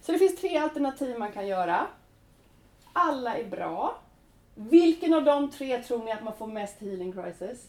Så 0.00 0.12
det 0.12 0.18
finns 0.18 0.40
tre 0.40 0.56
alternativ 0.56 1.18
man 1.18 1.32
kan 1.32 1.46
göra. 1.46 1.86
Alla 2.92 3.36
är 3.36 3.44
bra. 3.44 3.98
Vilken 4.54 5.14
av 5.14 5.24
de 5.24 5.50
tre 5.50 5.82
tror 5.82 6.04
ni 6.04 6.12
att 6.12 6.24
man 6.24 6.36
får 6.36 6.46
mest 6.46 6.80
healing 6.80 7.12
crisis? 7.12 7.68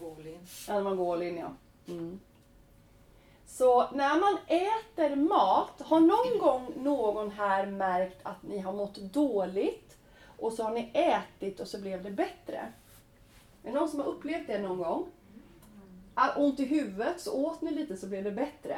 Golin. 0.00 0.38
Ja, 0.68 0.74
när 0.74 0.82
man 0.82 0.96
går 0.96 1.14
all 1.14 1.22
in 1.22 1.36
ja. 1.36 1.52
Mm. 1.88 2.20
Så 3.46 3.90
när 3.90 4.20
man 4.20 4.38
äter 4.46 5.16
mat, 5.16 5.80
har 5.80 6.00
någon 6.00 6.38
gång 6.38 6.72
någon 6.76 7.30
här 7.30 7.66
märkt 7.66 8.18
att 8.22 8.42
ni 8.42 8.58
har 8.58 8.72
mått 8.72 8.96
dåligt 8.96 9.96
och 10.38 10.52
så 10.52 10.62
har 10.62 10.70
ni 10.70 10.90
ätit 10.94 11.60
och 11.60 11.68
så 11.68 11.80
blev 11.80 12.02
det 12.02 12.10
bättre? 12.10 12.72
Är 13.64 13.72
det 13.72 13.78
någon 13.78 13.88
som 13.88 14.00
har 14.00 14.06
upplevt 14.06 14.46
det 14.46 14.58
någon 14.58 14.78
gång? 14.78 15.06
Ah, 16.14 16.34
Ont 16.36 16.60
i 16.60 16.64
huvudet, 16.64 17.20
så 17.20 17.32
åt 17.46 17.60
ni 17.60 17.70
lite 17.70 17.96
så 17.96 18.06
blev 18.06 18.24
det 18.24 18.32
bättre. 18.32 18.74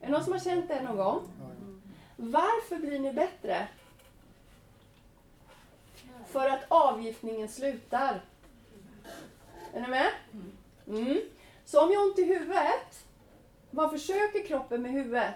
Är 0.00 0.06
det 0.06 0.12
någon 0.12 0.24
som 0.24 0.32
har 0.32 0.40
känt 0.40 0.68
det 0.68 0.82
någon 0.82 0.96
gång? 0.96 1.20
Varför 2.16 2.76
blir 2.76 2.98
ni 2.98 3.12
bättre? 3.12 3.68
För 6.26 6.48
att 6.48 6.64
avgiftningen 6.68 7.48
slutar. 7.48 8.20
Är 9.72 9.80
ni 9.80 9.88
med? 9.88 10.08
Mm. 10.88 11.20
Så 11.64 11.84
om 11.84 11.92
jag 11.92 12.00
har 12.00 12.06
ont 12.06 12.18
i 12.18 12.24
huvudet, 12.24 13.06
vad 13.70 13.90
försöker 13.90 14.46
kroppen 14.46 14.82
med 14.82 14.92
huvudet? 14.92 15.34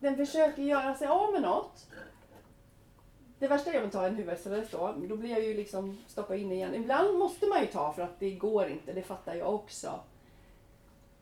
Den 0.00 0.16
försöker 0.16 0.62
göra 0.62 0.94
sig 0.94 1.08
av 1.08 1.32
med 1.32 1.42
något. 1.42 1.86
Det 3.38 3.48
värsta 3.48 3.72
är 3.72 3.76
om 3.76 3.82
jag 3.82 3.92
tar 3.92 4.06
en 4.06 4.14
huvudvärkstablet 4.14 4.70
då. 4.70 4.94
Då 5.08 5.16
blir 5.16 5.30
jag 5.30 5.44
ju 5.44 5.54
liksom 5.54 5.98
stoppa 6.06 6.36
in 6.36 6.52
igen. 6.52 6.74
Ibland 6.74 7.18
måste 7.18 7.46
man 7.46 7.60
ju 7.60 7.66
ta 7.66 7.92
för 7.92 8.02
att 8.02 8.20
det 8.20 8.30
går 8.30 8.68
inte, 8.68 8.92
det 8.92 9.02
fattar 9.02 9.34
jag 9.34 9.54
också. 9.54 10.00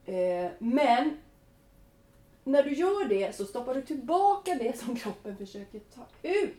Eh, 0.04 0.50
men 0.58 1.16
när 2.44 2.62
du 2.62 2.74
gör 2.74 3.08
det 3.08 3.36
så 3.36 3.44
stoppar 3.44 3.74
du 3.74 3.82
tillbaka 3.82 4.54
det 4.54 4.78
som 4.78 4.96
kroppen 4.96 5.36
försöker 5.36 5.78
ta 5.78 6.06
ut. 6.22 6.56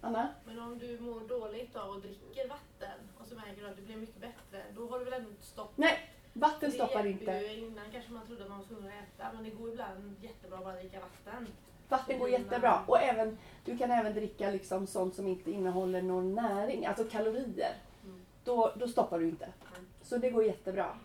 Anna? 0.00 0.28
Men 0.44 0.58
om 0.58 0.78
du 0.78 1.00
mår 1.00 1.20
dåligt 1.20 1.76
av 1.76 1.90
och 1.90 2.00
dricker 2.00 2.48
vatten 2.48 2.98
och 3.18 3.26
så 3.26 3.34
märker 3.34 3.62
du 3.62 3.68
att 3.68 3.76
du 3.76 3.82
blir 3.82 3.96
mycket 3.96 4.20
bättre, 4.20 4.62
då 4.76 4.88
har 4.88 4.98
du 4.98 5.04
väl 5.04 5.14
ändå 5.14 5.30
inte 5.30 5.46
stopp? 5.46 5.72
Nej, 5.76 6.10
vatten 6.32 6.72
stoppar 6.72 7.06
inte. 7.06 7.32
ju. 7.32 7.66
Innan 7.66 7.90
kanske 7.92 8.12
man 8.12 8.26
trodde 8.26 8.42
att 8.42 8.48
man 8.48 8.58
var 8.58 8.66
tvungen 8.66 8.86
att 8.86 9.20
äta, 9.20 9.32
men 9.32 9.44
det 9.44 9.50
går 9.50 9.68
ibland 9.68 10.16
jättebra 10.22 10.58
att 10.58 10.64
bara 10.64 10.76
dricka 10.76 11.00
vatten. 11.00 11.48
Vatten 11.88 12.18
går 12.18 12.28
jättebra. 12.28 12.82
Och 12.86 13.00
även, 13.00 13.38
du 13.64 13.78
kan 13.78 13.90
även 13.90 14.14
dricka 14.14 14.50
liksom 14.50 14.86
sånt 14.86 15.14
som 15.14 15.28
inte 15.28 15.50
innehåller 15.50 16.02
någon 16.02 16.34
näring, 16.34 16.86
alltså 16.86 17.04
kalorier. 17.04 17.74
Mm. 18.04 18.20
Då, 18.44 18.72
då 18.76 18.88
stoppar 18.88 19.18
du 19.18 19.28
inte. 19.28 19.44
Mm. 19.44 19.86
Så 20.02 20.16
det 20.16 20.30
går 20.30 20.44
jättebra. 20.44 20.98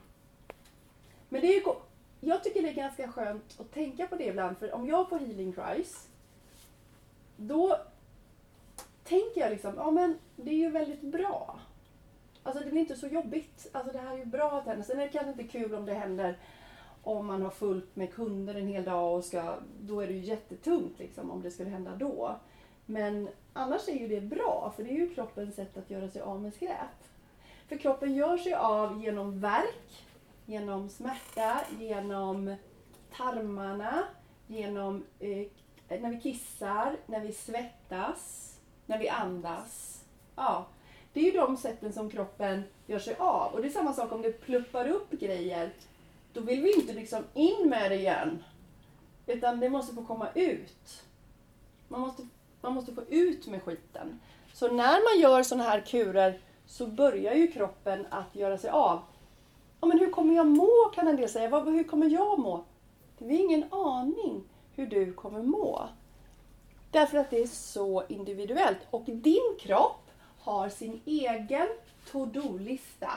Men 1.29 1.41
det 1.41 1.47
är 1.47 1.53
ju, 1.53 1.63
jag 2.19 2.43
tycker 2.43 2.61
det 2.61 2.69
är 2.69 2.73
ganska 2.73 3.11
skönt 3.11 3.59
att 3.59 3.73
tänka 3.73 4.07
på 4.07 4.15
det 4.15 4.25
ibland. 4.25 4.57
För 4.57 4.73
om 4.73 4.87
jag 4.87 5.09
får 5.09 5.19
healing 5.19 5.53
cries, 5.53 6.07
då 7.37 7.77
tänker 9.03 9.41
jag 9.41 9.51
liksom, 9.51 9.73
ja 9.77 9.91
men 9.91 10.19
det 10.35 10.51
är 10.51 10.57
ju 10.57 10.69
väldigt 10.69 11.01
bra. 11.01 11.59
Alltså 12.43 12.63
det 12.63 12.69
blir 12.69 12.81
inte 12.81 12.95
så 12.95 13.07
jobbigt. 13.07 13.67
Alltså 13.71 13.93
det 13.93 13.99
här 13.99 14.13
är 14.13 14.17
ju 14.17 14.25
bra 14.25 14.51
att 14.51 14.65
händer. 14.65 14.83
Sen 14.83 14.99
är 14.99 15.03
det 15.03 15.11
kanske 15.11 15.31
inte 15.31 15.43
kul 15.43 15.75
om 15.75 15.85
det 15.85 15.93
händer 15.93 16.37
om 17.03 17.25
man 17.25 17.41
har 17.41 17.49
fullt 17.49 17.95
med 17.95 18.13
kunder 18.13 18.55
en 18.55 18.67
hel 18.67 18.83
dag 18.83 19.17
och 19.17 19.23
ska, 19.23 19.55
då 19.81 20.01
är 20.01 20.07
det 20.07 20.13
ju 20.13 20.19
jättetungt 20.19 20.99
liksom 20.99 21.31
om 21.31 21.41
det 21.41 21.51
skulle 21.51 21.69
hända 21.69 21.95
då. 21.95 22.35
Men 22.85 23.29
annars 23.53 23.87
är 23.87 23.99
ju 23.99 24.07
det 24.07 24.21
bra 24.21 24.73
för 24.75 24.83
det 24.83 24.89
är 24.89 24.97
ju 24.97 25.13
kroppens 25.13 25.55
sätt 25.55 25.77
att 25.77 25.89
göra 25.89 26.09
sig 26.09 26.21
av 26.21 26.41
med 26.41 26.53
skräp. 26.53 27.03
För 27.67 27.77
kroppen 27.77 28.15
gör 28.15 28.37
sig 28.37 28.53
av 28.53 29.03
genom 29.03 29.39
värk, 29.39 30.05
genom 30.45 30.89
smärta, 30.89 31.61
genom 31.79 32.55
tarmarna, 33.17 34.03
genom 34.47 35.03
eh, 35.19 35.47
när 35.87 36.09
vi 36.09 36.19
kissar, 36.19 36.97
när 37.05 37.19
vi 37.19 37.33
svettas, 37.33 38.53
när 38.85 38.99
vi 38.99 39.09
andas. 39.09 40.03
Ja, 40.35 40.65
det 41.13 41.19
är 41.19 41.23
ju 41.23 41.31
de 41.31 41.57
sätten 41.57 41.93
som 41.93 42.09
kroppen 42.09 42.63
gör 42.85 42.99
sig 42.99 43.15
av. 43.19 43.53
Och 43.53 43.61
det 43.61 43.67
är 43.67 43.71
samma 43.71 43.93
sak 43.93 44.11
om 44.11 44.21
det 44.21 44.31
pluppar 44.31 44.87
upp 44.87 45.11
grejer. 45.11 45.71
Då 46.33 46.41
vill 46.41 46.61
vi 46.61 46.75
inte 46.75 46.93
liksom 46.93 47.23
in 47.33 47.69
med 47.69 47.91
det 47.91 47.95
igen. 47.95 48.43
Utan 49.25 49.59
det 49.59 49.69
måste 49.69 49.95
få 49.95 50.03
komma 50.03 50.27
ut. 50.35 51.03
Man 51.87 52.01
måste, 52.01 52.27
man 52.61 52.73
måste 52.73 52.93
få 52.93 53.03
ut 53.03 53.47
med 53.47 53.63
skiten. 53.63 54.19
Så 54.53 54.67
när 54.71 55.13
man 55.13 55.21
gör 55.21 55.43
sådana 55.43 55.63
här 55.63 55.81
kurer 55.81 56.39
så 56.65 56.87
börjar 56.87 57.33
ju 57.33 57.47
kroppen 57.47 58.05
att 58.09 58.35
göra 58.35 58.57
sig 58.57 58.69
av. 58.69 58.99
Ja, 59.81 59.87
men 59.87 59.99
hur 59.99 60.11
kommer 60.11 60.35
jag 60.35 60.47
må 60.47 60.91
kan 60.95 61.07
en 61.07 61.15
del 61.15 61.29
säga. 61.29 61.49
Vad, 61.49 61.65
hur 61.65 61.83
kommer 61.83 62.09
jag 62.09 62.39
må? 62.39 62.63
Det 63.17 63.25
har 63.25 63.31
ingen 63.31 63.73
aning 63.73 64.43
hur 64.75 64.87
du 64.87 65.13
kommer 65.13 65.43
må. 65.43 65.89
Därför 66.91 67.17
att 67.17 67.29
det 67.29 67.41
är 67.41 67.47
så 67.47 68.03
individuellt. 68.07 68.77
Och 68.89 69.03
din 69.05 69.55
kropp 69.59 70.11
har 70.39 70.69
sin 70.69 71.01
egen 71.05 71.67
to-do-lista. 72.11 73.11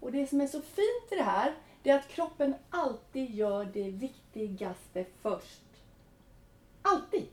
Och 0.00 0.12
det 0.12 0.26
som 0.26 0.40
är 0.40 0.46
så 0.46 0.60
fint 0.60 1.12
i 1.12 1.14
det 1.14 1.22
här, 1.22 1.54
det 1.86 1.92
är 1.92 1.98
att 1.98 2.08
kroppen 2.08 2.54
alltid 2.70 3.34
gör 3.34 3.64
det 3.64 3.90
viktigaste 3.90 5.04
först. 5.22 5.62
Alltid. 6.82 7.26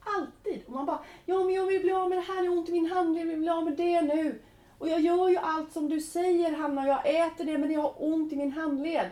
Alltid. 0.00 0.62
Och 0.66 0.72
man 0.72 0.86
bara, 0.86 1.04
ja 1.26 1.44
men 1.44 1.54
jag 1.54 1.66
vill 1.66 1.82
bli 1.82 1.92
av 1.92 2.08
med 2.08 2.18
det 2.18 2.22
här, 2.22 2.44
jag 2.44 2.50
har 2.50 2.58
ont 2.58 2.68
i 2.68 2.72
min 2.72 2.86
handled, 2.86 3.22
jag 3.22 3.26
vill 3.26 3.38
bli 3.38 3.48
av 3.48 3.64
med 3.64 3.76
det 3.76 4.02
nu. 4.02 4.42
Och 4.78 4.88
jag 4.88 5.00
gör 5.00 5.28
ju 5.28 5.36
allt 5.36 5.72
som 5.72 5.88
du 5.88 6.00
säger 6.00 6.52
Hanna, 6.52 6.80
och 6.82 6.88
jag 6.88 7.26
äter 7.26 7.44
det 7.44 7.58
men 7.58 7.72
jag 7.72 7.80
har 7.80 7.94
ont 7.96 8.32
i 8.32 8.36
min 8.36 8.52
handled. 8.52 9.10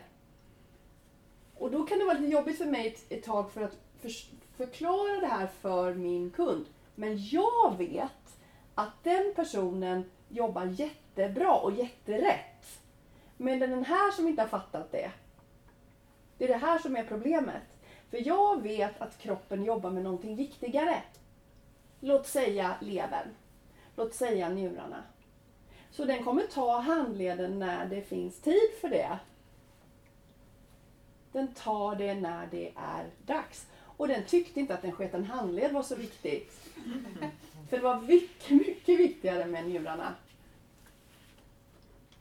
Och 1.58 1.70
då 1.70 1.82
kan 1.82 1.98
det 1.98 2.04
vara 2.04 2.18
lite 2.18 2.32
jobbigt 2.32 2.58
för 2.58 2.66
mig 2.66 2.86
ett, 2.86 3.12
ett 3.12 3.24
tag 3.24 3.52
för 3.52 3.62
att 3.62 3.78
för, 4.00 4.10
förklara 4.56 5.20
det 5.20 5.26
här 5.26 5.46
för 5.46 5.94
min 5.94 6.30
kund. 6.30 6.66
Men 6.94 7.26
jag 7.26 7.78
vet 7.78 8.38
att 8.74 9.04
den 9.04 9.34
personen 9.34 10.10
jobbar 10.28 10.64
jättebra 10.64 11.54
och 11.54 11.72
jätterätt. 11.72 12.53
Men 13.36 13.58
det 13.58 13.66
är 13.66 13.70
den 13.70 13.84
här 13.84 14.10
som 14.10 14.28
inte 14.28 14.42
har 14.42 14.48
fattat 14.48 14.92
det. 14.92 15.10
Det 16.38 16.44
är 16.44 16.48
det 16.48 16.66
här 16.66 16.78
som 16.78 16.96
är 16.96 17.04
problemet. 17.04 17.62
För 18.10 18.26
jag 18.26 18.62
vet 18.62 19.00
att 19.00 19.18
kroppen 19.18 19.64
jobbar 19.64 19.90
med 19.90 20.02
någonting 20.02 20.36
viktigare. 20.36 21.02
Låt 22.00 22.26
säga 22.26 22.74
levern. 22.80 23.28
Låt 23.96 24.14
säga 24.14 24.48
njurarna. 24.48 25.02
Så 25.90 26.04
den 26.04 26.24
kommer 26.24 26.42
ta 26.42 26.78
handleden 26.78 27.58
när 27.58 27.86
det 27.86 28.02
finns 28.02 28.40
tid 28.40 28.70
för 28.80 28.88
det. 28.88 29.18
Den 31.32 31.54
tar 31.54 31.96
det 31.96 32.14
när 32.14 32.46
det 32.46 32.72
är 32.76 33.10
dags. 33.26 33.66
Och 33.96 34.08
den 34.08 34.24
tyckte 34.24 34.60
inte 34.60 34.74
att 34.74 34.82
den 34.82 34.92
sket 34.92 35.14
en 35.14 35.24
handled 35.24 35.72
var 35.72 35.82
så 35.82 35.96
viktigt. 35.96 36.52
För 37.68 37.76
det 37.76 37.82
var 37.82 38.00
mycket, 38.00 38.50
mycket 38.50 38.98
viktigare 38.98 39.46
med 39.46 39.66
njurarna. 39.66 40.14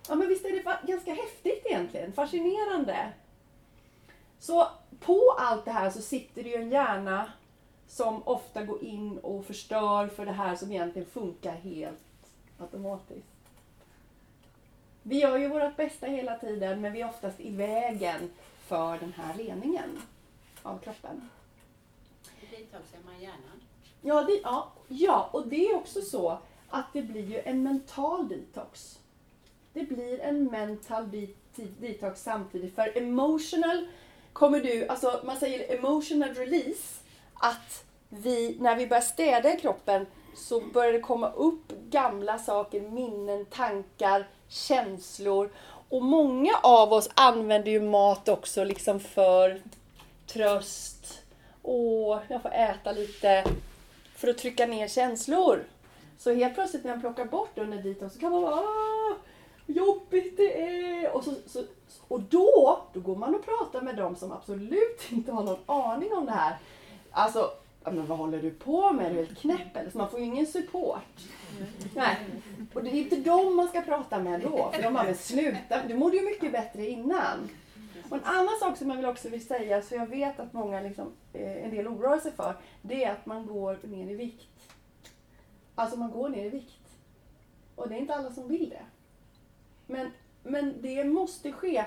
Ja 0.08 0.16
men 0.16 0.28
visst 0.28 0.46
är 0.46 0.52
det 0.52 0.88
ganska 0.88 1.14
häftigt 1.14 1.66
egentligen, 1.66 2.14
fascinerande. 2.14 3.12
Så 4.40 4.68
på 5.00 5.36
allt 5.40 5.66
det 5.66 5.72
här 5.72 5.90
så 5.90 6.02
sitter 6.02 6.44
det 6.44 6.50
ju 6.50 6.56
en 6.56 6.72
hjärna 6.72 7.32
som 7.88 8.28
ofta 8.28 8.64
går 8.64 8.84
in 8.84 9.18
och 9.18 9.46
förstör 9.46 10.08
för 10.08 10.26
det 10.26 10.32
här 10.32 10.56
som 10.56 10.72
egentligen 10.72 11.08
funkar 11.08 11.52
helt 11.52 12.00
automatiskt. 12.60 13.28
Vi 15.04 15.20
gör 15.20 15.38
ju 15.38 15.48
vårt 15.48 15.76
bästa 15.76 16.08
hela 16.08 16.40
tiden 16.40 16.82
men 16.82 16.94
vi 16.94 17.02
är 17.02 17.10
oftast 17.10 17.40
i 17.40 17.50
vägen 17.50 18.32
för 18.68 18.98
den 18.98 19.14
här 19.14 19.34
reningen 19.34 20.02
av 20.64 20.78
kroppen. 20.78 21.30
Detoxar 22.52 23.00
man 23.06 23.22
hjärnan? 23.22 23.62
Ja, 24.02 24.24
det, 24.24 24.40
ja, 24.44 24.72
ja, 24.88 25.30
och 25.34 25.48
det 25.48 25.70
är 25.70 25.76
också 25.76 26.02
så 26.02 26.38
att 26.70 26.94
det 26.94 27.02
blir 27.02 27.26
ju 27.26 27.40
en 27.40 27.64
mental 27.64 28.28
detox. 28.28 29.00
Det 29.74 29.84
blir 29.84 30.20
en 30.20 30.46
mental 30.46 31.28
detox 31.80 32.22
samtidigt. 32.24 32.76
För 32.76 32.98
emotional 32.98 33.88
kommer 34.34 34.60
du, 34.60 34.88
alltså 34.88 35.22
man 35.24 35.38
säger 35.38 35.78
emotional 35.78 36.34
release, 36.34 37.00
att 37.34 37.86
vi, 38.10 38.58
när 38.60 38.76
vi 38.76 38.88
börjar 38.88 39.02
städa 39.02 39.54
i 39.54 39.60
kroppen 39.60 40.06
så 40.36 40.62
börjar 40.62 40.94
det 40.94 41.00
komma 41.00 41.32
upp 41.32 41.72
gamla 41.90 42.38
saker, 42.38 42.82
minnen, 42.82 43.46
tankar, 43.46 44.28
känslor. 44.48 45.50
Och 45.90 46.02
många 46.02 46.52
av 46.64 46.94
oss 46.94 47.10
använder 47.16 47.72
ju 47.72 47.82
mat 47.82 48.30
också 48.30 48.64
liksom 48.64 49.00
för 49.00 49.62
tröst. 50.28 51.24
Åh, 51.64 52.20
jag 52.28 52.42
får 52.42 52.54
äta 52.54 52.92
lite 52.92 53.44
för 54.16 54.28
att 54.28 54.38
trycka 54.38 54.66
ner 54.66 54.88
känslor. 54.88 55.64
Så 56.18 56.34
helt 56.34 56.56
plötsligt 56.56 56.84
när 56.84 56.92
jag 56.92 57.02
plockar 57.02 57.26
bort 57.26 57.58
under 57.58 57.78
detox 57.78 58.14
så 58.14 58.20
kan 58.20 58.32
man 58.32 58.42
vara 58.42 58.62
jobbigt 59.66 60.38
det 60.38 60.62
är. 60.62 61.16
Och, 61.16 61.24
så, 61.24 61.34
så, 61.46 61.64
och 62.08 62.22
då, 62.22 62.82
då 62.94 63.00
går 63.00 63.16
man 63.16 63.36
och 63.36 63.46
pratar 63.46 63.82
med 63.82 63.96
dem 63.96 64.16
som 64.16 64.32
absolut 64.32 65.02
inte 65.12 65.32
har 65.32 65.44
någon 65.44 65.60
aning 65.66 66.14
om 66.14 66.26
det 66.26 66.32
här. 66.32 66.58
Alltså, 67.12 67.52
men 67.84 68.06
vad 68.06 68.18
håller 68.18 68.42
du 68.42 68.52
på 68.52 68.94
med? 68.94 69.06
Är 69.06 69.10
du 69.10 69.16
helt 69.16 69.38
knäpp 69.38 69.76
eller? 69.78 69.90
Så 69.90 69.98
man 69.98 70.10
får 70.10 70.20
ju 70.20 70.26
ingen 70.26 70.48
support. 70.48 71.22
Nej. 71.96 72.18
Och 72.74 72.84
det 72.84 72.90
är 72.90 72.94
inte 72.94 73.16
dem 73.16 73.56
man 73.56 73.68
ska 73.68 73.82
prata 73.82 74.20
med 74.20 74.42
då. 74.42 74.72
För 74.74 74.84
de 74.84 74.94
bara, 74.94 75.04
men 75.04 75.16
sluta, 75.16 75.88
du 75.88 75.94
mådde 75.94 76.18
ju 76.18 76.26
mycket 76.26 76.52
bättre 76.52 76.88
innan. 76.88 77.50
Och 78.10 78.18
en 78.18 78.24
annan 78.24 78.60
sak 78.60 78.78
som 78.78 78.90
jag 78.90 78.98
vill 78.98 79.06
också 79.06 79.30
vill 79.30 79.46
säga, 79.46 79.82
så 79.82 79.96
jag 79.96 80.08
vet 80.08 80.40
att 80.40 80.54
många 80.54 80.82
liksom, 80.82 81.12
eh, 81.34 81.64
en 81.64 81.72
del 81.72 81.88
oroar 81.88 82.20
sig 82.20 82.32
för, 82.32 82.56
det 82.82 83.04
är 83.04 83.12
att 83.12 83.26
man 83.26 83.46
går 83.46 83.80
ner 83.84 84.12
i 84.12 84.16
vikt. 84.16 84.50
Alltså 85.76 86.00
man 86.00 86.12
går 86.12 86.30
ner 86.30 86.46
i 86.46 86.50
vikt. 86.50 86.98
Och 87.76 87.90
det 87.90 87.96
är 87.96 88.00
inte 88.00 88.16
alla 88.16 88.32
som 88.32 88.48
vill 88.48 88.70
det. 88.70 88.86
Men, 89.94 90.12
men 90.44 90.82
det 90.82 91.04
måste 91.04 91.52
ske. 91.52 91.86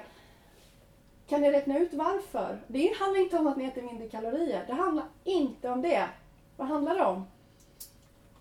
Kan 1.28 1.40
ni 1.40 1.50
räkna 1.50 1.78
ut 1.78 1.94
varför? 1.94 2.58
Det 2.66 2.94
handlar 2.98 3.20
inte 3.20 3.38
om 3.38 3.46
att 3.46 3.56
ni 3.56 3.64
äter 3.64 3.82
mindre 3.82 4.08
kalorier. 4.08 4.64
Det 4.66 4.72
handlar 4.72 5.04
inte 5.24 5.70
om 5.70 5.82
det. 5.82 6.08
Vad 6.56 6.68
handlar 6.68 6.94
det 6.94 7.04
om? 7.04 7.26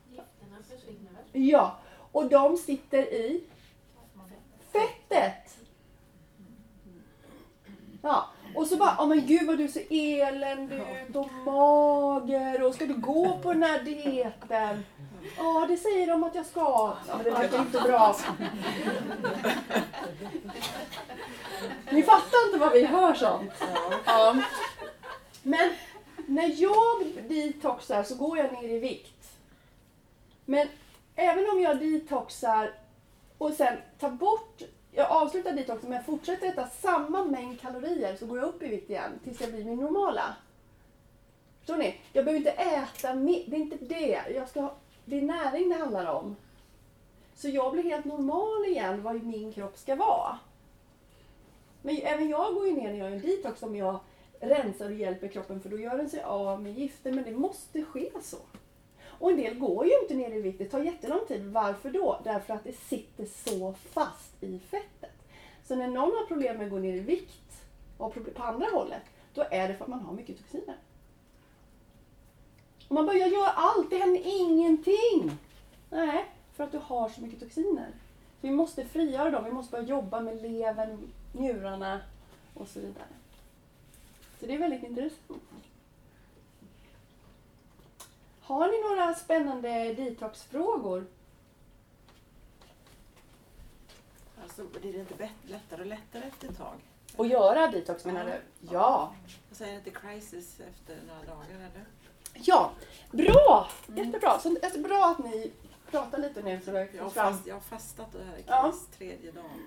Gifterna 0.10 0.58
försvinner 0.70 1.12
väl? 1.12 1.44
Ja, 1.50 1.80
och 2.12 2.30
de 2.30 2.58
sitter 2.58 3.14
i 3.14 3.44
fettet. 4.72 5.58
Ja, 8.02 8.30
och 8.56 8.68
så 8.68 8.78
bara, 8.78 8.96
oh 9.00 9.08
men 9.08 9.28
gud 9.28 9.48
vad 9.48 9.58
du 9.58 9.68
ser 9.68 9.86
eländig 9.90 10.78
ut 10.78 11.16
och 11.16 11.32
mager 11.46 12.64
och 12.64 12.76
ska 12.76 12.86
du 12.86 12.94
gå 12.94 13.40
på 13.44 13.54
den 13.54 13.64
här 13.64 13.84
dieten? 13.84 14.86
Ja, 15.38 15.66
det 15.70 15.78
säger 15.78 16.08
de 16.08 16.24
att 16.24 16.36
jag 16.36 16.46
ska. 16.46 16.94
Men 17.16 17.24
det 17.24 17.32
verkar 17.32 17.60
inte 17.60 17.80
bra. 17.82 18.16
Ni 21.90 22.04
fattar 22.04 22.46
inte 22.46 22.58
vad 22.60 22.74
vi 22.74 22.86
hör 22.86 23.14
sånt. 23.14 23.52
Ja. 24.06 24.36
Men 25.44 25.70
när 26.28 26.62
jag 26.62 27.06
detoxar 27.28 28.04
så 28.04 28.16
går 28.16 28.38
jag 28.38 28.54
ner 28.54 28.70
i 28.70 28.80
vikt. 28.80 29.32
Men 30.46 30.68
även 31.16 31.50
om 31.50 31.62
jag 31.62 31.80
detoxar 31.80 32.74
och 33.38 33.54
sen 33.54 33.78
tar 34.00 34.10
bort, 34.10 34.62
jag 34.96 35.12
avslutar 35.12 35.52
detoxen 35.52 35.90
men 35.90 36.04
fortsätter 36.04 36.48
äta 36.48 36.68
samma 36.68 37.24
mängd 37.24 37.62
kalorier 37.62 38.16
så 38.16 38.26
går 38.26 38.38
jag 38.38 38.48
upp 38.48 38.64
i 38.64 38.68
vikt 38.68 38.90
igen 38.90 39.20
tills 39.24 39.42
jag 39.42 39.52
blir 39.52 39.64
min 39.66 39.80
normala. 39.80 40.36
Förstår 41.60 41.78
ni? 41.78 41.96
Jag 42.14 42.26
behöver 42.26 42.38
inte 42.40 42.52
äta 42.52 43.14
mer, 43.16 43.44
det 43.48 43.56
är 43.56 43.60
inte 43.60 43.78
det. 43.86 44.22
Jag 44.36 44.50
ska, 44.50 44.62
ha- 44.62 44.76
det 45.06 45.18
är 45.18 45.22
näring 45.22 45.70
det 45.70 45.76
handlar 45.76 46.06
om. 46.14 46.36
Så 47.36 47.50
jag 47.50 47.72
blir 47.74 47.84
helt 47.84 48.06
normal 48.06 48.66
igen 48.68 49.04
vad 49.04 49.24
min 49.24 49.54
kropp 49.54 49.78
ska 49.78 49.96
vara. 49.96 50.40
Men 51.82 51.98
även 51.98 52.30
jag 52.30 52.54
går 52.54 52.68
ju 52.68 52.74
ner 52.74 52.84
när 52.92 53.00
jag 53.00 53.10
gör 53.10 53.16
en 53.16 53.22
detox 53.22 53.64
om 53.64 53.76
jag 53.76 54.00
rensar 54.40 54.86
och 54.86 54.94
hjälper 54.96 55.28
kroppen 55.28 55.62
för 55.62 55.70
då 55.70 55.80
gör 55.80 55.98
den 55.98 56.10
sig 56.10 56.24
av 56.24 56.62
med 56.62 56.74
gifter 56.80 57.12
men 57.12 57.24
det 57.24 57.32
måste 57.32 57.84
ske 57.84 58.10
så. 58.22 58.38
Och 59.20 59.32
en 59.32 59.38
del 59.38 59.60
går 59.60 59.86
ju 59.86 59.92
inte 60.02 60.14
ner 60.14 60.32
i 60.32 60.42
vikt, 60.42 60.60
det 60.60 60.66
tar 60.66 60.80
jättelång 60.80 61.26
tid. 61.28 61.46
Varför 61.46 61.90
då? 61.90 62.22
Därför 62.24 62.54
att 62.54 62.64
det 62.64 62.74
sitter 62.74 63.26
så 63.26 63.74
fast 63.74 64.44
i 64.44 64.60
fettet. 64.60 65.12
Så 65.68 65.76
när 65.76 65.88
någon 65.88 66.16
har 66.16 66.26
problem 66.26 66.58
med 66.58 66.66
att 66.66 66.72
gå 66.72 66.78
ner 66.78 66.94
i 66.94 67.00
vikt 67.00 67.66
och 67.98 68.14
problem 68.14 68.34
på 68.34 68.44
andra 68.44 68.68
hållet, 68.74 69.04
då 69.34 69.46
är 69.52 69.68
det 69.68 69.76
för 69.76 69.84
att 69.84 69.90
man 69.90 70.00
har 70.00 70.14
mycket 70.14 70.38
toxiner. 70.38 70.76
Och 72.88 72.96
man 72.96 73.06
bara, 73.06 73.18
jag 73.18 73.30
gör 73.30 73.50
allt, 73.56 73.90
det 73.90 73.98
händer 73.98 74.22
ingenting. 74.26 75.32
Nej, 75.90 76.26
för 76.54 76.64
att 76.64 76.72
du 76.72 76.78
har 76.78 77.10
så 77.10 77.22
mycket 77.22 77.40
toxiner. 77.40 77.92
Vi 78.42 78.52
måste 78.52 78.86
frigöra 78.86 79.32
dem, 79.32 79.44
vi 79.44 79.52
måste 79.52 79.72
börja 79.72 79.86
jobba 79.86 80.22
med 80.22 80.42
levern, 80.42 81.12
njurarna 81.34 82.02
och 82.54 82.68
så 82.68 82.80
vidare. 82.80 83.08
Så 84.40 84.46
det 84.46 84.54
är 84.54 84.60
väldigt 84.60 84.84
intressant. 84.84 85.42
Har 88.46 88.68
ni 88.72 88.90
några 88.96 89.14
spännande 89.16 89.94
detoxfrågor? 89.94 91.06
Alltså, 94.44 94.64
blir 94.80 94.94
det 94.94 95.00
inte 95.00 95.30
lättare 95.48 95.82
och 95.82 95.88
lättare 95.88 96.24
efter 96.28 96.50
ett 96.50 96.58
tag? 96.58 96.76
Att 97.18 97.28
göra 97.30 97.68
detox 97.68 98.06
menar 98.06 98.26
du? 98.26 98.42
Ja. 98.74 99.14
Jag 99.50 99.58
säger 99.58 99.76
inte 99.76 99.90
crisis 99.90 100.60
efter 100.60 100.98
några 101.08 101.24
dagar 101.24 101.56
eller? 101.56 101.86
Ja, 102.34 102.72
bra! 103.12 103.68
Jättebra. 103.88 104.40
Så 104.40 104.50
det 104.50 104.66
är 104.76 104.80
bra 104.84 105.06
att 105.12 105.26
ni 105.26 105.52
pratar 105.92 106.18
lite 106.18 106.42
nu 106.42 106.62
så 106.62 106.72
Jag 106.72 106.80
har, 106.80 107.10
fram. 107.10 107.34
fast, 107.34 107.48
jag 107.48 107.56
har 107.56 107.62
fastat 107.62 108.14
och 108.16 108.20
det 108.20 108.26
här 108.26 108.34
är 108.38 108.44
Ja. 108.48 108.74
tredje 108.98 109.32
dagen. 109.32 109.60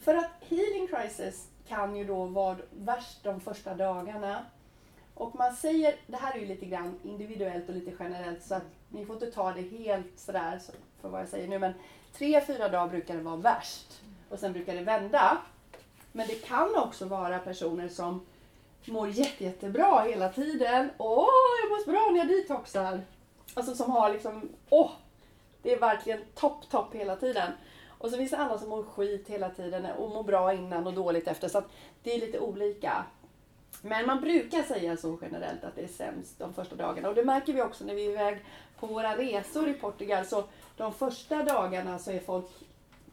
För 0.00 0.14
att 0.14 0.30
healing 0.40 0.88
crisis 0.88 1.48
kan 1.68 1.96
ju 1.96 2.04
då 2.04 2.24
vara 2.26 2.56
värst 2.70 3.22
de 3.24 3.40
första 3.40 3.74
dagarna. 3.74 4.44
Och 5.14 5.34
man 5.34 5.56
säger, 5.56 5.94
det 6.06 6.16
här 6.16 6.34
är 6.34 6.38
ju 6.38 6.46
lite 6.46 6.66
grann 6.66 6.98
individuellt 7.02 7.68
och 7.68 7.74
lite 7.74 7.92
generellt 7.98 8.42
så 8.42 8.54
att 8.54 8.66
ni 8.88 9.06
får 9.06 9.14
inte 9.14 9.30
ta 9.30 9.52
det 9.52 9.78
helt 9.78 10.18
sådär 10.20 10.60
för 11.00 11.08
vad 11.08 11.20
jag 11.20 11.28
säger 11.28 11.48
nu 11.48 11.58
men 11.58 11.72
tre, 12.12 12.40
fyra 12.40 12.68
dagar 12.68 12.88
brukar 12.88 13.16
det 13.16 13.22
vara 13.22 13.36
värst 13.36 14.02
och 14.28 14.38
sen 14.38 14.52
brukar 14.52 14.74
det 14.74 14.82
vända. 14.82 15.38
Men 16.12 16.26
det 16.26 16.34
kan 16.34 16.76
också 16.76 17.04
vara 17.04 17.38
personer 17.38 17.88
som 17.88 18.26
mår 18.84 19.08
jätte, 19.08 19.44
jättebra 19.44 20.00
hela 20.00 20.28
tiden. 20.28 20.90
Åh, 20.98 21.28
jag 21.62 21.70
mår 21.70 21.84
så 21.84 21.90
bra 21.90 22.10
när 22.10 22.18
jag 22.18 22.28
detoxar. 22.28 23.00
Alltså 23.54 23.74
som 23.74 23.90
har 23.90 24.12
liksom, 24.12 24.48
åh, 24.70 24.90
det 25.62 25.72
är 25.72 25.80
verkligen 25.80 26.20
topp, 26.34 26.70
topp 26.70 26.94
hela 26.94 27.16
tiden. 27.16 27.52
Och 27.88 28.10
så 28.10 28.16
finns 28.16 28.30
det 28.30 28.36
andra 28.36 28.58
som 28.58 28.68
mår 28.68 28.82
skit 28.82 29.28
hela 29.28 29.50
tiden 29.50 29.86
och 29.86 30.10
mår 30.10 30.22
bra 30.22 30.54
innan 30.54 30.86
och 30.86 30.92
dåligt 30.92 31.28
efter. 31.28 31.48
Så 31.48 31.58
att 31.58 31.70
det 32.02 32.14
är 32.14 32.20
lite 32.20 32.38
olika. 32.38 33.04
Men 33.80 34.06
man 34.06 34.20
brukar 34.20 34.62
säga 34.62 34.96
så 34.96 35.18
generellt 35.22 35.64
att 35.64 35.74
det 35.74 35.82
är 35.82 35.88
sämst 35.88 36.38
de 36.38 36.54
första 36.54 36.76
dagarna. 36.76 37.08
Och 37.08 37.14
det 37.14 37.24
märker 37.24 37.52
vi 37.52 37.62
också 37.62 37.84
när 37.84 37.94
vi 37.94 38.06
är 38.06 38.10
iväg 38.10 38.38
på 38.78 38.86
våra 38.86 39.16
resor 39.16 39.68
i 39.68 39.74
Portugal. 39.74 40.26
Så 40.26 40.44
de 40.76 40.94
första 40.94 41.42
dagarna 41.42 41.98
så 41.98 42.10
är 42.10 42.20
folk 42.20 42.46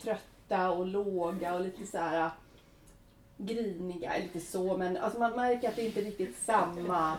trötta 0.01 0.71
och 0.71 0.85
låga 0.85 1.53
och 1.53 1.61
lite 1.61 1.85
så 1.85 1.97
här 1.97 2.19
äh, 2.19 2.31
griniga, 3.37 4.11
lite 4.17 4.39
så, 4.39 4.77
men 4.77 4.97
alltså 4.97 5.19
man 5.19 5.35
märker 5.35 5.69
att 5.69 5.75
det 5.75 5.85
inte 5.85 5.99
är 5.99 6.05
riktigt 6.05 6.37
samma 6.37 7.17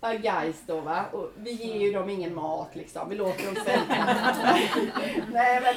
Ja, 0.00 0.12
guys 0.12 0.62
då 0.66 0.80
va. 0.80 1.04
Och 1.12 1.30
vi 1.36 1.52
ger 1.52 1.80
ju 1.80 1.92
dem 1.92 2.10
ingen 2.10 2.34
mat 2.34 2.76
liksom. 2.76 3.08
Vi 3.08 3.16
låter 3.16 3.46
dem 3.46 3.54
svälta. 3.64 3.94
Nej 5.32 5.60
men, 5.60 5.74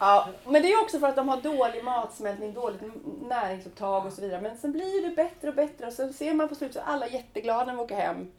ja. 0.00 0.28
men 0.44 0.62
det 0.62 0.72
är 0.72 0.82
också 0.82 0.98
för 0.98 1.08
att 1.08 1.16
de 1.16 1.28
har 1.28 1.40
dålig 1.40 1.84
matsmältning, 1.84 2.52
dåligt 2.52 2.80
näringsupptag 3.28 4.06
och 4.06 4.12
så 4.12 4.20
vidare. 4.20 4.40
Men 4.40 4.58
sen 4.58 4.72
blir 4.72 5.08
det 5.08 5.16
bättre 5.16 5.48
och 5.48 5.54
bättre 5.54 5.86
och 5.86 5.92
sen 5.92 6.12
ser 6.12 6.34
man 6.34 6.48
på 6.48 6.54
slutet 6.54 6.74
så 6.74 6.80
är 6.80 6.84
alla 6.84 7.08
jätteglada 7.08 7.64
när 7.64 7.74
vi 7.74 7.80
åker 7.80 7.96
hem. 7.96 8.32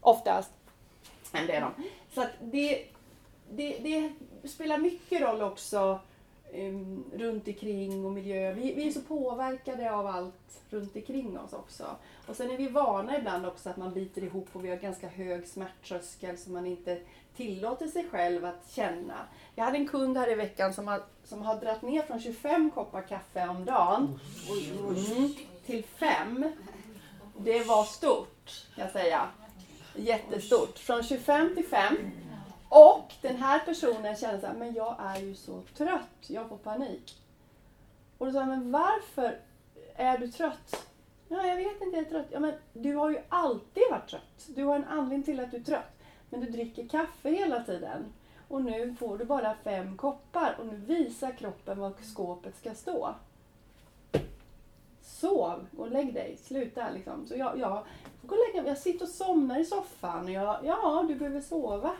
Oftast. 0.00 0.50
Men 1.32 1.46
det 1.46 1.52
är 1.52 1.60
de. 1.60 1.72
Så 2.14 2.20
att 2.20 2.30
det, 2.40 2.86
det, 3.50 3.78
det 3.78 4.12
spelar 4.48 4.78
mycket 4.78 5.20
roll 5.20 5.42
också 5.42 6.00
um, 6.54 7.04
runt 7.12 7.48
omkring 7.48 8.04
och 8.04 8.12
miljö. 8.12 8.52
Vi, 8.52 8.74
vi 8.74 8.88
är 8.88 8.92
så 8.92 9.00
påverkade 9.00 9.92
av 9.92 10.06
allt 10.06 10.62
runt 10.70 10.96
omkring 10.96 11.38
oss 11.38 11.52
också. 11.52 11.96
Och 12.26 12.36
sen 12.36 12.50
är 12.50 12.56
vi 12.56 12.68
vana 12.68 13.18
ibland 13.18 13.46
också 13.46 13.70
att 13.70 13.76
man 13.76 13.94
biter 13.94 14.24
ihop 14.24 14.48
och 14.52 14.64
vi 14.64 14.68
har 14.68 14.76
ganska 14.76 15.08
hög 15.08 15.48
smärttröskel 15.48 16.38
så 16.38 16.50
man 16.50 16.66
inte 16.66 17.00
tillåter 17.36 17.86
sig 17.86 18.08
själv 18.10 18.44
att 18.44 18.70
känna. 18.70 19.14
Jag 19.54 19.64
hade 19.64 19.76
en 19.78 19.88
kund 19.88 20.16
här 20.16 20.30
i 20.30 20.34
veckan 20.34 20.74
som 20.74 20.88
har, 20.88 21.02
som 21.24 21.42
har 21.42 21.60
dragit 21.60 21.82
ner 21.82 22.02
från 22.02 22.20
25 22.20 22.70
koppar 22.70 23.02
kaffe 23.02 23.48
om 23.48 23.64
dagen 23.64 24.20
mm, 24.48 25.34
till 25.66 25.84
5. 25.84 26.52
Det 27.38 27.64
var 27.64 27.84
stort 27.84 28.66
kan 28.74 28.84
jag 28.84 28.92
säga. 28.92 29.28
Jättestort. 29.94 30.78
Från 30.78 31.02
25 31.02 31.54
till 31.54 31.66
5. 31.66 31.96
Och 32.70 33.12
den 33.20 33.36
här 33.36 33.58
personen 33.58 34.16
kände 34.16 34.40
så 34.40 34.46
här, 34.46 34.54
men 34.54 34.74
jag 34.74 34.96
är 34.98 35.20
ju 35.20 35.34
så 35.34 35.62
trött. 35.76 36.26
Jag 36.26 36.48
får 36.48 36.56
panik. 36.56 37.18
Och 38.18 38.26
då 38.26 38.32
sa 38.32 38.38
jag, 38.38 38.48
men 38.48 38.72
varför 38.72 39.38
är 39.96 40.18
du 40.18 40.28
trött? 40.28 40.86
Ja, 41.28 41.46
jag 41.46 41.56
vet 41.56 41.82
inte, 41.82 41.96
jag 41.96 42.06
är 42.06 42.10
trött. 42.10 42.26
Ja, 42.30 42.40
men 42.40 42.54
du 42.72 42.94
har 42.94 43.10
ju 43.10 43.18
alltid 43.28 43.82
varit 43.90 44.08
trött. 44.08 44.46
Du 44.46 44.64
har 44.64 44.76
en 44.76 44.84
anledning 44.84 45.22
till 45.22 45.40
att 45.40 45.50
du 45.50 45.56
är 45.56 45.62
trött. 45.62 45.98
Men 46.30 46.40
du 46.40 46.46
dricker 46.46 46.88
kaffe 46.88 47.30
hela 47.30 47.62
tiden. 47.62 48.04
Och 48.48 48.62
nu 48.62 48.94
får 48.98 49.18
du 49.18 49.24
bara 49.24 49.54
fem 49.54 49.96
koppar 49.96 50.56
och 50.58 50.66
nu 50.66 50.76
visar 50.76 51.32
kroppen 51.32 51.78
var 51.78 51.92
skåpet 52.02 52.56
ska 52.56 52.74
stå. 52.74 53.14
Sov, 55.02 55.66
gå 55.72 55.82
och 55.82 55.90
lägg 55.90 56.14
dig, 56.14 56.36
sluta 56.42 56.90
liksom. 56.90 57.26
Så 57.26 57.36
jag, 57.36 57.58
jag, 57.58 57.84
får 58.20 58.28
gå 58.28 58.34
och 58.34 58.40
lägga 58.54 58.68
jag 58.68 58.78
sitter 58.78 59.04
och 59.04 59.10
somnar 59.10 59.58
i 59.58 59.64
soffan. 59.64 60.24
Och 60.24 60.30
jag, 60.30 60.58
ja, 60.64 61.04
du 61.08 61.14
behöver 61.14 61.40
sova. 61.40 61.96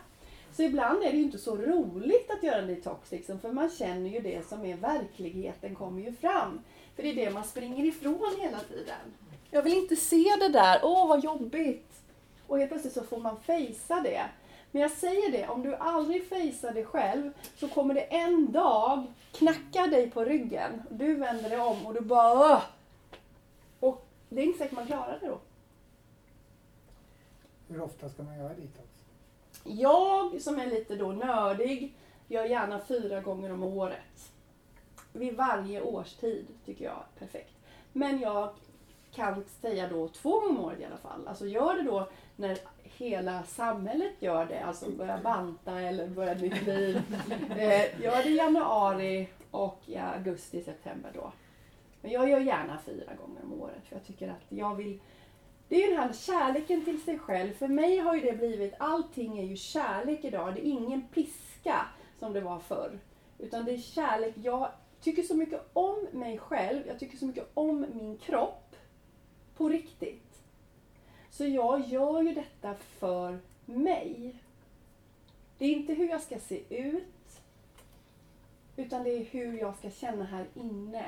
Så 0.53 0.63
ibland 0.63 1.03
är 1.03 1.11
det 1.11 1.17
ju 1.17 1.23
inte 1.23 1.39
så 1.39 1.57
roligt 1.57 2.31
att 2.31 2.43
göra 2.43 2.57
en 2.57 2.67
detox 2.67 3.11
liksom, 3.11 3.39
för 3.41 3.53
man 3.53 3.71
känner 3.71 4.11
ju 4.11 4.21
det 4.21 4.49
som 4.49 4.65
är 4.65 4.77
verkligheten 4.77 5.75
kommer 5.75 6.03
ju 6.03 6.13
fram. 6.13 6.61
För 6.97 7.03
det 7.03 7.09
är 7.09 7.15
det 7.15 7.31
man 7.31 7.45
springer 7.45 7.85
ifrån 7.85 8.37
hela 8.39 8.59
tiden. 8.61 9.15
Jag 9.51 9.63
vill 9.63 9.75
inte 9.77 9.97
se 9.97 10.25
det 10.41 10.49
där, 10.49 10.81
åh 10.83 11.09
vad 11.09 11.25
jobbigt. 11.25 12.03
Och 12.47 12.59
helt 12.59 12.71
plötsligt 12.71 12.95
så 12.95 13.03
får 13.03 13.19
man 13.19 13.41
fejsa 13.41 14.01
det. 14.01 14.23
Men 14.71 14.83
jag 14.83 14.91
säger 14.91 15.33
det, 15.33 15.49
om 15.49 15.63
du 15.63 15.75
aldrig 15.75 16.29
fejsar 16.29 16.73
det 16.73 16.85
själv 16.85 17.33
så 17.57 17.69
kommer 17.69 17.95
det 17.95 18.01
en 18.01 18.53
dag 18.53 19.07
knacka 19.33 19.87
dig 19.87 20.11
på 20.11 20.25
ryggen. 20.25 20.83
Du 20.91 21.15
vänder 21.15 21.51
dig 21.51 21.61
om 21.61 21.87
och 21.87 21.95
du 21.95 22.01
bara 22.01 22.57
Åh! 22.57 22.63
Och 23.81 24.07
det 24.29 24.41
är 24.41 24.45
inte 24.45 24.59
säkert 24.59 24.77
man 24.77 24.87
klarar 24.87 25.19
det 25.21 25.27
då. 25.27 25.39
Hur 27.69 27.83
ofta 27.83 28.09
ska 28.09 28.23
man 28.23 28.39
göra 28.39 28.49
detox? 28.49 28.90
Jag 29.65 30.41
som 30.41 30.59
är 30.59 30.67
lite 30.67 30.97
då 30.97 31.13
nördig 31.13 31.95
gör 32.29 32.45
gärna 32.45 32.81
fyra 32.81 33.21
gånger 33.21 33.53
om 33.53 33.63
året. 33.63 34.33
Vid 35.13 35.37
varje 35.37 35.83
årstid 35.83 36.47
tycker 36.65 36.85
jag 36.85 36.95
är 36.95 37.19
perfekt. 37.19 37.55
Men 37.93 38.21
jag 38.21 38.51
kan 39.13 39.45
säga 39.61 39.89
då 39.89 40.09
två 40.09 40.41
gånger 40.41 40.51
om 40.51 40.65
året 40.65 40.81
i 40.81 40.85
alla 40.85 40.97
fall. 40.97 41.29
Alltså 41.29 41.47
gör 41.47 41.75
det 41.75 41.83
då 41.83 42.09
när 42.37 42.59
hela 42.83 43.43
samhället 43.43 44.13
gör 44.19 44.47
det, 44.47 44.61
alltså 44.61 44.91
börjar 44.91 45.21
banta 45.23 45.81
eller 45.81 46.09
börjar 46.09 46.35
ett 46.35 46.43
nytt 46.43 46.67
liv. 46.67 47.03
Eh, 47.51 48.01
gör 48.01 48.23
det 48.23 48.29
i 48.29 48.37
januari 48.37 49.29
och 49.51 49.81
i 49.87 49.97
augusti, 49.97 50.63
september 50.63 51.11
då. 51.15 51.33
Men 52.03 52.11
jag 52.11 52.31
gör 52.31 52.41
gärna 52.41 52.79
fyra 52.85 53.13
gånger 53.15 53.43
om 53.45 53.63
året 53.63 53.87
för 53.89 53.97
jag 53.97 54.05
tycker 54.05 54.29
att 54.29 54.45
jag 54.49 54.75
vill 54.75 55.01
det 55.71 55.77
är 55.77 55.81
ju 55.81 55.95
den 55.95 56.03
här 56.03 56.13
kärleken 56.13 56.85
till 56.85 57.03
sig 57.03 57.19
själv. 57.19 57.53
För 57.53 57.69
mig 57.69 57.99
har 57.99 58.15
ju 58.15 58.21
det 58.21 58.33
blivit, 58.33 58.75
allting 58.79 59.39
är 59.39 59.45
ju 59.45 59.57
kärlek 59.57 60.25
idag. 60.25 60.55
Det 60.55 60.61
är 60.61 60.71
ingen 60.71 61.03
piska 61.03 61.87
som 62.19 62.33
det 62.33 62.41
var 62.41 62.59
förr. 62.59 62.99
Utan 63.39 63.65
det 63.65 63.73
är 63.73 63.79
kärlek. 63.79 64.35
Jag 64.37 64.71
tycker 65.01 65.23
så 65.23 65.37
mycket 65.37 65.71
om 65.73 66.07
mig 66.13 66.39
själv. 66.39 66.87
Jag 66.87 66.99
tycker 66.99 67.19
så 67.19 67.27
mycket 67.27 67.51
om 67.55 67.87
min 67.93 68.19
kropp. 68.19 68.77
På 69.57 69.69
riktigt. 69.69 70.43
Så 71.31 71.47
jag 71.47 71.81
gör 71.81 72.23
ju 72.23 72.35
detta 72.35 72.75
för 72.75 73.39
mig. 73.65 74.35
Det 75.59 75.65
är 75.65 75.73
inte 75.73 75.95
hur 75.95 76.09
jag 76.09 76.21
ska 76.21 76.39
se 76.39 76.77
ut. 76.77 77.43
Utan 78.77 79.05
det 79.05 79.11
är 79.11 79.25
hur 79.25 79.59
jag 79.59 79.77
ska 79.77 79.91
känna 79.91 80.25
här 80.25 80.47
inne. 80.55 81.07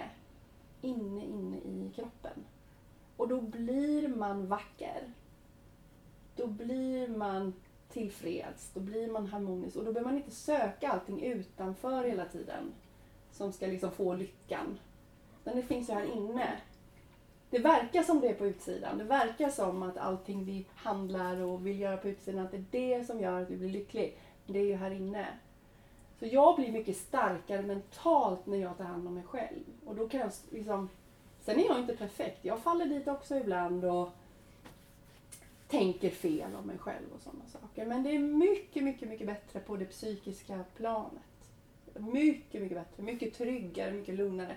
Inne, 0.81 1.25
inne 1.25 1.57
i 1.57 1.91
kroppen. 1.95 2.45
Och 3.23 3.29
då 3.29 3.41
blir 3.41 4.09
man 4.09 4.47
vacker. 4.47 5.13
Då 6.37 6.47
blir 6.47 7.09
man 7.09 7.55
tillfreds, 7.89 8.71
då 8.75 8.81
blir 8.81 9.11
man 9.11 9.27
harmonisk 9.27 9.77
och 9.77 9.85
då 9.85 9.93
behöver 9.93 10.11
man 10.11 10.19
inte 10.19 10.31
söka 10.31 10.89
allting 10.89 11.23
utanför 11.23 12.05
hela 12.05 12.25
tiden 12.25 12.73
som 13.33 13.53
ska 13.53 13.67
liksom 13.67 13.91
få 13.91 14.15
lyckan. 14.15 14.79
Men 15.45 15.57
det 15.57 15.63
finns 15.63 15.89
ju 15.89 15.95
här 15.95 16.17
inne. 16.17 16.61
Det 17.51 17.59
verkar 17.59 18.03
som 18.03 18.21
det 18.21 18.29
är 18.29 18.35
på 18.35 18.47
utsidan. 18.47 18.99
Det 18.99 19.05
verkar 19.05 19.51
som 19.51 19.83
att 19.83 19.99
allting 19.99 20.45
vi 20.45 20.67
handlar 20.75 21.41
och 21.41 21.67
vill 21.67 21.81
göra 21.81 21.97
på 21.97 22.09
utsidan, 22.09 22.45
att 22.45 22.51
det 22.51 22.57
är 22.57 22.99
det 22.99 23.05
som 23.05 23.21
gör 23.21 23.43
att 23.43 23.51
vi 23.51 23.57
blir 23.57 23.71
lycklig. 23.71 24.19
Men 24.47 24.53
det 24.53 24.59
är 24.59 24.67
ju 24.67 24.77
här 24.77 24.91
inne. 24.91 25.27
Så 26.19 26.27
jag 26.27 26.57
blir 26.57 26.73
mycket 26.73 26.97
starkare 26.97 27.63
mentalt 27.63 28.47
när 28.47 28.59
jag 28.59 28.79
tar 28.79 28.85
hand 28.85 29.09
om 29.09 29.15
mig 29.15 29.25
själv. 29.25 29.65
Och 29.87 29.95
då 29.95 30.09
kan 30.09 30.21
jag 30.21 30.31
liksom 30.51 30.89
Sen 31.43 31.61
är 31.61 31.65
jag 31.65 31.79
inte 31.79 31.97
perfekt. 31.97 32.39
Jag 32.45 32.63
faller 32.63 32.87
dit 32.87 33.09
också 33.09 33.37
ibland 33.37 33.85
och 33.85 34.11
tänker 35.69 36.11
fel 36.11 36.55
om 36.55 36.67
mig 36.67 36.79
själv 36.79 37.07
och 37.15 37.21
sådana 37.21 37.45
saker. 37.47 37.87
Men 37.87 38.03
det 38.03 38.11
är 38.11 38.19
mycket, 38.19 38.85
mycket, 38.85 39.09
mycket 39.09 39.27
bättre 39.27 39.61
på 39.61 39.77
det 39.77 39.85
psykiska 39.85 40.65
planet. 40.77 41.23
Mycket, 41.95 42.63
mycket 42.63 42.79
bättre. 42.79 43.03
Mycket 43.03 43.35
tryggare, 43.35 43.93
mycket 43.93 44.15
lugnare. 44.15 44.57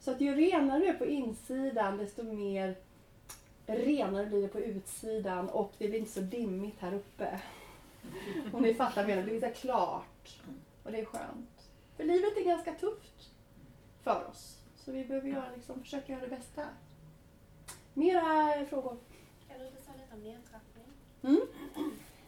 Så 0.00 0.10
att 0.10 0.20
ju 0.20 0.34
renare 0.34 0.78
du 0.78 0.86
är 0.86 0.94
på 0.94 1.06
insidan, 1.06 1.96
desto 1.96 2.22
mer 2.22 2.76
renare 3.66 4.26
blir 4.26 4.42
det 4.42 4.48
på 4.48 4.60
utsidan 4.60 5.48
och 5.48 5.72
det 5.78 5.88
blir 5.88 5.98
inte 5.98 6.12
så 6.12 6.20
dimmigt 6.20 6.80
här 6.80 6.94
uppe. 6.94 7.40
Om 8.52 8.62
ni 8.62 8.74
fattar 8.74 9.06
menar. 9.06 9.22
Det 9.22 9.28
blir 9.28 9.40
så 9.40 9.60
klart. 9.60 10.40
Och 10.82 10.92
det 10.92 11.00
är 11.00 11.04
skönt. 11.04 11.70
För 11.96 12.04
livet 12.04 12.36
är 12.36 12.44
ganska 12.44 12.74
tufft 12.74 13.30
för 14.02 14.28
oss. 14.30 14.59
Så 14.90 14.94
vi 14.94 15.04
behöver 15.04 15.28
göra, 15.28 15.44
liksom, 15.56 15.82
försöka 15.82 16.12
göra 16.12 16.20
det 16.20 16.36
bästa. 16.36 16.62
Mera 17.94 18.66
frågor? 18.66 18.96
Kan 19.48 19.58
du 19.58 19.66
inte 19.66 19.82
säga 19.82 19.96
lite 19.96 20.14
om 20.14 20.20
nedtrappning? 20.20 20.84
Mm. 21.22 21.40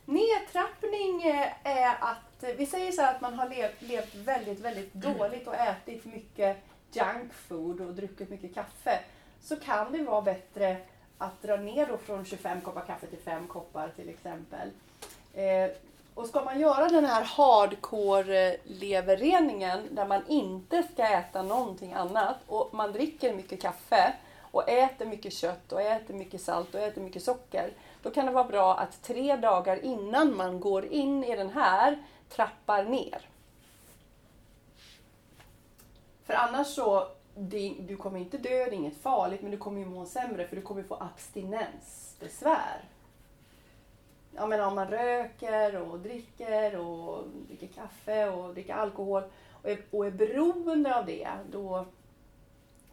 Nedtrappning 0.05 1.23
eh, 1.23 1.67
är 1.67 1.97
att, 2.01 2.57
vi 2.57 2.67
säger 2.67 2.93
så 2.93 3.03
här 3.03 3.15
att 3.15 3.21
man 3.21 3.35
har 3.35 3.49
levt, 3.49 3.83
levt 3.83 4.15
väldigt, 4.15 4.61
väldigt 4.61 4.95
dåligt 4.95 5.47
och 5.47 5.55
ätit 5.55 6.05
mycket 6.05 6.57
junk 6.93 7.33
food 7.33 7.81
och 7.81 7.95
druckit 7.95 8.31
mycket 8.31 8.55
kaffe. 8.55 9.01
Så 9.41 9.57
kan 9.57 9.93
det 9.93 10.03
vara 10.03 10.23
bättre 10.23 10.77
att 11.19 11.43
dra 11.43 11.57
ner 11.57 11.87
då 11.87 11.97
från 11.97 12.25
25 12.25 12.61
koppar 12.61 12.87
kaffe 12.87 13.07
till 13.07 13.19
5 13.19 13.47
koppar 13.47 13.89
till 13.89 14.09
exempel. 14.09 14.71
Och 16.15 16.27
ska 16.27 16.45
man 16.45 16.61
göra 16.61 16.89
den 16.89 17.05
här 17.05 17.25
hardcore-leverreningen 17.25 19.89
där 19.91 20.07
man 20.07 20.23
inte 20.29 20.83
ska 20.93 21.03
äta 21.03 21.43
någonting 21.43 21.93
annat 21.93 22.37
och 22.47 22.75
man 22.75 22.93
dricker 22.93 23.35
mycket 23.35 23.63
kaffe 23.63 24.15
och 24.41 24.69
äter 24.69 25.07
mycket 25.07 25.33
kött 25.33 25.73
och 25.73 25.83
äter 25.83 26.15
mycket 26.15 26.43
salt 26.43 26.75
och 26.75 26.81
äter 26.81 27.03
mycket 27.03 27.23
socker. 27.23 27.73
Då 28.03 28.11
kan 28.11 28.27
det 28.27 28.33
vara 28.33 28.45
bra 28.45 28.77
att 28.77 29.03
tre 29.03 29.37
dagar 29.37 29.85
innan 29.85 30.37
man 30.37 30.61
går 30.61 30.85
in 30.85 31.25
i 31.25 31.37
den 31.37 31.51
här 31.51 32.03
trappar 32.29 32.85
ner. 32.85 33.29
För 36.25 36.35
annars 36.35 36.67
så, 36.67 37.09
det, 37.35 37.75
du 37.81 37.97
kommer 37.97 38.19
inte 38.19 38.39
dö, 38.39 38.49
det 38.49 38.65
är 38.65 38.73
inget 38.73 39.03
farligt, 39.03 39.43
men 39.43 39.51
du 39.51 39.57
kommer 39.57 39.81
ju 39.81 39.87
må 39.87 40.07
sämre 40.07 40.47
för 40.47 40.57
du 40.57 40.63
kommer 40.63 40.83
få 40.83 40.95
abstinensbesvär 40.95 42.92
ja, 44.37 44.47
men 44.47 44.61
om 44.61 44.75
man 44.75 44.89
röker 44.91 45.77
och 45.81 45.99
dricker 45.99 46.77
och 46.77 47.25
dricker 47.49 47.67
kaffe 47.67 48.29
och 48.31 48.55
dricker 48.55 48.75
alkohol 48.75 49.23
och 49.63 49.71
är, 49.71 49.79
och 49.91 50.07
är 50.07 50.11
beroende 50.11 50.97
av 50.99 51.07
det, 51.07 51.29
då 51.51 51.87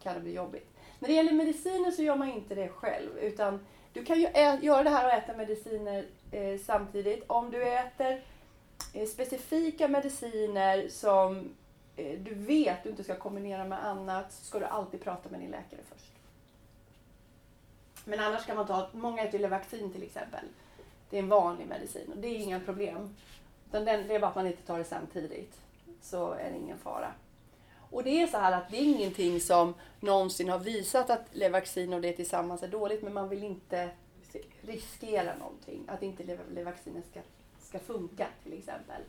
kan 0.02 0.14
det 0.14 0.20
bli 0.20 0.32
jobbigt. 0.34 0.70
När 0.98 1.08
det 1.08 1.14
gäller 1.14 1.32
mediciner 1.32 1.90
så 1.90 2.02
gör 2.02 2.16
man 2.16 2.28
inte 2.30 2.54
det 2.54 2.68
själv 2.68 3.18
utan 3.18 3.66
du 3.92 4.04
kan 4.04 4.20
ju 4.20 4.26
ä- 4.26 4.58
göra 4.62 4.82
det 4.82 4.90
här 4.90 5.06
och 5.06 5.12
äta 5.12 5.36
mediciner 5.36 6.06
eh, 6.30 6.58
samtidigt. 6.60 7.24
Om 7.26 7.50
du 7.50 7.68
äter 7.68 8.22
eh, 8.94 9.06
specifika 9.06 9.88
mediciner 9.88 10.88
som 10.88 11.54
eh, 11.96 12.18
du 12.18 12.34
vet 12.34 12.82
du 12.82 12.90
inte 12.90 13.04
ska 13.04 13.14
kombinera 13.14 13.64
med 13.64 13.84
annat 13.86 14.32
så 14.32 14.44
ska 14.44 14.58
du 14.58 14.64
alltid 14.64 15.00
prata 15.02 15.28
med 15.28 15.40
din 15.40 15.50
läkare 15.50 15.80
först. 15.92 16.12
Men 18.04 18.20
annars 18.20 18.46
kan 18.46 18.56
man 18.56 18.66
ta, 18.66 18.88
många 18.92 19.22
äter 19.22 19.32
ju 19.34 19.38
Levaxin 19.42 19.92
till 19.92 20.02
exempel. 20.02 20.44
Det 21.10 21.18
är 21.18 21.22
en 21.22 21.28
vanlig 21.28 21.66
medicin 21.66 22.12
och 22.12 22.18
det 22.18 22.28
är 22.28 22.38
inga 22.38 22.60
problem. 22.60 23.14
Utan 23.68 23.84
den, 23.84 24.08
det 24.08 24.14
är 24.14 24.20
bara 24.20 24.30
att 24.30 24.36
man 24.36 24.46
inte 24.46 24.62
tar 24.62 24.78
det 24.78 24.84
samtidigt. 24.84 25.60
Så 26.02 26.32
är 26.32 26.50
det 26.50 26.56
ingen 26.56 26.78
fara. 26.78 27.12
Och 27.90 28.04
det 28.04 28.22
är 28.22 28.26
så 28.26 28.36
här 28.36 28.52
att 28.52 28.70
det 28.70 28.76
är 28.76 28.82
ingenting 28.82 29.40
som 29.40 29.74
någonsin 30.00 30.48
har 30.48 30.58
visat 30.58 31.10
att 31.10 31.26
Levaxin 31.32 31.92
och 31.92 32.00
det 32.00 32.12
tillsammans 32.12 32.62
är 32.62 32.68
dåligt 32.68 33.02
men 33.02 33.14
man 33.14 33.28
vill 33.28 33.44
inte 33.44 33.90
riskera 34.60 35.36
någonting. 35.36 35.84
Att 35.88 36.02
inte 36.02 36.38
Levaxinet 36.54 37.04
ska, 37.10 37.20
ska 37.60 37.78
funka 37.78 38.26
till 38.42 38.58
exempel. 38.58 39.02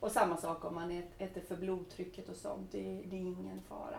Och 0.00 0.12
samma 0.12 0.36
sak 0.36 0.64
om 0.64 0.74
man 0.74 1.02
äter 1.18 1.40
för 1.40 1.56
blodtrycket 1.56 2.28
och 2.28 2.36
sånt. 2.36 2.72
Det, 2.72 2.82
det 3.04 3.16
är 3.16 3.20
ingen 3.20 3.60
fara. 3.68 3.98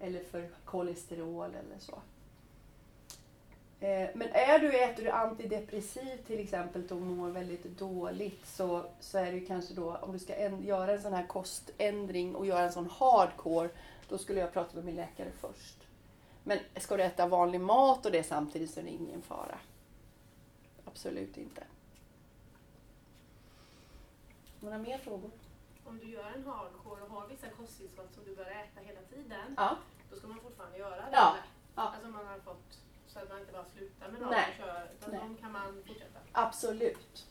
Eller 0.00 0.24
för 0.24 0.48
kolesterol 0.64 1.50
eller 1.50 1.78
så. 1.78 1.98
Eh, 3.80 4.08
men 4.14 4.28
är 4.32 4.58
du, 4.58 4.78
äter 4.78 5.04
du 5.04 5.10
antidepressiv 5.10 6.16
till 6.26 6.40
exempel 6.40 6.86
och 6.90 6.96
mår 6.96 7.28
väldigt 7.30 7.64
dåligt 7.64 8.46
så, 8.46 8.84
så 9.00 9.18
är 9.18 9.32
det 9.32 9.40
kanske 9.40 9.74
då 9.74 9.96
om 9.96 10.12
du 10.12 10.18
ska 10.18 10.34
en, 10.34 10.62
göra 10.62 10.92
en 10.92 11.02
sån 11.02 11.12
här 11.12 11.26
koständring 11.26 12.34
och 12.36 12.46
göra 12.46 12.60
en 12.62 12.72
sån 12.72 12.90
hardcore 12.90 13.68
då 14.08 14.18
skulle 14.18 14.40
jag 14.40 14.52
prata 14.52 14.76
med 14.76 14.84
min 14.84 14.96
läkare 14.96 15.30
först. 15.40 15.76
Men 16.44 16.58
ska 16.76 16.96
du 16.96 17.02
äta 17.02 17.26
vanlig 17.26 17.60
mat 17.60 18.06
och 18.06 18.12
det 18.12 18.22
samtidigt 18.22 18.70
så 18.70 18.80
är 18.80 18.84
det 18.84 18.90
ingen 18.90 19.22
fara. 19.22 19.58
Absolut 20.84 21.36
inte. 21.36 21.62
Några 24.60 24.78
mer 24.78 24.98
frågor? 24.98 25.30
Om 25.84 25.98
du 25.98 26.10
gör 26.10 26.32
en 26.36 26.44
hardcore 26.46 27.02
och 27.02 27.10
har 27.10 27.28
vissa 27.28 27.46
kosttillskott 27.48 28.14
som 28.14 28.24
du 28.24 28.36
bör 28.36 28.44
äta 28.50 28.80
hela 28.80 29.00
tiden, 29.00 29.54
Ja. 29.56 29.76
då 30.10 30.16
ska 30.16 30.26
man 30.28 30.40
fortfarande 30.40 30.78
göra 30.78 30.96
det? 30.96 31.08
Ja. 31.12 31.34
Ja. 31.74 31.82
Alltså 31.82 32.08
man 32.08 32.26
har 32.26 32.38
fått, 32.38 32.78
så 33.18 33.24
att 33.24 33.30
man 33.30 33.40
inte 33.40 33.52
bara 33.52 33.64
slutar 33.64 34.08
med 34.08 34.20
dem 34.20 34.30
Nej. 34.30 34.46
och 34.48 34.64
kör, 34.64 34.90
utan 34.94 35.10
Nej. 35.10 35.20
de 35.20 35.36
kan 35.36 35.52
man 35.52 35.82
fortsätta? 35.86 36.18
Absolut. 36.32 37.26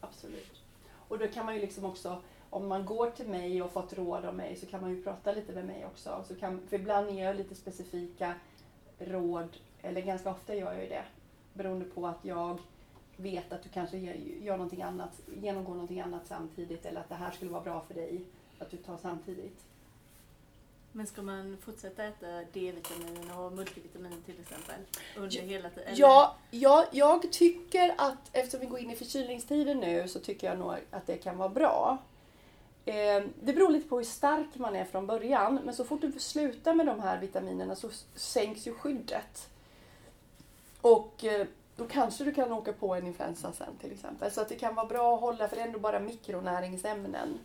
Absolut. 0.00 0.62
Och 1.08 1.18
då 1.18 1.28
kan 1.28 1.46
man 1.46 1.54
ju 1.54 1.60
liksom 1.60 1.84
också, 1.84 2.22
om 2.50 2.68
man 2.68 2.86
går 2.86 3.10
till 3.10 3.28
mig 3.28 3.62
och 3.62 3.72
fått 3.72 3.92
råd 3.92 4.24
av 4.24 4.34
mig 4.34 4.56
så 4.56 4.66
kan 4.66 4.80
man 4.80 4.90
ju 4.90 5.02
prata 5.02 5.32
lite 5.32 5.52
med 5.52 5.64
mig 5.64 5.86
också. 5.86 6.24
Så 6.28 6.34
kan, 6.34 6.60
för 6.68 6.76
ibland 6.76 7.10
ger 7.10 7.24
jag 7.24 7.36
lite 7.36 7.54
specifika 7.54 8.34
råd, 8.98 9.56
eller 9.82 10.00
ganska 10.00 10.30
ofta 10.30 10.54
gör 10.54 10.72
jag 10.72 10.82
ju 10.82 10.88
det. 10.88 11.04
Beroende 11.54 11.84
på 11.84 12.06
att 12.06 12.24
jag 12.24 12.60
vet 13.16 13.52
att 13.52 13.62
du 13.62 13.68
kanske 13.68 13.98
gör 13.98 14.56
någonting 14.56 14.82
annat, 14.82 15.20
genomgår 15.36 15.72
någonting 15.72 16.00
annat 16.00 16.26
samtidigt 16.26 16.86
eller 16.86 17.00
att 17.00 17.08
det 17.08 17.14
här 17.14 17.30
skulle 17.30 17.50
vara 17.50 17.64
bra 17.64 17.80
för 17.80 17.94
dig 17.94 18.24
att 18.58 18.70
du 18.70 18.76
tar 18.76 18.96
samtidigt. 18.96 19.64
Men 20.98 21.06
ska 21.06 21.22
man 21.22 21.56
fortsätta 21.64 22.04
äta 22.04 22.26
D-vitamin 22.52 23.30
och 23.30 23.52
multivitamin 23.52 24.22
till 24.26 24.40
exempel 24.40 24.74
under 25.16 25.36
Ja, 25.36 25.42
hela 25.42 25.70
tiden? 25.70 25.94
Ja, 25.96 26.36
ja, 26.50 26.86
jag 26.92 27.32
tycker 27.32 27.94
att 27.98 28.30
eftersom 28.32 28.60
vi 28.60 28.66
går 28.66 28.78
in 28.78 28.90
i 28.90 28.96
förkylningstiden 28.96 29.78
nu 29.78 30.08
så 30.08 30.20
tycker 30.20 30.46
jag 30.46 30.58
nog 30.58 30.74
att 30.90 31.06
det 31.06 31.16
kan 31.16 31.38
vara 31.38 31.48
bra. 31.48 31.98
Eh, 32.84 33.22
det 33.42 33.52
beror 33.52 33.70
lite 33.70 33.88
på 33.88 33.96
hur 33.96 34.04
stark 34.04 34.46
man 34.54 34.76
är 34.76 34.84
från 34.84 35.06
början 35.06 35.60
men 35.64 35.74
så 35.74 35.84
fort 35.84 36.00
du 36.00 36.12
slutar 36.12 36.74
med 36.74 36.86
de 36.86 37.00
här 37.00 37.20
vitaminerna 37.20 37.76
så 37.76 37.90
sänks 38.14 38.66
ju 38.66 38.74
skyddet. 38.74 39.48
Och 40.80 41.24
eh, 41.24 41.46
då 41.76 41.86
kanske 41.86 42.24
du 42.24 42.34
kan 42.34 42.52
åka 42.52 42.72
på 42.72 42.94
en 42.94 43.06
influensa 43.06 43.52
sen 43.52 43.76
till 43.80 43.92
exempel. 43.92 44.30
Så 44.30 44.40
att 44.40 44.48
det 44.48 44.56
kan 44.56 44.74
vara 44.74 44.86
bra 44.86 45.14
att 45.14 45.20
hålla 45.20 45.48
för 45.48 45.56
det 45.56 45.62
är 45.62 45.66
ändå 45.66 45.78
bara 45.78 46.00
mikronäringsämnen. 46.00 47.38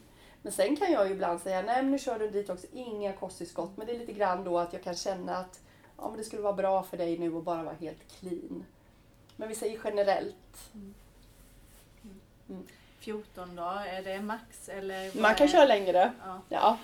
Men 0.45 0.51
sen 0.53 0.75
kan 0.75 0.91
jag 0.91 1.07
ju 1.07 1.13
ibland 1.13 1.41
säga 1.41 1.61
nej 1.61 1.75
men 1.83 1.91
nu 1.91 1.99
kör 1.99 2.19
du 2.19 2.25
en 2.27 2.33
detox, 2.33 2.65
inga 2.73 3.13
kosttillskott. 3.13 3.77
Men 3.77 3.87
det 3.87 3.93
är 3.95 3.99
lite 3.99 4.13
grann 4.13 4.43
då 4.43 4.59
att 4.59 4.73
jag 4.73 4.83
kan 4.83 4.95
känna 4.95 5.37
att 5.37 5.59
ja, 5.97 6.07
men 6.09 6.17
det 6.17 6.23
skulle 6.23 6.41
vara 6.41 6.53
bra 6.53 6.83
för 6.83 6.97
dig 6.97 7.17
nu 7.17 7.37
att 7.37 7.43
bara 7.43 7.63
vara 7.63 7.75
helt 7.75 8.19
clean. 8.19 8.65
Men 9.35 9.49
vi 9.49 9.55
säger 9.55 9.79
generellt. 9.83 10.69
14 12.99 13.55
dagar, 13.55 13.85
är 13.85 14.01
det 14.03 14.21
max? 14.21 14.69
Eller 14.69 15.21
Man 15.21 15.35
kan 15.35 15.47
är- 15.47 15.51
köra 15.51 15.65
längre. 15.65 16.11
Ja. 16.25 16.41
Ja. 16.49 16.77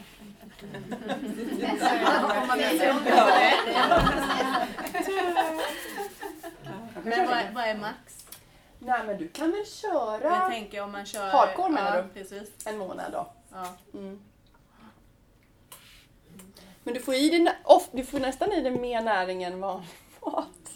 Men 7.03 7.27
vad, 7.27 7.37
är- 7.37 7.51
vad 7.55 7.63
är 7.63 7.75
max? 7.77 8.25
Nej 8.79 9.03
men 9.05 9.17
du 9.17 9.27
kan 9.27 9.51
väl 9.51 9.59
Jag 9.59 9.67
köra 9.67 10.49
tänker 10.49 10.83
om 10.83 10.91
man 10.91 11.05
kör... 11.05 11.27
Hardcore 11.29 11.69
menar 11.69 11.95
ja, 11.95 12.01
du? 12.01 12.07
precis. 12.21 12.67
en 12.67 12.77
månad 12.77 13.11
då. 13.11 13.27
Ja. 13.51 13.67
Mm. 13.93 14.19
Men 16.83 16.93
du 16.93 16.99
får, 16.99 17.13
i 17.15 17.29
off, 17.63 17.89
du 17.91 18.03
får 18.05 18.19
nästan 18.19 18.51
i 18.51 18.61
dig 18.61 18.71
mer 18.79 19.01
näring 19.01 19.43
än 19.43 19.59
vanlig 19.59 19.87
mat. 20.25 20.71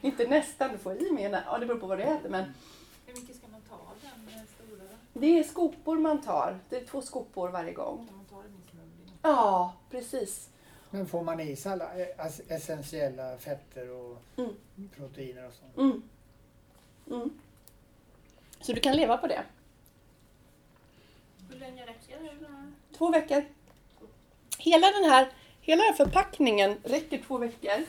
Inte 0.00 0.26
nästan, 0.28 0.72
du 0.72 0.78
får 0.78 0.92
i 1.02 1.10
mer 1.12 1.30
näring. 1.30 1.44
Ja, 1.50 1.58
det 1.58 1.66
beror 1.66 1.78
på 1.80 1.86
vad 1.86 1.98
du 1.98 2.02
äter. 2.04 2.28
Men 2.28 2.44
Hur 3.06 3.14
mycket 3.20 3.36
ska 3.36 3.46
man 3.48 3.60
ta 3.68 3.74
av 3.74 3.94
den 4.02 4.34
eh, 4.34 4.40
stora 4.56 4.88
det 5.12 5.38
är 5.38 5.42
skopor 5.44 5.98
man 5.98 6.22
tar. 6.22 6.58
Det 6.68 6.76
är 6.76 6.84
två 6.86 7.02
skopor 7.02 7.48
varje 7.48 7.72
gång. 7.72 7.98
Om 8.10 8.16
man 8.16 8.24
den 8.42 8.52
i 8.52 8.70
smugglingen? 8.70 9.18
Ja, 9.22 9.72
precis. 9.90 10.48
Men 10.90 11.06
får 11.06 11.22
man 11.24 11.40
i 11.40 11.56
sig 11.56 11.72
alla 11.72 11.94
ess- 11.94 12.40
essentiella 12.48 13.38
fetter 13.38 13.90
och 13.90 14.18
Mm. 14.36 14.54
proteiner 14.96 15.46
och 15.46 15.52
sånt? 15.54 15.76
Mm. 15.76 16.02
Mm. 17.10 17.30
Så 18.60 18.72
du 18.72 18.80
kan 18.80 18.96
leva 18.96 19.16
på 19.18 19.26
det. 19.26 19.42
Hur 21.50 21.58
länge 21.58 21.86
räcker 21.86 22.18
det? 22.22 22.96
Två 22.98 23.10
veckor. 23.10 23.44
Hela 24.58 24.90
den 24.90 25.04
här, 25.04 25.28
hela 25.60 25.82
den 25.82 25.94
här 25.94 26.04
förpackningen 26.04 26.76
räcker 26.84 27.22
två 27.26 27.38
veckor. 27.38 27.84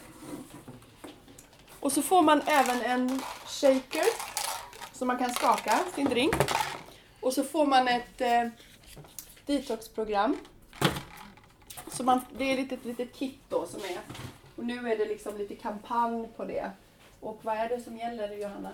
Och 1.80 1.92
så 1.92 2.02
får 2.02 2.22
man 2.22 2.42
även 2.46 2.82
en 2.82 3.22
shaker 3.46 4.06
som 4.94 5.08
man 5.08 5.18
kan 5.18 5.30
skaka 5.30 5.80
sin 5.96 6.06
drink. 6.06 6.36
Och 7.20 7.34
så 7.34 7.44
får 7.44 7.66
man 7.66 7.88
ett 7.88 8.22
eh, 8.22 8.48
detoxprogram. 9.46 10.38
Så 11.92 12.04
man, 12.04 12.22
det 12.38 12.44
är 12.44 12.74
ett 12.74 12.86
litet 12.86 13.14
kit 13.14 13.40
då 13.50 13.66
som 13.66 13.80
är. 13.82 14.00
Och 14.56 14.66
nu 14.66 14.92
är 14.92 14.98
det 14.98 15.06
liksom 15.06 15.38
lite 15.38 15.56
kampanj 15.56 16.28
på 16.36 16.46
det. 16.46 16.72
Och 17.20 17.40
vad 17.42 17.58
är 17.58 17.70
det 17.70 17.82
som 17.82 17.98
gäller 17.98 18.38
Johanna? 18.38 18.72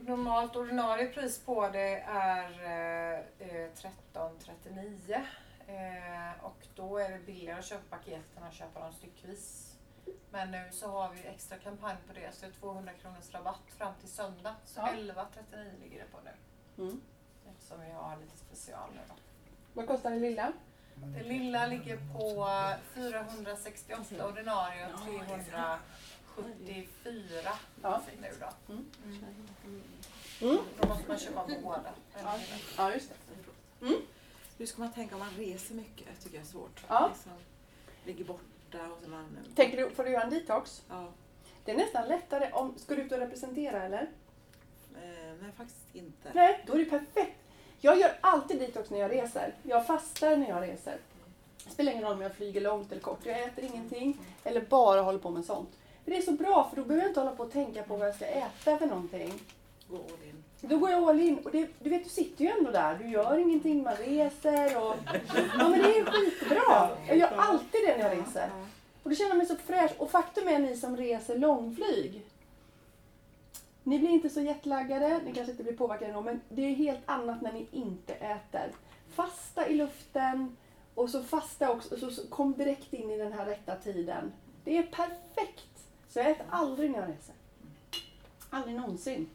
Normalt 0.00 0.56
ordinarie 0.56 1.06
pris 1.06 1.38
på 1.38 1.68
det 1.68 2.00
är 2.00 2.50
eh, 2.64 3.18
eh, 3.48 3.70
13,39 4.14 5.20
eh, 5.66 6.44
och 6.44 6.66
då 6.74 6.98
är 6.98 7.10
det 7.10 7.18
billigare 7.18 7.58
att 7.58 7.64
köpa 7.64 7.96
paketen 7.96 8.42
än 8.42 8.44
att 8.44 8.54
köpa 8.54 8.80
dem 8.80 8.92
styckvis. 8.92 9.76
Men 10.30 10.50
nu 10.50 10.68
så 10.72 10.88
har 10.88 11.10
vi 11.12 11.26
extra 11.28 11.58
kampanj 11.58 11.96
på 12.06 12.12
det 12.12 12.34
så 12.34 12.46
det 12.46 12.52
är 12.52 12.60
200 12.60 12.92
kronors 13.02 13.34
rabatt 13.34 13.70
fram 13.78 13.94
till 14.00 14.08
söndag. 14.08 14.54
Så 14.64 14.80
Ja. 14.80 14.88
11,39 14.88 15.80
ligger 15.82 15.98
det 15.98 16.10
på 16.12 16.18
nu. 16.24 16.30
Mm. 16.84 17.00
Eftersom 17.50 17.80
vi 17.80 17.90
har 17.90 18.16
lite 18.16 18.36
special 18.36 18.90
nu 18.94 19.00
då. 19.08 19.14
Vad 19.72 19.86
kostar 19.86 20.10
det 20.10 20.18
lilla? 20.18 20.52
Det 20.96 21.22
lilla 21.22 21.66
ligger 21.66 21.96
på 21.96 22.48
468 22.94 24.26
ordinarie 24.28 24.86
och 24.92 25.00
374 26.36 27.52
Ja. 27.82 28.02
nu 28.20 28.28
då. 28.40 28.72
Mm. 28.72 28.84
Mm. 30.40 30.58
Då 30.80 30.88
måste 30.88 31.08
man 31.08 31.18
köpa 31.18 31.46
båda. 31.62 31.90
Ja. 32.22 32.38
Ja, 32.76 32.92
just 32.94 33.08
det. 33.08 33.96
Hur 34.58 34.66
ska 34.66 34.82
man 34.82 34.92
tänka 34.92 35.14
om 35.14 35.18
man 35.18 35.30
reser 35.36 35.74
mycket? 35.74 36.06
tycker 36.22 36.36
jag 36.36 36.44
är 36.44 36.48
svårt. 36.48 36.84
Ja. 36.88 37.10
Liksom, 37.14 37.32
ligger 38.04 38.24
borta 38.24 38.92
och 38.92 39.02
så 39.04 39.10
man... 39.10 39.38
Tänker 39.54 39.76
du, 39.76 39.90
får 39.90 40.04
du 40.04 40.10
göra 40.10 40.22
en 40.22 40.30
detox? 40.30 40.82
Ja. 40.88 41.08
Det 41.64 41.72
är 41.72 41.76
nästan 41.76 42.08
lättare 42.08 42.52
om... 42.52 42.74
Ska 42.78 42.94
du 42.94 43.02
ut 43.02 43.12
och 43.12 43.18
representera 43.18 43.82
eller? 43.82 44.10
Eh, 45.02 45.34
nej, 45.42 45.52
faktiskt 45.56 45.80
inte. 45.92 46.30
Nej, 46.34 46.64
då 46.66 46.72
är 46.72 46.78
det 46.78 46.84
perfekt. 46.84 47.38
Jag 47.80 47.98
gör 48.00 48.18
alltid 48.20 48.58
detox 48.60 48.90
när 48.90 48.98
jag 48.98 49.10
reser. 49.12 49.54
Jag 49.62 49.86
fastar 49.86 50.36
när 50.36 50.48
jag 50.48 50.62
reser. 50.62 50.98
Det 51.64 51.70
spelar 51.70 51.92
ingen 51.92 52.04
roll 52.04 52.12
om 52.12 52.20
jag 52.22 52.34
flyger 52.34 52.60
långt 52.60 52.92
eller 52.92 53.02
kort. 53.02 53.18
Jag 53.26 53.42
äter 53.42 53.64
ingenting 53.64 54.18
eller 54.44 54.60
bara 54.60 55.00
håller 55.00 55.18
på 55.18 55.30
med 55.30 55.44
sånt. 55.44 55.70
Men 56.04 56.14
det 56.14 56.16
är 56.16 56.22
så 56.22 56.32
bra 56.32 56.70
för 56.70 56.76
då 56.76 56.84
behöver 56.84 57.02
jag 57.02 57.10
inte 57.10 57.20
hålla 57.20 57.36
på 57.36 57.42
och 57.42 57.52
tänka 57.52 57.82
på 57.82 57.96
vad 57.96 58.08
jag 58.08 58.14
ska 58.14 58.26
äta 58.26 58.78
för 58.78 58.86
någonting. 58.86 59.32
Gå 59.88 59.96
all 59.96 60.28
in. 60.28 60.44
Då 60.60 60.78
går 60.78 60.90
jag 60.90 61.08
all 61.08 61.20
in 61.20 61.38
och 61.38 61.50
det, 61.50 61.68
du 61.78 61.90
vet 61.90 62.04
du 62.04 62.10
sitter 62.10 62.44
ju 62.44 62.50
ändå 62.50 62.70
där. 62.70 62.98
Du 63.02 63.08
gör 63.08 63.38
ingenting, 63.38 63.82
man 63.82 63.96
reser 63.96 64.84
och... 64.84 64.94
Ja 65.58 65.68
men 65.68 65.82
det 65.82 65.98
är 65.98 66.04
skitbra. 66.04 66.88
Jag 67.08 67.16
gör 67.16 67.32
alltid 67.36 67.80
det 67.86 67.96
när 67.96 68.10
jag 68.10 68.18
reser. 68.18 68.50
Och 69.02 69.10
då 69.10 69.16
känner 69.16 69.30
jag 69.30 69.38
mig 69.38 69.46
så 69.46 69.56
fräsch. 69.56 69.92
Och 69.98 70.10
faktum 70.10 70.48
är 70.48 70.58
ni 70.58 70.76
som 70.76 70.96
reser 70.96 71.38
långflyg. 71.38 72.22
Ni 73.82 73.98
blir 73.98 74.10
inte 74.10 74.30
så 74.30 74.40
jetlaggade, 74.40 75.20
ni 75.24 75.32
kanske 75.32 75.50
inte 75.50 75.62
blir 75.62 75.76
påverkade 75.76 76.12
då, 76.12 76.20
men 76.20 76.40
det 76.48 76.62
är 76.62 76.74
helt 76.74 77.00
annat 77.06 77.42
när 77.42 77.52
ni 77.52 77.66
inte 77.70 78.14
äter. 78.14 78.72
Fasta 79.14 79.68
i 79.68 79.74
luften 79.74 80.56
och 80.94 81.10
så 81.10 81.22
fasta 81.22 81.70
också, 81.70 81.96
så, 81.96 82.10
så 82.10 82.26
kom 82.28 82.52
direkt 82.52 82.92
in 82.92 83.10
i 83.10 83.16
den 83.16 83.32
här 83.32 83.46
rätta 83.46 83.76
tiden. 83.76 84.32
Det 84.64 84.78
är 84.78 84.82
perfekt! 84.82 85.73
Så 86.14 86.20
jag 86.20 86.30
äter 86.30 86.46
aldrig 86.50 86.90
när 86.90 86.98
jag 86.98 87.08
reser. 87.08 87.34
Aldrig 88.50 88.76
någonsin. 88.76 89.30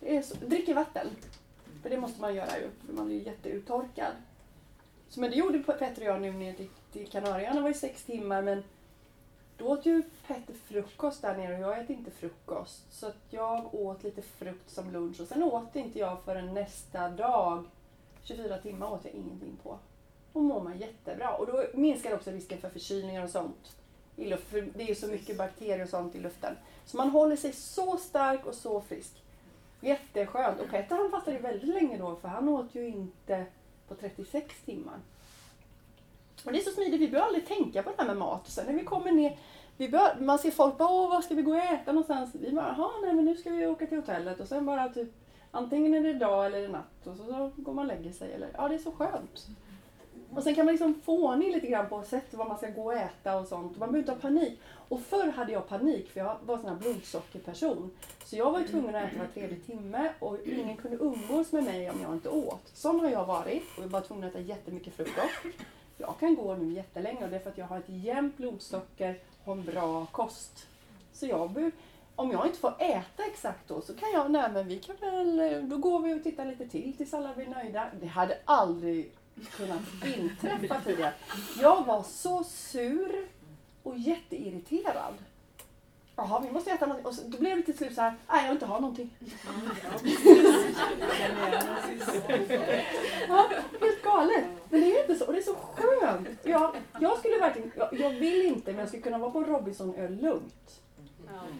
Jag 0.00 0.24
så, 0.24 0.34
dricker 0.34 0.74
vatten. 0.74 1.06
För 1.82 1.90
det 1.90 2.00
måste 2.00 2.20
man 2.20 2.34
göra 2.34 2.58
ju, 2.58 2.70
för 2.86 2.92
man 2.92 3.10
är 3.10 3.14
ju 3.14 3.22
jätteuttorkad. 3.22 4.12
Så, 5.08 5.20
men 5.20 5.30
det 5.30 5.36
gjorde 5.36 5.58
Petter 5.58 6.02
och 6.02 6.08
jag 6.08 6.20
nu 6.20 6.32
nere 6.32 6.52
till, 6.52 6.68
till 6.92 7.08
Kanarieöarna, 7.08 7.60
var 7.60 7.68
ju 7.68 7.74
sex 7.74 8.04
timmar 8.04 8.42
men 8.42 8.64
då 9.56 9.66
åt 9.66 9.86
ju 9.86 10.02
Petter 10.26 10.54
frukost 10.54 11.22
där 11.22 11.36
nere 11.36 11.54
och 11.54 11.60
jag 11.60 11.80
äter 11.80 11.96
inte 11.96 12.10
frukost. 12.10 12.92
Så 12.92 13.06
att 13.06 13.22
jag 13.30 13.74
åt 13.74 14.02
lite 14.02 14.22
frukt 14.22 14.70
som 14.70 14.92
lunch 14.92 15.20
och 15.20 15.28
sen 15.28 15.42
åt 15.42 15.76
inte 15.76 15.98
jag 15.98 16.22
förrän 16.24 16.54
nästa 16.54 17.08
dag. 17.08 17.64
24 18.22 18.58
timmar 18.58 18.92
åt 18.92 19.04
jag 19.04 19.14
ingenting 19.14 19.56
på. 19.62 19.78
Och 20.32 20.42
mår 20.42 20.62
man 20.62 20.78
jättebra. 20.78 21.34
Och 21.36 21.46
då 21.46 21.64
minskar 21.74 22.14
också 22.14 22.30
risken 22.30 22.60
för 22.60 22.70
förkylningar 22.70 23.24
och 23.24 23.30
sånt. 23.30 23.76
I 24.16 24.24
luften. 24.24 24.50
för 24.50 24.78
det 24.78 24.84
är 24.84 24.88
ju 24.88 24.94
så 24.94 25.06
mycket 25.06 25.38
bakterier 25.38 25.82
och 25.82 25.88
sånt 25.88 26.14
i 26.14 26.18
luften. 26.18 26.56
Så 26.84 26.96
man 26.96 27.10
håller 27.10 27.36
sig 27.36 27.52
så 27.52 27.96
stark 27.96 28.46
och 28.46 28.54
så 28.54 28.80
frisk. 28.80 29.22
Jätteskönt. 29.80 30.60
Och 30.60 30.70
Petter 30.70 30.96
han 30.96 31.10
fastade 31.10 31.36
ju 31.36 31.42
väldigt 31.42 31.74
länge 31.74 31.98
då 31.98 32.16
för 32.16 32.28
han 32.28 32.48
åt 32.48 32.74
ju 32.74 32.86
inte 32.86 33.46
på 33.88 33.94
36 33.94 34.60
timmar. 34.64 34.98
Och 36.44 36.52
det 36.52 36.58
är 36.58 36.62
så 36.62 36.70
smidigt, 36.70 37.00
vi 37.00 37.08
behöver 37.08 37.26
aldrig 37.26 37.46
tänka 37.46 37.82
på 37.82 37.90
det 37.90 37.96
här 37.98 38.06
med 38.06 38.16
mat. 38.16 38.48
Sen 38.48 38.66
när 38.66 38.72
vi 38.72 38.84
kommer 38.84 39.12
ner, 39.12 39.38
vi 39.76 39.88
bör, 39.88 40.16
man 40.20 40.38
ser 40.38 40.50
folk 40.50 40.78
bara 40.78 40.88
åh, 40.88 41.10
var 41.10 41.20
ska 41.20 41.34
vi 41.34 41.42
gå 41.42 41.50
och 41.50 41.64
äta 41.64 41.92
någonstans? 41.92 42.30
Vi 42.34 42.52
bara, 42.52 42.74
jaha, 42.78 42.90
nej 43.02 43.12
men 43.12 43.24
nu 43.24 43.36
ska 43.36 43.50
vi 43.50 43.66
åka 43.66 43.86
till 43.86 43.98
hotellet 43.98 44.40
och 44.40 44.48
sen 44.48 44.66
bara 44.66 44.88
typ 44.88 45.08
antingen 45.50 45.94
är 45.94 46.00
det 46.00 46.12
dag 46.12 46.46
eller 46.46 46.58
är 46.58 46.62
det 46.62 46.68
natt 46.68 47.06
och 47.06 47.16
så, 47.16 47.24
så 47.24 47.52
går 47.56 47.72
man 47.72 47.90
och 47.90 47.96
lägger 47.96 48.12
sig. 48.12 48.32
Eller, 48.32 48.48
ja, 48.54 48.68
det 48.68 48.74
är 48.74 48.78
så 48.78 48.92
skönt. 48.92 49.46
Och 50.34 50.42
sen 50.42 50.54
kan 50.54 50.64
man 50.64 50.72
liksom 50.74 51.00
få 51.04 51.24
ordning 51.28 51.52
lite 51.52 51.66
grann 51.66 51.88
på 51.88 52.02
sätt 52.02 52.24
vad 52.30 52.48
man 52.48 52.58
ska 52.58 52.68
gå 52.68 52.84
och 52.84 52.94
äta 52.94 53.36
och 53.38 53.46
sånt. 53.46 53.70
Man 53.78 53.78
behöver 53.78 53.98
inte 53.98 54.12
ha 54.12 54.18
panik. 54.18 54.60
Och 54.88 55.00
förr 55.00 55.32
hade 55.32 55.52
jag 55.52 55.68
panik 55.68 56.10
för 56.10 56.20
jag 56.20 56.36
var 56.46 56.58
sån 56.58 56.68
här 56.68 56.76
blodsockerperson. 56.76 57.90
Så 58.24 58.36
jag 58.36 58.52
var 58.52 58.60
ju 58.60 58.68
tvungen 58.68 58.94
att 58.94 59.04
äta 59.04 59.18
var 59.18 59.26
tredje 59.34 59.56
timme 59.58 60.12
och 60.18 60.38
ingen 60.44 60.76
kunde 60.76 60.96
umgås 60.96 61.52
med 61.52 61.64
mig 61.64 61.90
om 61.90 62.00
jag 62.02 62.12
inte 62.12 62.28
åt. 62.28 62.68
Sån 62.74 63.00
har 63.00 63.10
jag 63.10 63.24
varit 63.24 63.62
och 63.78 63.82
jag 63.84 63.88
var 63.88 64.00
tvungen 64.00 64.24
att 64.24 64.30
äta 64.34 64.40
jättemycket 64.40 64.94
frukost. 64.94 65.60
Jag 65.98 66.14
kan 66.20 66.34
gå 66.36 66.54
nu 66.54 66.72
jättelänge 66.72 67.24
och 67.24 67.30
det 67.30 67.36
är 67.36 67.40
för 67.40 67.50
att 67.50 67.58
jag 67.58 67.66
har 67.66 67.78
ett 67.78 67.88
jämnt 67.88 68.36
blodsocker 68.36 69.18
och 69.44 69.52
en 69.52 69.64
bra 69.64 70.06
kost. 70.06 70.66
Så 71.12 71.26
jag 71.26 71.50
be- 71.50 71.70
om 72.16 72.30
jag 72.30 72.46
inte 72.46 72.58
får 72.58 72.74
äta 72.78 73.22
exakt 73.32 73.68
då 73.68 73.80
så 73.80 73.94
kan 73.94 74.12
jag, 74.12 74.30
nej 74.30 74.50
men 74.52 74.68
vi 74.68 74.78
kan 74.78 74.96
väl, 75.00 75.68
då 75.68 75.76
går 75.76 76.00
vi 76.00 76.14
och 76.14 76.22
tittar 76.22 76.44
lite 76.46 76.68
till 76.68 76.96
tills 76.96 77.14
alla 77.14 77.34
blir 77.34 77.46
nöjda. 77.46 77.86
Det 78.00 78.06
hade 78.06 78.38
aldrig 78.44 79.12
kunnat 79.44 79.80
inträffa 80.16 80.80
tidigare. 80.80 81.12
Jag 81.60 81.84
var 81.84 82.02
så 82.02 82.44
sur 82.44 83.28
och 83.82 83.98
jätteirriterad. 83.98 85.14
Jaha, 86.16 86.40
vi 86.40 86.50
måste 86.50 86.70
äta 86.70 86.86
någonting. 86.86 87.06
Och 87.06 87.14
så, 87.14 87.22
då 87.28 87.38
blev 87.38 87.56
det 87.56 87.62
till 87.62 87.76
slut 87.76 87.94
så 87.94 88.00
här, 88.00 88.14
nej 88.28 88.42
jag 88.42 88.42
vill 88.42 88.52
inte 88.52 88.66
ha 88.66 88.80
någonting. 88.80 89.10
Ja, 93.28 93.48
helt 93.80 94.02
galet. 94.02 94.44
Men 94.70 94.80
det 94.80 94.96
är 94.96 95.00
inte 95.02 95.14
så. 95.14 95.26
Och 95.26 95.32
det 95.32 95.38
är 95.38 95.42
så 95.42 95.54
skönt. 95.54 96.28
Jag, 96.42 96.76
jag 97.00 97.18
skulle 97.18 97.38
verkligen, 97.38 97.72
jag, 97.76 97.88
jag 98.00 98.10
vill 98.10 98.46
inte 98.46 98.70
men 98.70 98.80
jag 98.80 98.88
skulle 98.88 99.02
kunna 99.02 99.18
vara 99.18 99.30
på 99.30 99.44
Robinsonö 99.44 100.08
lugnt. 100.08 100.82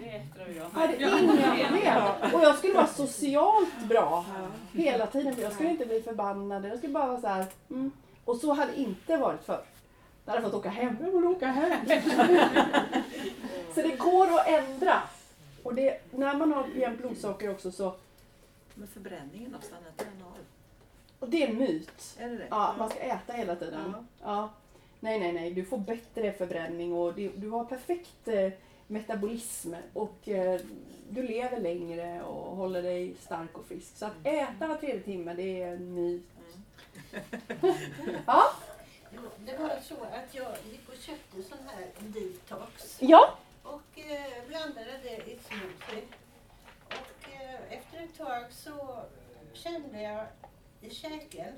Ja, 0.00 0.04
det 0.04 0.44
tror 0.44 0.56
jag. 0.56 0.66
Jag 0.74 0.80
hade 0.80 0.96
inga 0.96 1.32
problem. 1.32 2.34
Och 2.34 2.42
jag 2.42 2.58
skulle 2.58 2.74
vara 2.74 2.86
socialt 2.86 3.78
bra 3.88 4.24
hela 4.72 5.06
tiden. 5.06 5.34
För 5.34 5.42
jag 5.42 5.52
skulle 5.52 5.70
inte 5.70 5.86
bli 5.86 6.02
förbannad. 6.02 6.64
Jag 6.64 6.78
skulle 6.78 6.92
bara 6.92 7.06
vara 7.06 7.20
så 7.20 7.26
här. 7.26 7.46
Mm. 7.70 7.90
Och 8.24 8.36
så 8.36 8.52
hade 8.52 8.76
inte 8.80 9.16
varit 9.16 9.44
förr. 9.44 9.64
Jag 10.24 10.32
hade 10.32 10.42
fått 10.44 10.54
åka 10.54 10.68
hem. 10.68 10.96
Jag 11.00 11.12
vill 11.12 11.24
åka 11.24 11.46
hem. 11.46 11.86
så 13.74 13.82
det 13.82 13.96
går 13.96 14.26
att 14.40 14.48
ändra. 14.48 15.02
Och 15.62 15.74
det, 15.74 16.00
när 16.10 16.34
man 16.36 16.52
har 16.52 16.66
jämnt 16.76 16.98
blodsocker 16.98 17.50
också 17.50 17.72
så, 17.72 17.94
Men 18.74 18.88
förbränningen 18.88 19.54
har 19.54 19.60
stannat 19.60 19.98
den 19.98 20.26
av. 20.26 20.38
och 21.18 21.28
det 21.28 21.42
är 21.42 21.48
en 21.48 21.58
myt. 21.58 22.16
Är 22.18 22.28
det 22.28 22.36
det? 22.36 22.46
Ja, 22.50 22.74
man 22.78 22.90
ska 22.90 22.98
äta 22.98 23.32
hela 23.32 23.56
tiden. 23.56 24.06
Ja. 24.22 24.50
Nej, 25.00 25.20
nej, 25.20 25.32
nej. 25.32 25.50
Du 25.54 25.64
får 25.64 25.78
bättre 25.78 26.32
förbränning 26.32 26.92
och 26.92 27.14
du, 27.14 27.28
du 27.28 27.50
har 27.50 27.64
perfekt 27.64 28.28
eh, 28.28 28.52
metabolism 28.86 29.74
och 29.92 30.28
eh, 30.28 30.60
du 31.10 31.22
lever 31.22 31.60
längre 31.60 32.22
och 32.22 32.56
håller 32.56 32.82
dig 32.82 33.14
stark 33.20 33.58
och 33.58 33.66
frisk. 33.66 33.96
Så 33.96 34.06
att 34.06 34.12
äta 34.22 34.66
var 34.66 34.76
tredje 34.76 35.00
timme, 35.00 35.34
det 35.34 35.62
är 35.62 35.72
en 35.72 35.94
myt. 35.94 36.26
Ja, 38.26 38.52
Jo, 39.10 39.20
Det 39.46 39.56
var 39.58 39.80
så 39.82 39.94
att 39.94 40.34
jag 40.34 40.52
gick 40.70 40.88
och 40.88 40.96
köpte 41.00 41.42
sån 41.42 41.58
här 41.66 41.86
detox 42.00 42.96
ja. 43.00 43.38
och 43.62 43.98
eh, 43.98 44.46
blandade 44.48 45.00
det 45.02 45.16
i 45.16 45.38
smoothie. 45.48 46.04
Och 46.86 47.28
eh, 47.42 47.72
efter 47.78 48.04
ett 48.04 48.18
tag 48.18 48.52
så 48.52 49.02
kände 49.52 50.02
jag 50.02 50.26
i 50.80 50.90
käken 50.90 51.52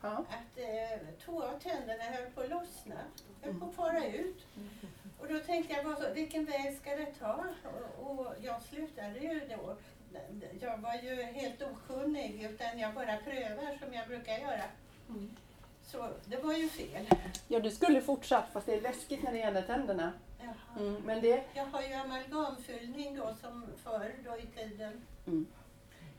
ja. 0.00 0.08
att 0.08 0.58
eh, 0.58 0.98
två 1.24 1.42
av 1.42 1.58
tänderna 1.58 2.02
höll 2.04 2.30
på 2.30 2.40
att 2.40 2.50
lossna, 2.50 2.96
höll 3.42 3.60
på 3.60 3.66
att 3.66 3.74
fara 3.74 4.06
ut. 4.06 4.46
Och 5.20 5.28
då 5.28 5.38
tänkte 5.38 5.72
jag, 5.74 5.84
vad, 5.84 6.12
vilken 6.14 6.44
väg 6.44 6.76
ska 6.80 6.96
det 6.96 7.12
ta? 7.20 7.44
Och, 8.00 8.10
och 8.10 8.34
jag 8.42 8.62
slutade 8.62 9.18
ju 9.18 9.40
då. 9.48 9.76
Jag 10.60 10.78
var 10.78 10.94
ju 10.94 11.22
helt 11.22 11.62
okunnig 11.62 12.42
utan 12.42 12.78
jag 12.78 12.94
bara 12.94 13.16
prövar 13.16 13.78
som 13.84 13.94
jag 13.94 14.08
brukar 14.08 14.38
göra. 14.38 14.64
Mm. 15.08 15.36
Så 15.82 16.08
det 16.24 16.36
var 16.36 16.52
ju 16.52 16.68
fel. 16.68 17.06
Ja, 17.48 17.60
du 17.60 17.70
skulle 17.70 18.00
fortsatt 18.00 18.52
fast 18.52 18.66
det 18.66 18.74
är 18.74 18.80
läskigt 18.80 19.22
när 19.22 19.32
det 19.32 19.38
gäller 19.38 19.62
tänderna. 19.62 20.12
Mm, 20.78 21.02
men 21.04 21.20
det, 21.20 21.44
Jag 21.54 21.64
har 21.64 21.82
ju 21.82 21.92
amalgamfyllning 21.94 23.16
då 23.16 23.34
som 23.40 23.66
förr 23.84 24.14
då 24.24 24.36
i 24.36 24.46
tiden. 24.46 25.06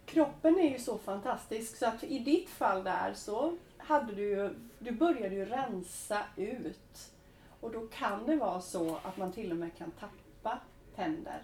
kroppen 0.06 0.60
är 0.60 0.70
ju 0.70 0.80
så 0.80 0.98
fantastisk 0.98 1.78
så 1.78 1.86
att 1.86 2.04
i 2.04 2.20
ditt 2.20 2.50
fall 2.50 2.84
där 2.84 3.14
så 3.14 3.58
hade 3.90 4.14
du 4.16 4.22
ju, 4.22 4.56
du 4.80 4.92
började 4.92 5.36
ju 5.36 5.46
rensa 5.46 6.24
ut. 6.36 7.12
Och 7.60 7.72
då 7.72 7.88
kan 7.88 8.26
det 8.26 8.36
vara 8.36 8.62
så 8.62 8.96
att 9.04 9.18
man 9.18 9.32
till 9.32 9.52
och 9.52 9.58
med 9.58 9.78
kan 9.78 9.92
tappa 9.92 10.60
tänder. 10.96 11.44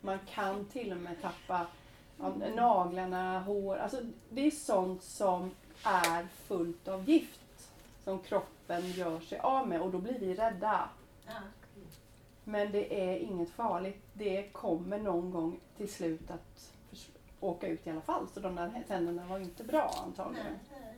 Man 0.00 0.18
kan 0.34 0.64
till 0.64 0.92
och 0.92 0.98
med 0.98 1.22
tappa 1.22 1.66
naglarna, 2.56 3.40
hår. 3.40 3.76
Alltså 3.76 4.00
det 4.30 4.46
är 4.46 4.50
sånt 4.50 5.02
som 5.02 5.50
är 5.84 6.26
fullt 6.46 6.88
av 6.88 7.08
gift 7.08 7.70
som 8.04 8.18
kroppen 8.18 8.90
gör 8.90 9.20
sig 9.20 9.38
av 9.38 9.68
med 9.68 9.80
och 9.80 9.90
då 9.90 9.98
blir 9.98 10.18
vi 10.18 10.34
rädda. 10.34 10.88
Ja. 11.26 11.32
Men 12.44 12.72
det 12.72 13.10
är 13.10 13.16
inget 13.16 13.50
farligt. 13.50 14.02
Det 14.12 14.52
kommer 14.52 14.98
någon 14.98 15.30
gång 15.30 15.60
till 15.76 15.92
slut 15.92 16.30
att 16.30 16.72
åka 17.40 17.66
ut 17.68 17.86
i 17.86 17.90
alla 17.90 18.00
fall. 18.00 18.26
Så 18.34 18.40
de 18.40 18.54
där 18.54 18.84
tänderna 18.88 19.26
var 19.26 19.38
inte 19.38 19.64
bra 19.64 19.90
Nej, 19.94 20.04
antagligen. 20.04 20.46
nej, 20.46 20.80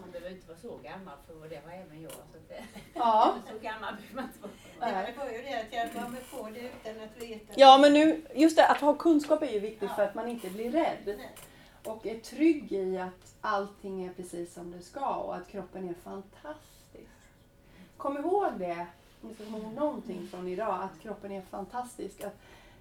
Man 0.00 0.10
behöver 0.10 0.30
inte 0.30 0.48
vara 0.48 0.58
så 0.58 0.76
gammal 0.76 1.14
för 1.26 1.48
det 1.48 1.60
var 1.66 1.72
även 1.72 2.02
jag. 2.02 2.12
Så 2.12 2.18
att 2.18 2.48
det, 2.48 2.64
Ja. 2.94 3.36
så 3.52 3.58
gammal 3.58 3.94
behöver 3.96 4.14
man 4.14 4.24
inte 4.24 4.38
vara. 4.80 5.02
Det 5.06 5.14
var 5.18 5.24
ju 5.30 5.42
det 5.42 5.60
att 5.60 5.72
jag 5.72 6.02
gav 6.02 6.12
mig 6.12 6.22
på 6.30 6.48
det 6.54 6.60
utan 6.60 7.04
att 7.04 7.22
veta. 7.22 7.52
ja, 7.56 7.78
men 7.78 7.92
nu, 7.92 8.22
just 8.34 8.56
det, 8.56 8.66
att 8.66 8.80
ha 8.80 8.94
kunskap 8.94 9.42
är 9.42 9.52
ju 9.52 9.60
viktigt 9.60 9.90
för 9.90 10.02
att 10.02 10.14
man 10.14 10.28
inte 10.28 10.50
blir 10.50 10.70
rädd. 10.70 11.04
Nej. 11.06 11.34
Och 11.84 12.06
är 12.06 12.18
trygg 12.18 12.72
i 12.72 12.98
att 12.98 13.34
allting 13.40 14.04
är 14.04 14.12
precis 14.12 14.54
som 14.54 14.70
det 14.70 14.82
ska 14.82 15.14
och 15.14 15.36
att 15.36 15.48
kroppen 15.48 15.88
är 15.88 15.94
fantastisk. 15.94 17.10
Kom 17.96 18.16
ihåg 18.18 18.52
det, 18.58 18.86
om 19.22 19.28
ni 19.28 19.34
ska 19.34 19.44
komma 19.44 19.58
ihåg 19.58 19.72
någonting 19.72 20.28
från 20.28 20.48
idag, 20.48 20.82
att 20.82 21.00
kroppen 21.02 21.32
är 21.32 21.42
fantastisk. 21.42 22.20
Att 22.24 22.36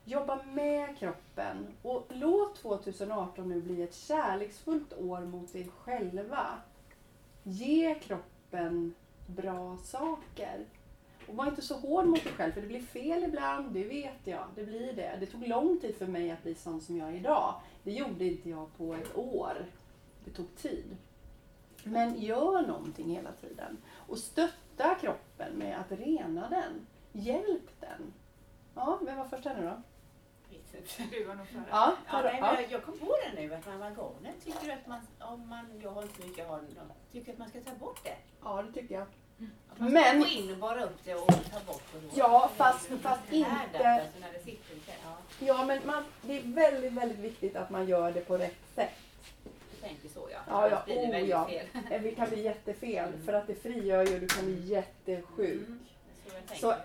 jobba 0.06 0.39
med 0.43 0.97
kroppen 0.97 1.68
och 1.82 2.06
låt 2.10 2.56
2018 2.56 3.49
nu 3.49 3.62
bli 3.62 3.84
ett 3.84 3.95
kärleksfullt 3.95 4.93
år 4.93 5.20
mot 5.20 5.56
er 5.56 5.68
själva. 5.84 6.47
Ge 7.48 7.96
kroppen 7.96 8.93
bra 9.28 9.78
saker. 9.78 10.66
Och 11.28 11.36
var 11.36 11.48
inte 11.48 11.62
så 11.62 11.76
hård 11.76 12.06
mot 12.06 12.24
dig 12.24 12.34
själv, 12.34 12.52
för 12.52 12.62
det 12.62 12.68
blir 12.68 12.82
fel 12.82 13.24
ibland, 13.24 13.74
det 13.74 13.84
vet 13.84 14.20
jag. 14.24 14.48
Det 14.56 14.64
blir 14.64 14.93
det. 14.93 15.18
Det 15.20 15.26
tog 15.26 15.48
lång 15.48 15.80
tid 15.80 15.96
för 15.96 16.08
mig 16.08 16.32
att 16.32 16.43
bli 16.43 16.56
sån 16.56 16.82
som 16.82 16.98
jag 16.98 17.10
är 17.10 17.14
idag. 17.14 17.62
Det 17.84 17.91
gjorde 17.91 18.26
inte 18.26 18.50
jag 18.50 18.78
på 18.78 18.93
ett 18.93 19.18
år. 19.18 19.66
Det 20.26 20.32
tog 20.32 20.56
tid. 20.56 20.98
Men 21.84 22.22
gör 22.22 22.68
någonting 22.68 23.10
hela 23.10 23.32
tiden. 23.32 23.78
Och 23.93 24.18
stötta 24.18 24.96
kroppen 24.96 25.54
med 25.54 25.80
att 25.80 26.00
rena 26.00 26.50
den. 26.50 26.88
Hjälp 27.12 27.80
den. 27.80 28.14
Ja, 28.76 29.00
vem 29.06 29.18
var 29.18 29.26
först 29.26 29.46
här 29.46 29.56
nu 29.56 29.68
då? 29.68 29.82
Du 31.11 31.23
var 31.23 31.36
nog 31.36 31.47
före. 31.47 31.63
Ja, 31.69 31.95
nej, 32.13 32.38
men 32.41 32.53
jag- 32.53 32.71
jag 32.71 32.84
kom 32.84 32.97
på 32.99 33.15
det 33.26 33.41
nu 33.41 33.53
att 33.53 33.67
amalgamet 33.67 34.36
tycker 34.45 34.65
du 34.65 34.71
att 34.71 34.88
man, 34.88 34.99
om 35.19 35.49
man, 35.49 35.80
jag 35.84 35.91
har 35.91 36.01
inte 36.01 36.28
mycket, 36.28 36.47
har, 36.47 36.61
tycker 37.11 37.32
att 37.32 37.38
man 37.38 37.49
ska 37.49 37.59
ta 37.61 37.76
bort 37.76 37.99
det. 38.03 38.15
ja, 38.43 38.63
det 38.67 38.82
tycker 38.82 38.95
jag. 38.95 39.07
Att 39.71 39.80
man 39.80 39.91
Men- 39.93 40.21
ska 40.21 40.30
gå 40.30 40.41
in 40.41 40.51
och 40.51 40.57
bara 40.57 40.84
upp 40.84 40.97
det 41.03 41.15
och 41.15 41.28
ta 41.28 41.59
bort 41.67 41.84
då. 41.93 41.99
Ja, 42.15 42.49
fast- 42.55 42.88
fast 43.01 43.21
Det 43.30 43.43
härdat, 43.43 43.73
inte- 43.76 43.89
Alltså 43.89 44.19
när 44.19 44.34
det 44.34 44.39
sitter, 44.39 44.76
ja, 44.88 45.17
Ja, 45.39 45.65
men 45.65 45.80
man, 45.86 46.03
det 46.21 46.38
är 46.38 46.41
väldigt, 46.43 46.93
väldigt 46.93 47.19
viktigt 47.19 47.55
att 47.55 47.69
man 47.69 47.88
gör 47.88 48.11
det 48.11 48.21
på 48.21 48.38
rätt 48.38 48.55
sätt. 48.76 48.91
du 49.43 49.88
tänker 49.88 50.09
så 50.09 50.28
ja. 50.32 50.39
Ja, 50.47 50.69
ja, 50.69 50.82
blir 50.86 50.95
det 51.07 51.23
oh, 51.23 51.30
ja. 51.30 51.45
fel. 51.47 51.65
Eh, 51.91 52.01
Det 52.01 52.11
kan 52.11 52.30
bli 52.30 52.41
jättefel 52.43 53.11
för 53.26 53.34
att 53.34 53.47
det 53.47 53.55
frigör 53.55 54.05
ju 54.05 54.13
och 54.13 54.19
du 54.19 54.28
kan 54.28 54.45
bli 54.45 54.59
jättesjuk. 54.67 55.67
Mm, 55.67 55.80
så. 56.49 56.55
Så, 56.55 56.71
eh, 56.71 56.78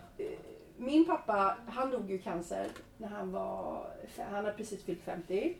min 0.81 1.07
pappa, 1.07 1.57
han 1.67 1.91
dog 1.91 2.11
ju 2.11 2.17
i 2.17 2.23
cancer 2.23 2.67
när 2.99 3.09
han 3.09 3.33
var, 3.33 3.87
han 4.17 4.35
hade 4.35 4.53
precis 4.53 4.85
fyllt 4.85 5.03
50. 5.03 5.57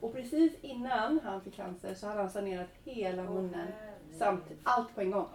Och 0.00 0.12
precis 0.12 0.52
innan 0.60 1.20
han 1.24 1.40
fick 1.40 1.56
cancer 1.56 1.94
så 1.94 2.06
hade 2.06 2.20
han 2.20 2.30
sanerat 2.30 2.68
hela 2.84 3.22
munnen. 3.22 3.68
Samt 4.18 4.44
allt 4.62 4.94
på 4.94 5.00
en 5.00 5.10
gång. 5.10 5.26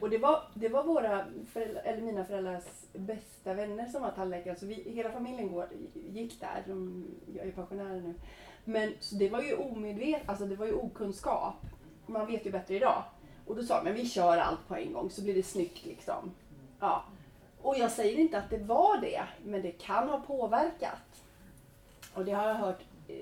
Och 0.00 0.10
det 0.10 0.18
var, 0.18 0.42
det 0.54 0.68
var 0.68 0.84
våra 0.84 1.24
föräldrar, 1.52 1.82
eller 1.82 2.02
mina 2.02 2.24
föräldrars 2.24 2.64
bästa 2.92 3.54
vänner 3.54 3.86
som 3.86 4.02
var 4.02 4.10
tandläkare. 4.10 4.56
Så 4.56 4.66
vi, 4.66 4.74
hela 4.74 5.10
familjen 5.10 5.52
går, 5.52 5.68
gick 5.94 6.40
där. 6.40 6.64
De, 6.66 7.04
jag 7.34 7.46
är 7.46 7.52
pensionärer 7.52 8.00
nu. 8.00 8.14
Men 8.64 8.92
det 9.18 9.28
var 9.28 9.42
ju 9.42 9.56
omedvetet, 9.56 10.28
alltså 10.28 10.46
det 10.46 10.56
var 10.56 10.66
ju 10.66 10.74
okunskap. 10.74 11.54
Man 12.06 12.26
vet 12.26 12.46
ju 12.46 12.50
bättre 12.50 12.74
idag. 12.74 13.02
Och 13.46 13.56
då 13.56 13.62
sa 13.62 13.82
men 13.82 13.94
vi 13.94 14.08
kör 14.08 14.38
allt 14.38 14.68
på 14.68 14.76
en 14.76 14.92
gång 14.92 15.10
så 15.10 15.22
blir 15.22 15.34
det 15.34 15.42
snyggt 15.42 15.84
liksom. 15.84 16.32
Ja. 16.80 17.04
Och 17.66 17.78
jag 17.78 17.90
säger 17.90 18.18
inte 18.18 18.38
att 18.38 18.50
det 18.50 18.58
var 18.58 18.98
det, 19.00 19.22
men 19.44 19.62
det 19.62 19.70
kan 19.70 20.08
ha 20.08 20.20
påverkat. 20.20 21.22
Och 22.14 22.24
det 22.24 22.32
har 22.32 22.48
jag 22.48 22.54
hört 22.54 22.80
eh, 23.08 23.14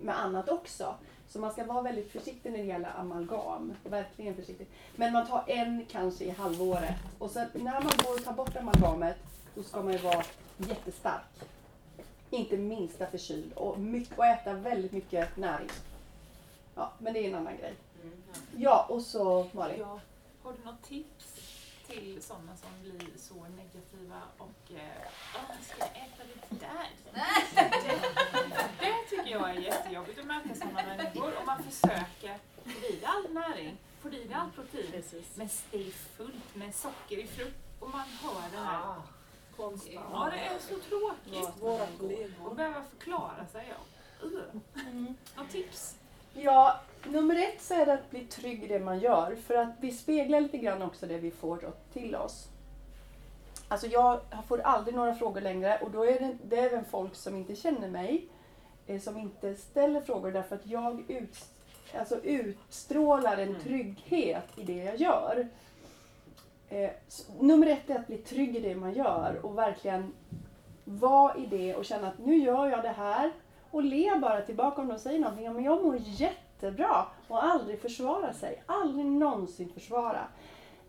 med 0.00 0.20
annat 0.20 0.48
också. 0.48 0.94
Så 1.28 1.38
man 1.38 1.52
ska 1.52 1.64
vara 1.64 1.82
väldigt 1.82 2.12
försiktig 2.12 2.52
när 2.52 2.58
det 2.58 2.64
gäller 2.64 2.92
amalgam. 2.98 3.74
Verkligen 3.84 4.36
försiktig. 4.36 4.66
Men 4.96 5.12
man 5.12 5.26
tar 5.26 5.44
en 5.46 5.86
kanske 5.90 6.24
i 6.24 6.30
halvåret. 6.30 6.94
Och 7.18 7.30
sen 7.30 7.48
när 7.54 7.80
man 7.80 7.92
går 8.04 8.14
och 8.14 8.24
tar 8.24 8.32
bort 8.32 8.56
amalgamet, 8.56 9.16
då 9.54 9.62
ska 9.62 9.82
man 9.82 9.92
ju 9.92 9.98
vara 9.98 10.24
jättestark. 10.58 11.44
Inte 12.30 12.56
minsta 12.56 13.06
förkyld 13.06 13.52
och, 13.52 13.78
mycket, 13.78 14.18
och 14.18 14.26
äta 14.26 14.52
väldigt 14.52 14.92
mycket 14.92 15.36
näring. 15.36 15.70
Ja, 16.74 16.92
men 16.98 17.12
det 17.12 17.20
är 17.20 17.28
en 17.28 17.34
annan 17.34 17.56
grej. 17.56 17.74
Mm, 18.02 18.22
ja. 18.32 18.40
Ja, 18.56 18.86
och 18.94 19.02
så 19.02 19.46
Malin. 19.52 19.76
Ja. 19.80 20.00
Har 20.42 20.52
du 20.52 20.64
något 20.64 20.82
tips 20.82 21.15
till 21.86 22.22
sådana 22.22 22.56
som 22.56 22.68
blir 22.82 23.10
så 23.18 23.34
negativa 23.34 24.22
och 24.38 24.70
"Ah, 25.34 25.52
ska 25.62 25.78
jag 25.78 25.88
äta 25.88 26.22
det 26.50 26.56
där? 26.60 26.86
Det, 28.80 29.10
tycker 29.10 29.30
jag 29.30 29.50
är 29.50 29.54
jättejobbigt 29.54 30.18
att 30.18 30.26
möta 30.26 30.54
sådana 30.54 30.82
människor 30.96 31.32
och 31.40 31.46
man 31.46 31.62
försöker 31.62 32.38
få 32.64 32.70
i 32.86 33.04
all 33.04 33.32
näring, 33.34 33.76
få 34.02 34.08
i 34.08 34.32
all 34.34 34.50
protein. 34.50 35.02
Men 35.34 35.48
det 35.70 35.78
är 35.86 35.90
fullt 35.90 36.54
med 36.54 36.74
socker 36.74 37.18
i 37.18 37.26
frukt 37.26 37.56
och 37.80 37.90
man 37.90 38.08
hör 38.22 38.50
det 38.52 38.58
här. 38.58 38.96
Ja, 39.58 40.28
det 40.32 40.38
är 40.40 40.58
så 40.58 40.78
tråkigt. 40.78 41.62
Våra 41.62 41.86
kollegor. 41.98 42.46
Och 42.48 42.56
behöva 42.56 42.84
förklara 42.84 43.46
sig. 43.52 43.72
Ja. 44.22 44.26
Uh. 44.26 44.42
Något 45.36 45.50
tips? 45.50 45.96
Ja, 46.34 46.80
nummer 47.10 47.36
ett 47.36 47.62
så 47.62 47.74
är 47.74 47.86
det 47.86 47.92
att 47.92 48.10
bli 48.10 48.20
trygg 48.20 48.64
i 48.64 48.66
det 48.66 48.78
man 48.78 48.98
gör. 48.98 49.36
För 49.36 49.54
att 49.54 49.72
vi 49.80 49.92
speglar 49.92 50.40
lite 50.40 50.58
grann 50.58 50.82
också 50.82 51.06
det 51.06 51.18
vi 51.18 51.30
får 51.30 51.72
till 51.92 52.16
oss. 52.16 52.48
Alltså 53.68 53.86
jag 53.86 54.20
får 54.48 54.60
aldrig 54.60 54.94
några 54.94 55.14
frågor 55.14 55.40
längre 55.40 55.78
och 55.82 55.90
då 55.90 56.04
är 56.06 56.20
det, 56.20 56.36
det 56.44 56.58
är 56.58 56.66
även 56.66 56.84
folk 56.84 57.14
som 57.14 57.36
inte 57.36 57.56
känner 57.56 57.88
mig 57.88 58.28
eh, 58.86 59.00
som 59.00 59.18
inte 59.18 59.54
ställer 59.54 60.00
frågor 60.00 60.32
därför 60.32 60.56
att 60.56 60.66
jag 60.66 61.10
ut, 61.10 61.36
alltså 61.98 62.20
utstrålar 62.20 63.38
en 63.38 63.60
trygghet 63.60 64.44
i 64.56 64.62
det 64.62 64.84
jag 64.84 64.96
gör. 64.96 65.48
Eh, 66.68 66.90
nummer 67.40 67.66
ett 67.66 67.90
är 67.90 67.98
att 67.98 68.06
bli 68.06 68.18
trygg 68.18 68.56
i 68.56 68.60
det 68.60 68.74
man 68.74 68.92
gör 68.92 69.40
och 69.42 69.58
verkligen 69.58 70.12
vara 70.84 71.36
i 71.36 71.46
det 71.46 71.74
och 71.74 71.84
känna 71.84 72.08
att 72.08 72.18
nu 72.18 72.36
gör 72.36 72.66
jag 72.66 72.82
det 72.82 72.94
här 72.96 73.32
och 73.70 73.82
le 73.82 74.18
bara 74.18 74.40
tillbaka 74.40 74.82
om 74.82 74.88
de 74.88 74.98
säger 74.98 75.18
någonting. 75.18 75.44
Ja, 75.44 75.52
men 75.52 75.64
jag 75.64 75.84
mår 75.84 75.96
jättebra 76.56 77.06
och 77.28 77.44
aldrig 77.44 77.80
försvara 77.80 78.32
sig. 78.32 78.62
Aldrig 78.66 79.06
någonsin 79.06 79.68
försvara. 79.74 80.20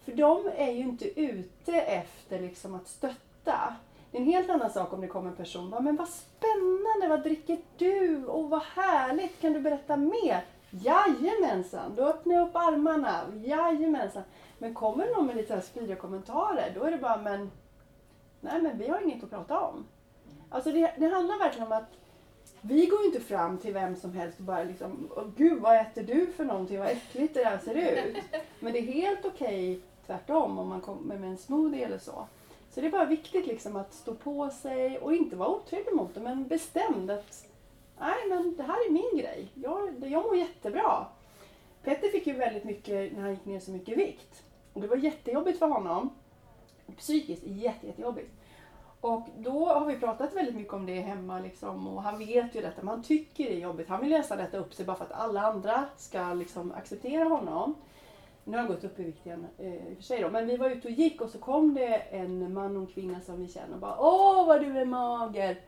För 0.05 0.11
de 0.11 0.49
är 0.55 0.71
ju 0.71 0.79
inte 0.83 1.19
ute 1.21 1.81
efter 1.81 2.39
liksom 2.39 2.75
att 2.75 2.87
stötta. 2.87 3.75
Det 4.11 4.17
är 4.17 4.21
en 4.21 4.27
helt 4.27 4.49
annan 4.49 4.69
sak 4.69 4.93
om 4.93 5.01
det 5.01 5.07
kommer 5.07 5.29
en 5.29 5.35
person. 5.35 5.69
bara, 5.69 5.81
Men 5.81 5.95
vad 5.95 6.09
spännande, 6.09 7.07
vad 7.09 7.23
dricker 7.23 7.57
du? 7.77 8.25
Och 8.25 8.49
vad 8.49 8.61
härligt, 8.61 9.41
kan 9.41 9.53
du 9.53 9.59
berätta 9.59 9.97
mer? 9.97 10.45
Jajamensan, 10.69 11.95
då 11.95 12.03
öppnar 12.03 12.35
jag 12.35 12.47
upp 12.47 12.55
armarna. 12.55 13.21
Jajamensan. 13.43 14.23
Men 14.57 14.73
kommer 14.73 15.15
någon 15.15 15.25
med 15.25 15.35
lite 15.35 15.61
spydiga 15.61 15.95
kommentarer, 15.95 16.71
då 16.75 16.83
är 16.83 16.91
det 16.91 16.97
bara 16.97 17.17
men 17.17 17.51
Nej 18.41 18.61
men 18.61 18.77
vi 18.77 18.87
har 18.87 19.01
inget 19.01 19.23
att 19.23 19.29
prata 19.29 19.59
om. 19.59 19.85
Alltså 20.49 20.71
det, 20.71 20.93
det 20.97 21.07
handlar 21.07 21.39
verkligen 21.39 21.67
om 21.67 21.77
att 21.77 21.91
vi 22.61 22.85
går 22.85 22.99
ju 22.99 23.05
inte 23.05 23.19
fram 23.19 23.57
till 23.57 23.73
vem 23.73 23.95
som 23.95 24.13
helst 24.13 24.39
och 24.39 24.45
bara 24.45 24.63
liksom 24.63 25.09
Gud 25.35 25.61
vad 25.61 25.75
äter 25.75 26.03
du 26.03 26.27
för 26.27 26.45
någonting? 26.45 26.79
Vad 26.79 26.87
äckligt 26.87 27.33
det 27.33 27.43
där 27.43 27.57
ser 27.57 27.75
ut. 27.75 28.17
Men 28.59 28.73
det 28.73 28.79
är 28.79 28.93
helt 28.93 29.25
okej 29.25 29.81
tvärtom 30.05 30.59
om 30.59 30.67
man 30.69 30.81
kommer 30.81 31.17
med 31.17 31.29
en 31.29 31.37
smoothie 31.37 31.85
eller 31.85 31.97
så. 31.97 32.27
Så 32.69 32.81
det 32.81 32.87
är 32.87 32.91
bara 32.91 33.05
viktigt 33.05 33.47
liksom 33.47 33.75
att 33.75 33.93
stå 33.93 34.15
på 34.15 34.49
sig 34.49 34.99
och 34.99 35.15
inte 35.15 35.35
vara 35.35 35.49
otrevlig 35.49 35.95
mot 35.95 36.13
det 36.13 36.19
men 36.19 36.47
bestämd 36.47 37.11
att 37.11 37.47
nej 37.99 38.29
men 38.29 38.55
det 38.57 38.63
här 38.63 38.87
är 38.87 38.91
min 38.91 39.19
grej. 39.21 39.47
Jag, 39.53 39.93
jag 40.07 40.23
mår 40.25 40.37
jättebra. 40.37 41.05
Petter 41.83 42.07
fick 42.09 42.27
ju 42.27 42.33
väldigt 42.33 42.63
mycket 42.63 43.13
när 43.13 43.21
han 43.21 43.31
gick 43.31 43.45
ner 43.45 43.59
så 43.59 43.71
mycket 43.71 43.97
vikt. 43.97 44.43
Och 44.73 44.81
det 44.81 44.87
var 44.87 44.97
jättejobbigt 44.97 45.59
för 45.59 45.67
honom. 45.67 46.09
Psykiskt 46.97 47.43
jätte, 47.45 47.87
jättejobbigt. 47.87 48.31
Och 49.01 49.27
då 49.37 49.65
har 49.65 49.85
vi 49.85 49.99
pratat 49.99 50.35
väldigt 50.35 50.55
mycket 50.55 50.73
om 50.73 50.85
det 50.85 51.01
hemma 51.01 51.39
liksom, 51.39 51.87
och 51.87 52.03
han 52.03 52.19
vet 52.19 52.55
ju 52.55 52.61
detta, 52.61 52.81
men 52.81 52.87
han 52.87 53.03
tycker 53.03 53.43
det 53.43 53.53
är 53.53 53.59
jobbigt. 53.59 53.89
Han 53.89 54.01
vill 54.01 54.09
nästan 54.09 54.39
äta 54.39 54.57
upp 54.57 54.73
sig 54.73 54.85
bara 54.85 54.97
för 54.97 55.05
att 55.05 55.11
alla 55.11 55.41
andra 55.41 55.85
ska 55.97 56.33
liksom 56.33 56.71
acceptera 56.71 57.23
honom. 57.23 57.75
Nu 58.43 58.57
har 58.57 58.63
han 58.63 58.73
gått 58.73 58.83
upp 58.83 58.99
i 58.99 59.03
vikt 59.03 59.25
igen 59.25 59.47
eh, 59.57 59.73
i 59.73 59.93
och 59.93 59.97
för 59.97 60.03
sig 60.03 60.21
då. 60.21 60.29
Men 60.29 60.47
vi 60.47 60.57
var 60.57 60.69
ute 60.69 60.87
och 60.87 60.93
gick 60.93 61.21
och 61.21 61.29
så 61.29 61.37
kom 61.37 61.73
det 61.73 61.95
en 61.95 62.53
man 62.53 62.77
och 62.77 62.81
en 62.81 62.87
kvinna 62.87 63.21
som 63.21 63.39
vi 63.39 63.47
känner 63.47 63.73
och 63.73 63.79
bara 63.79 63.97
Åh 63.99 64.47
vad 64.47 64.61
du 64.61 64.77
är 64.77 64.85
mager! 64.85 65.61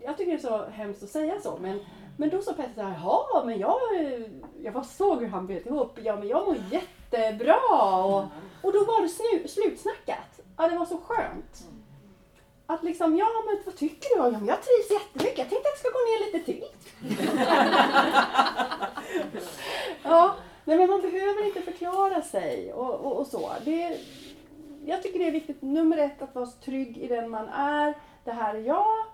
Jag 0.00 0.16
tycker 0.16 0.32
det 0.32 0.38
är 0.38 0.48
så 0.48 0.64
hemskt 0.64 1.02
att 1.02 1.08
säga 1.08 1.40
så 1.40 1.58
men, 1.60 1.80
men 2.16 2.30
då 2.30 2.42
sa 2.42 2.52
Petter 2.52 2.74
såhär 2.74 2.92
Jaha 2.92 3.44
men 3.44 3.58
jag, 3.58 3.78
jag 4.62 4.74
bara 4.74 4.84
såg 4.84 5.20
hur 5.20 5.28
han 5.28 5.46
bet 5.46 5.66
ihop. 5.66 5.98
Ja 6.02 6.16
men 6.16 6.28
jag 6.28 6.46
mår 6.46 6.56
jättebra! 6.70 7.56
Och, 8.04 8.24
och 8.62 8.72
då 8.72 8.78
var 8.84 9.02
det 9.02 9.08
snu, 9.08 9.48
slutsnackat. 9.48 10.40
Ja 10.56 10.68
det 10.68 10.78
var 10.78 10.86
så 10.86 10.98
skönt. 10.98 11.71
Att 12.66 12.82
liksom, 12.82 13.16
ja 13.16 13.26
men 13.46 13.62
vad 13.64 13.76
tycker 13.76 14.08
du? 14.08 14.22
Ja 14.22 14.30
men 14.30 14.46
jag 14.46 14.58
trivs 14.62 14.90
jättemycket. 14.90 15.38
Jag 15.38 15.48
tänkte 15.48 15.68
att 15.68 15.74
jag 15.74 15.78
ska 15.78 15.88
gå 15.88 15.98
ner 15.98 16.24
lite 16.26 16.44
till. 16.44 16.64
ja, 20.02 20.36
nej 20.64 20.78
men 20.78 20.90
man 20.90 21.00
behöver 21.00 21.46
inte 21.46 21.62
förklara 21.62 22.22
sig 22.22 22.72
och, 22.72 22.94
och, 22.94 23.16
och 23.16 23.26
så. 23.26 23.52
Det, 23.64 23.98
jag 24.86 25.02
tycker 25.02 25.18
det 25.18 25.26
är 25.26 25.32
viktigt, 25.32 25.62
nummer 25.62 25.98
ett, 25.98 26.22
att 26.22 26.34
vara 26.34 26.46
trygg 26.46 26.98
i 26.98 27.08
den 27.08 27.30
man 27.30 27.48
är. 27.48 27.94
Det 28.24 28.32
här 28.32 28.54
är 28.54 28.60
jag. 28.60 29.04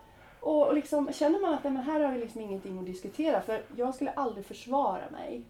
Och, 0.40 0.66
och 0.66 0.74
liksom, 0.74 1.12
känner 1.12 1.40
man 1.40 1.54
att 1.54 1.64
men 1.64 1.76
här 1.76 2.00
har 2.00 2.12
vi 2.12 2.18
liksom 2.18 2.40
ingenting 2.40 2.78
att 2.78 2.86
diskutera. 2.86 3.40
För 3.40 3.62
jag 3.76 3.94
skulle 3.94 4.10
aldrig 4.10 4.46
försvara 4.46 5.10
mig. 5.10 5.42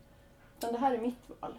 Utan 0.59 0.73
det 0.73 0.79
här 0.79 0.95
är 0.95 0.99
mitt 0.99 1.31
val. 1.41 1.55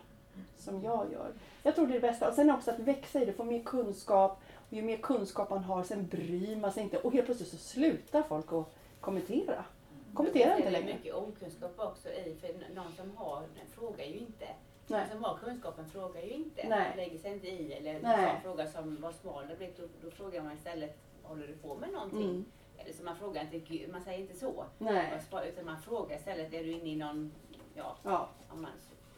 Som 0.58 0.84
jag 0.84 1.12
gör. 1.12 1.34
Jag 1.64 1.76
tror 1.76 1.88
det 1.88 1.92
är 1.92 2.02
det 2.02 2.08
bästa. 2.08 2.30
Och 2.30 2.36
sen 2.36 2.52
också 2.52 2.72
att 2.72 2.80
växa 2.80 3.22
i 3.22 3.26
det, 3.26 3.34
få 3.34 3.44
mer 3.44 3.64
kunskap. 3.64 4.42
Ju 4.70 4.82
mer 4.82 4.98
kunskap 4.98 5.50
man 5.50 5.64
har, 5.64 5.84
sen 5.84 6.08
bryr 6.08 6.56
man 6.56 6.72
sig 6.72 6.84
inte. 6.84 6.98
Och 6.98 7.14
helt 7.14 7.26
plötsligt 7.26 7.50
så 7.50 7.58
slutar 7.58 8.24
folk 8.24 8.54
att 8.54 8.76
kommentera. 9.02 9.66
Kommentera 10.14 10.58
inte 10.58 10.62
Det 10.70 10.78
är 10.78 10.82
längre. 10.82 10.94
mycket 10.94 11.16
okunskap 11.16 11.74
också 11.80 12.10
i, 12.10 12.36
för 12.42 12.76
någon 12.76 12.92
som 12.94 13.18
har 13.18 13.42
den 13.42 13.68
frågar 13.72 14.06
ju 14.06 14.18
inte. 14.18 14.46
Nej. 14.88 15.00
Den 15.00 15.10
som 15.10 15.24
har 15.24 15.38
kunskapen 15.38 15.90
frågar 15.90 16.22
ju 16.22 16.30
inte. 16.30 16.68
Nej. 16.70 16.94
Lägger 16.96 17.18
sig 17.18 17.34
inte 17.34 17.48
i. 17.48 17.74
Eller 17.74 18.00
Nej. 18.02 18.30
en 18.36 18.42
fråga 18.42 18.68
som 18.68 18.98
vad 19.02 19.16
smal 19.16 19.48
då, 19.78 19.84
då 20.04 20.12
frågar 20.12 20.42
man 20.44 20.54
istället, 20.54 20.98
håller 21.24 21.48
du 21.48 21.54
på 21.58 21.76
med 21.76 21.90
någonting? 21.94 22.24
Mm. 22.30 22.46
Eller 22.78 22.94
så 22.94 23.04
man 23.04 23.16
frågar 23.16 23.48
inte, 23.54 23.92
man 23.92 24.02
säger 24.02 24.20
inte 24.20 24.38
så. 24.40 24.66
Nej. 24.78 25.20
Utan 25.48 25.66
man 25.66 25.82
frågar 25.82 26.16
istället, 26.18 26.54
är 26.54 26.64
du 26.64 26.72
inne 26.72 26.90
i 26.90 26.96
någon, 26.96 27.32
ja, 27.76 27.96
Ja. 28.04 28.30
om 28.50 28.62
man, 28.62 28.72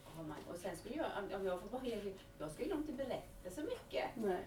har 0.05 0.23
man, 0.23 0.37
och 0.49 0.57
sen 0.57 0.75
skulle 0.77 0.95
jag, 0.95 1.05
om- 1.19 1.39
om 1.41 1.45
jag 1.45 1.61
får 1.61 1.69
bara, 1.69 1.81
jag 2.39 2.51
skulle 2.51 2.69
nog 2.75 2.79
inte 2.89 2.93
berätta 2.93 3.49
så 3.49 3.61
mycket. 3.61 4.05
Nej. 4.15 4.39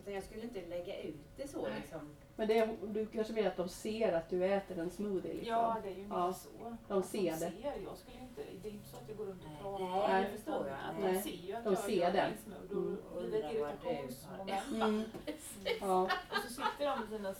Utan 0.00 0.14
jag 0.14 0.22
skulle 0.24 0.42
inte 0.42 0.66
lägga 0.66 1.02
ut 1.02 1.16
det 1.36 1.48
så 1.48 1.68
liksom. 1.80 2.00
Men 2.36 2.48
det, 2.48 2.58
är- 2.58 2.76
du 2.86 3.06
kanske 3.06 3.32
vill 3.32 3.46
att 3.46 3.56
de 3.56 3.68
ser 3.68 4.12
att 4.12 4.30
du 4.30 4.44
äter 4.44 4.78
en 4.78 4.90
smoothie? 4.90 5.32
Liksom. 5.34 5.48
Ja, 5.52 5.76
det 5.82 5.88
är 5.90 5.94
ju 5.96 6.02
mer 6.06 6.16
Ja, 6.16 6.32
så. 6.32 6.76
de 6.88 7.02
ser 7.02 7.30
det. 7.32 7.36
Ser. 7.38 7.52
Jag 7.84 7.96
skulle 7.98 8.20
inte, 8.20 8.42
det 8.62 8.68
är 8.68 8.72
inte 8.72 8.88
så 8.88 8.96
att 8.96 9.08
jag 9.08 9.16
går 9.16 9.24
runt 9.26 9.42
och 9.44 9.60
pratar. 9.78 10.08
Nej, 10.08 10.24
det 10.24 10.36
förstår 10.36 10.66
jag. 10.68 10.76
Att 10.90 11.00
Nej. 11.00 11.12
de 11.14 11.20
ser 11.22 11.46
ju 11.46 11.54
att 11.54 11.64
De 11.64 11.70
jag 11.72 11.82
ser 11.82 11.92
gör 11.92 12.12
den. 12.12 12.32
insmord 12.32 12.70
Mm. 12.72 12.98
och 13.14 13.22
blir 13.22 13.30
det 13.30 13.38
ett 13.48 13.54
irritationsmoment. 13.54 14.50
va? 14.50 14.84
Mm. 14.86 15.02
Ja. 15.80 16.02
Och 16.04 16.36
så 16.42 16.48
sitter 16.48 16.86
de 16.86 16.98
med 17.00 17.08
sina 17.08 17.34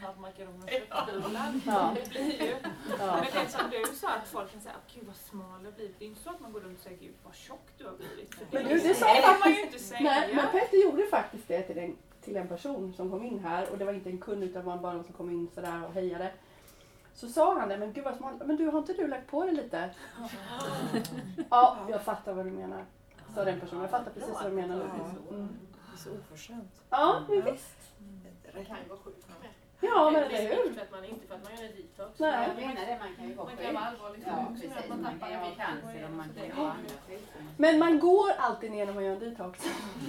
snabbmakaroner 0.00 0.66
köttbullar. 0.68 1.60
Ja. 1.66 1.94
Det 1.94 2.08
blir 2.10 2.42
ju. 2.42 2.54
Ja. 2.98 3.14
Men 3.22 3.44
det 3.44 3.48
som 3.50 3.70
du 3.70 3.96
sa, 3.96 4.08
att 4.08 4.28
folk 4.28 4.52
kan 4.52 4.60
säga 4.60 4.74
"Åh, 4.78 4.94
gud 4.94 5.04
vad 5.06 5.16
smal 5.16 5.60
du 5.62 5.66
har 5.66 5.72
blivit. 5.72 5.98
Det 5.98 6.04
är 6.04 6.08
inte 6.08 6.22
så 6.22 6.30
att 6.30 6.40
man 6.40 6.52
går 6.52 6.60
runt 6.60 6.78
och 6.78 6.84
säger 6.84 6.96
gud 6.98 7.14
vad 7.24 7.34
tjock 7.34 7.68
du 7.78 7.84
har 7.84 7.92
blivit. 7.96 8.34
För 8.34 8.46
Men 8.50 8.62
det, 8.64 8.68
du, 8.74 8.80
det 8.88 8.94
sa 8.94 9.06
det 9.14 9.20
kan 9.22 9.38
man 9.40 9.48
ju 9.50 9.54
faktiskt- 9.56 9.74
inte 9.74 9.78
säga. 9.78 10.00
Nej, 10.10 10.34
men 10.34 10.46
Petter 10.52 10.76
gjorde 10.84 11.06
faktiskt 11.06 11.48
det 11.48 11.62
till 11.62 11.78
en, 11.78 11.96
till 12.20 12.36
en 12.36 12.48
person 12.48 12.94
som 12.94 13.10
kom 13.10 13.24
in 13.24 13.38
här 13.38 13.70
och 13.70 13.78
det 13.78 13.84
var 13.84 13.92
inte 13.92 14.10
en 14.10 14.18
kund 14.18 14.42
utan 14.44 14.64
var 14.64 14.76
bara 14.76 14.92
någon 14.92 15.04
som 15.04 15.14
kom 15.14 15.30
in 15.30 15.48
sådär 15.54 15.84
och 15.86 15.92
hejade. 15.92 16.32
Så 17.14 17.28
sa 17.28 17.58
han 17.58 17.68
det, 17.68 17.78
men 17.78 17.92
gud 17.92 18.04
vad 18.04 18.16
smal, 18.16 18.34
men 18.46 18.56
du 18.56 18.66
har 18.66 18.78
inte 18.78 18.92
du 18.92 19.06
lagt 19.06 19.26
på 19.30 19.44
dig 19.44 19.54
lite? 19.54 19.90
Ja, 21.50 21.78
jag 21.90 22.02
fattar 22.02 22.32
vad 22.32 22.46
du 22.46 22.50
menar. 22.50 22.84
Sa 23.34 23.44
den 23.44 23.60
personen, 23.60 23.82
jag 23.82 23.90
fattar 23.90 24.10
precis 24.10 24.34
vad 24.34 24.44
du 24.44 24.50
menar. 24.56 24.74
Mm. 25.30 25.48
Det 25.90 25.92
är 25.94 25.96
så 25.96 26.10
oförskämt. 26.18 26.80
Ja, 26.90 27.20
men 27.28 27.44
visst. 27.44 27.76
Det 28.54 28.64
kan 28.64 28.76
gå 28.88 28.96
sjukt 28.96 29.25
med. 29.25 29.25
Ja, 29.94 30.10
men 30.10 30.20
Det 30.28 30.36
är 30.36 30.40
eller 30.40 30.56
hur? 30.56 30.72
För 30.74 30.80
att 30.82 30.90
man, 30.92 31.04
inte 31.04 31.26
för 31.28 31.34
att 31.34 31.44
man 31.44 31.52
gör 31.56 31.64
en 31.64 31.76
detox. 31.76 32.10
Nej. 32.18 32.48
Jag 32.48 32.56
menar 32.66 32.82
det, 32.90 32.96
man 33.04 33.12
kan 33.16 33.28
ju 33.28 33.34
vara 33.34 33.46
Man 33.46 33.56
kan 33.64 33.74
vara 33.74 33.84
sjuk. 33.84 33.92
allvarligt 33.92 34.24
Ja, 34.26 34.46
precis. 34.54 34.70
man 34.88 35.02
Man 35.02 35.12
tappar 35.12 35.26
kan 35.26 35.30
ju 35.30 35.36
ha 35.36 35.50
cancer 35.64 36.04
och 36.08 36.14
man 36.20 36.28
kan 36.34 36.44
ju 36.44 36.50
är 36.50 36.54
ha 36.54 36.62
ju- 36.62 36.68
andra 36.70 36.94
sjukdomar. 37.08 37.50
Men 37.56 37.78
man 37.78 37.98
går 37.98 38.30
alltid 38.38 38.70
ner 38.70 38.86
när 38.86 38.92
man 38.92 39.04
gör 39.04 39.12
en 39.12 39.18
detox. 39.18 39.54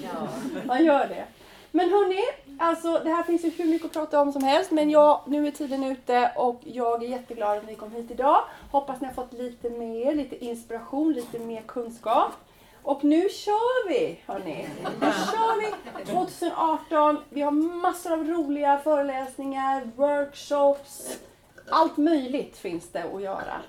Ja. 0.04 0.28
Man 0.72 0.86
gör 0.86 1.08
det. 1.08 1.26
Men 1.72 1.90
hörni, 1.90 2.22
alltså 2.60 3.02
det 3.04 3.10
här 3.10 3.24
finns 3.24 3.44
ju 3.46 3.50
hur 3.50 3.66
mycket 3.66 3.86
att 3.86 3.94
prata 3.94 4.22
om 4.22 4.32
som 4.32 4.44
helst 4.44 4.72
men 4.72 4.90
jag, 4.90 5.22
nu 5.28 5.48
är 5.48 5.52
tiden 5.52 5.84
ute 5.84 6.32
och 6.36 6.60
jag 6.64 7.04
är 7.04 7.08
jätteglad 7.08 7.58
att 7.58 7.66
ni 7.68 7.76
kom 7.76 7.92
hit 7.92 8.12
idag. 8.12 8.44
Hoppas 8.72 9.02
ni 9.02 9.08
har 9.08 9.14
fått 9.14 9.34
lite 9.34 9.70
mer, 9.70 10.16
lite 10.16 10.46
inspiration, 10.46 11.14
lite 11.14 11.40
mer 11.40 11.62
kunskap. 11.62 12.32
Och 12.88 13.04
nu 13.04 13.30
kör 13.30 13.88
vi 13.88 14.20
hörni! 14.26 14.68
Nu 15.02 15.12
kör 15.12 15.60
vi 15.60 16.06
2018. 16.06 17.18
Vi 17.30 17.42
har 17.42 17.52
massor 17.52 18.14
av 18.14 18.28
roliga 18.28 18.80
föreläsningar, 18.84 19.92
workshops. 19.96 21.18
Allt 21.70 21.98
möjligt 21.98 22.58
finns 22.58 22.90
det 22.92 23.04
att 23.04 23.22
göra 23.22 23.62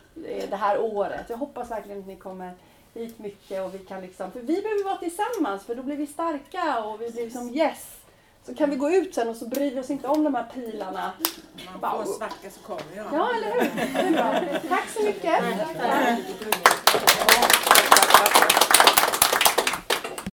det 0.50 0.56
här 0.56 0.80
året. 0.80 1.24
Jag 1.28 1.36
hoppas 1.36 1.70
verkligen 1.70 2.00
att 2.00 2.06
ni 2.06 2.16
kommer 2.16 2.52
hit 2.94 3.18
mycket 3.18 3.64
och 3.64 3.74
vi 3.74 3.78
kan 3.78 4.00
liksom, 4.00 4.32
för 4.32 4.40
vi 4.40 4.62
behöver 4.62 4.84
vara 4.84 4.96
tillsammans 4.96 5.64
för 5.64 5.74
då 5.74 5.82
blir 5.82 5.96
vi 5.96 6.06
starka 6.06 6.82
och 6.84 7.02
vi 7.02 7.10
blir 7.10 7.24
liksom 7.24 7.54
yes. 7.54 7.96
Så 8.46 8.54
kan 8.54 8.70
vi 8.70 8.76
gå 8.76 8.90
ut 8.90 9.14
sen 9.14 9.28
och 9.28 9.36
så 9.36 9.48
bryr 9.48 9.74
vi 9.74 9.80
oss 9.80 9.90
inte 9.90 10.08
om 10.08 10.24
de 10.24 10.34
här 10.34 10.46
pilarna. 10.54 11.12
Man 11.80 11.90
får 11.92 12.00
en 12.00 12.06
svacka 12.06 12.50
så 12.50 12.60
kommer 12.60 12.96
jag. 12.96 13.06
Ja, 13.12 13.30
eller 13.36 13.52
hur? 13.52 13.70
Det 13.94 14.00
är 14.00 14.12
bra. 14.12 14.60
Tack 14.68 14.88
så 14.88 15.02
mycket. 15.02 15.44
Tack. 15.78 16.18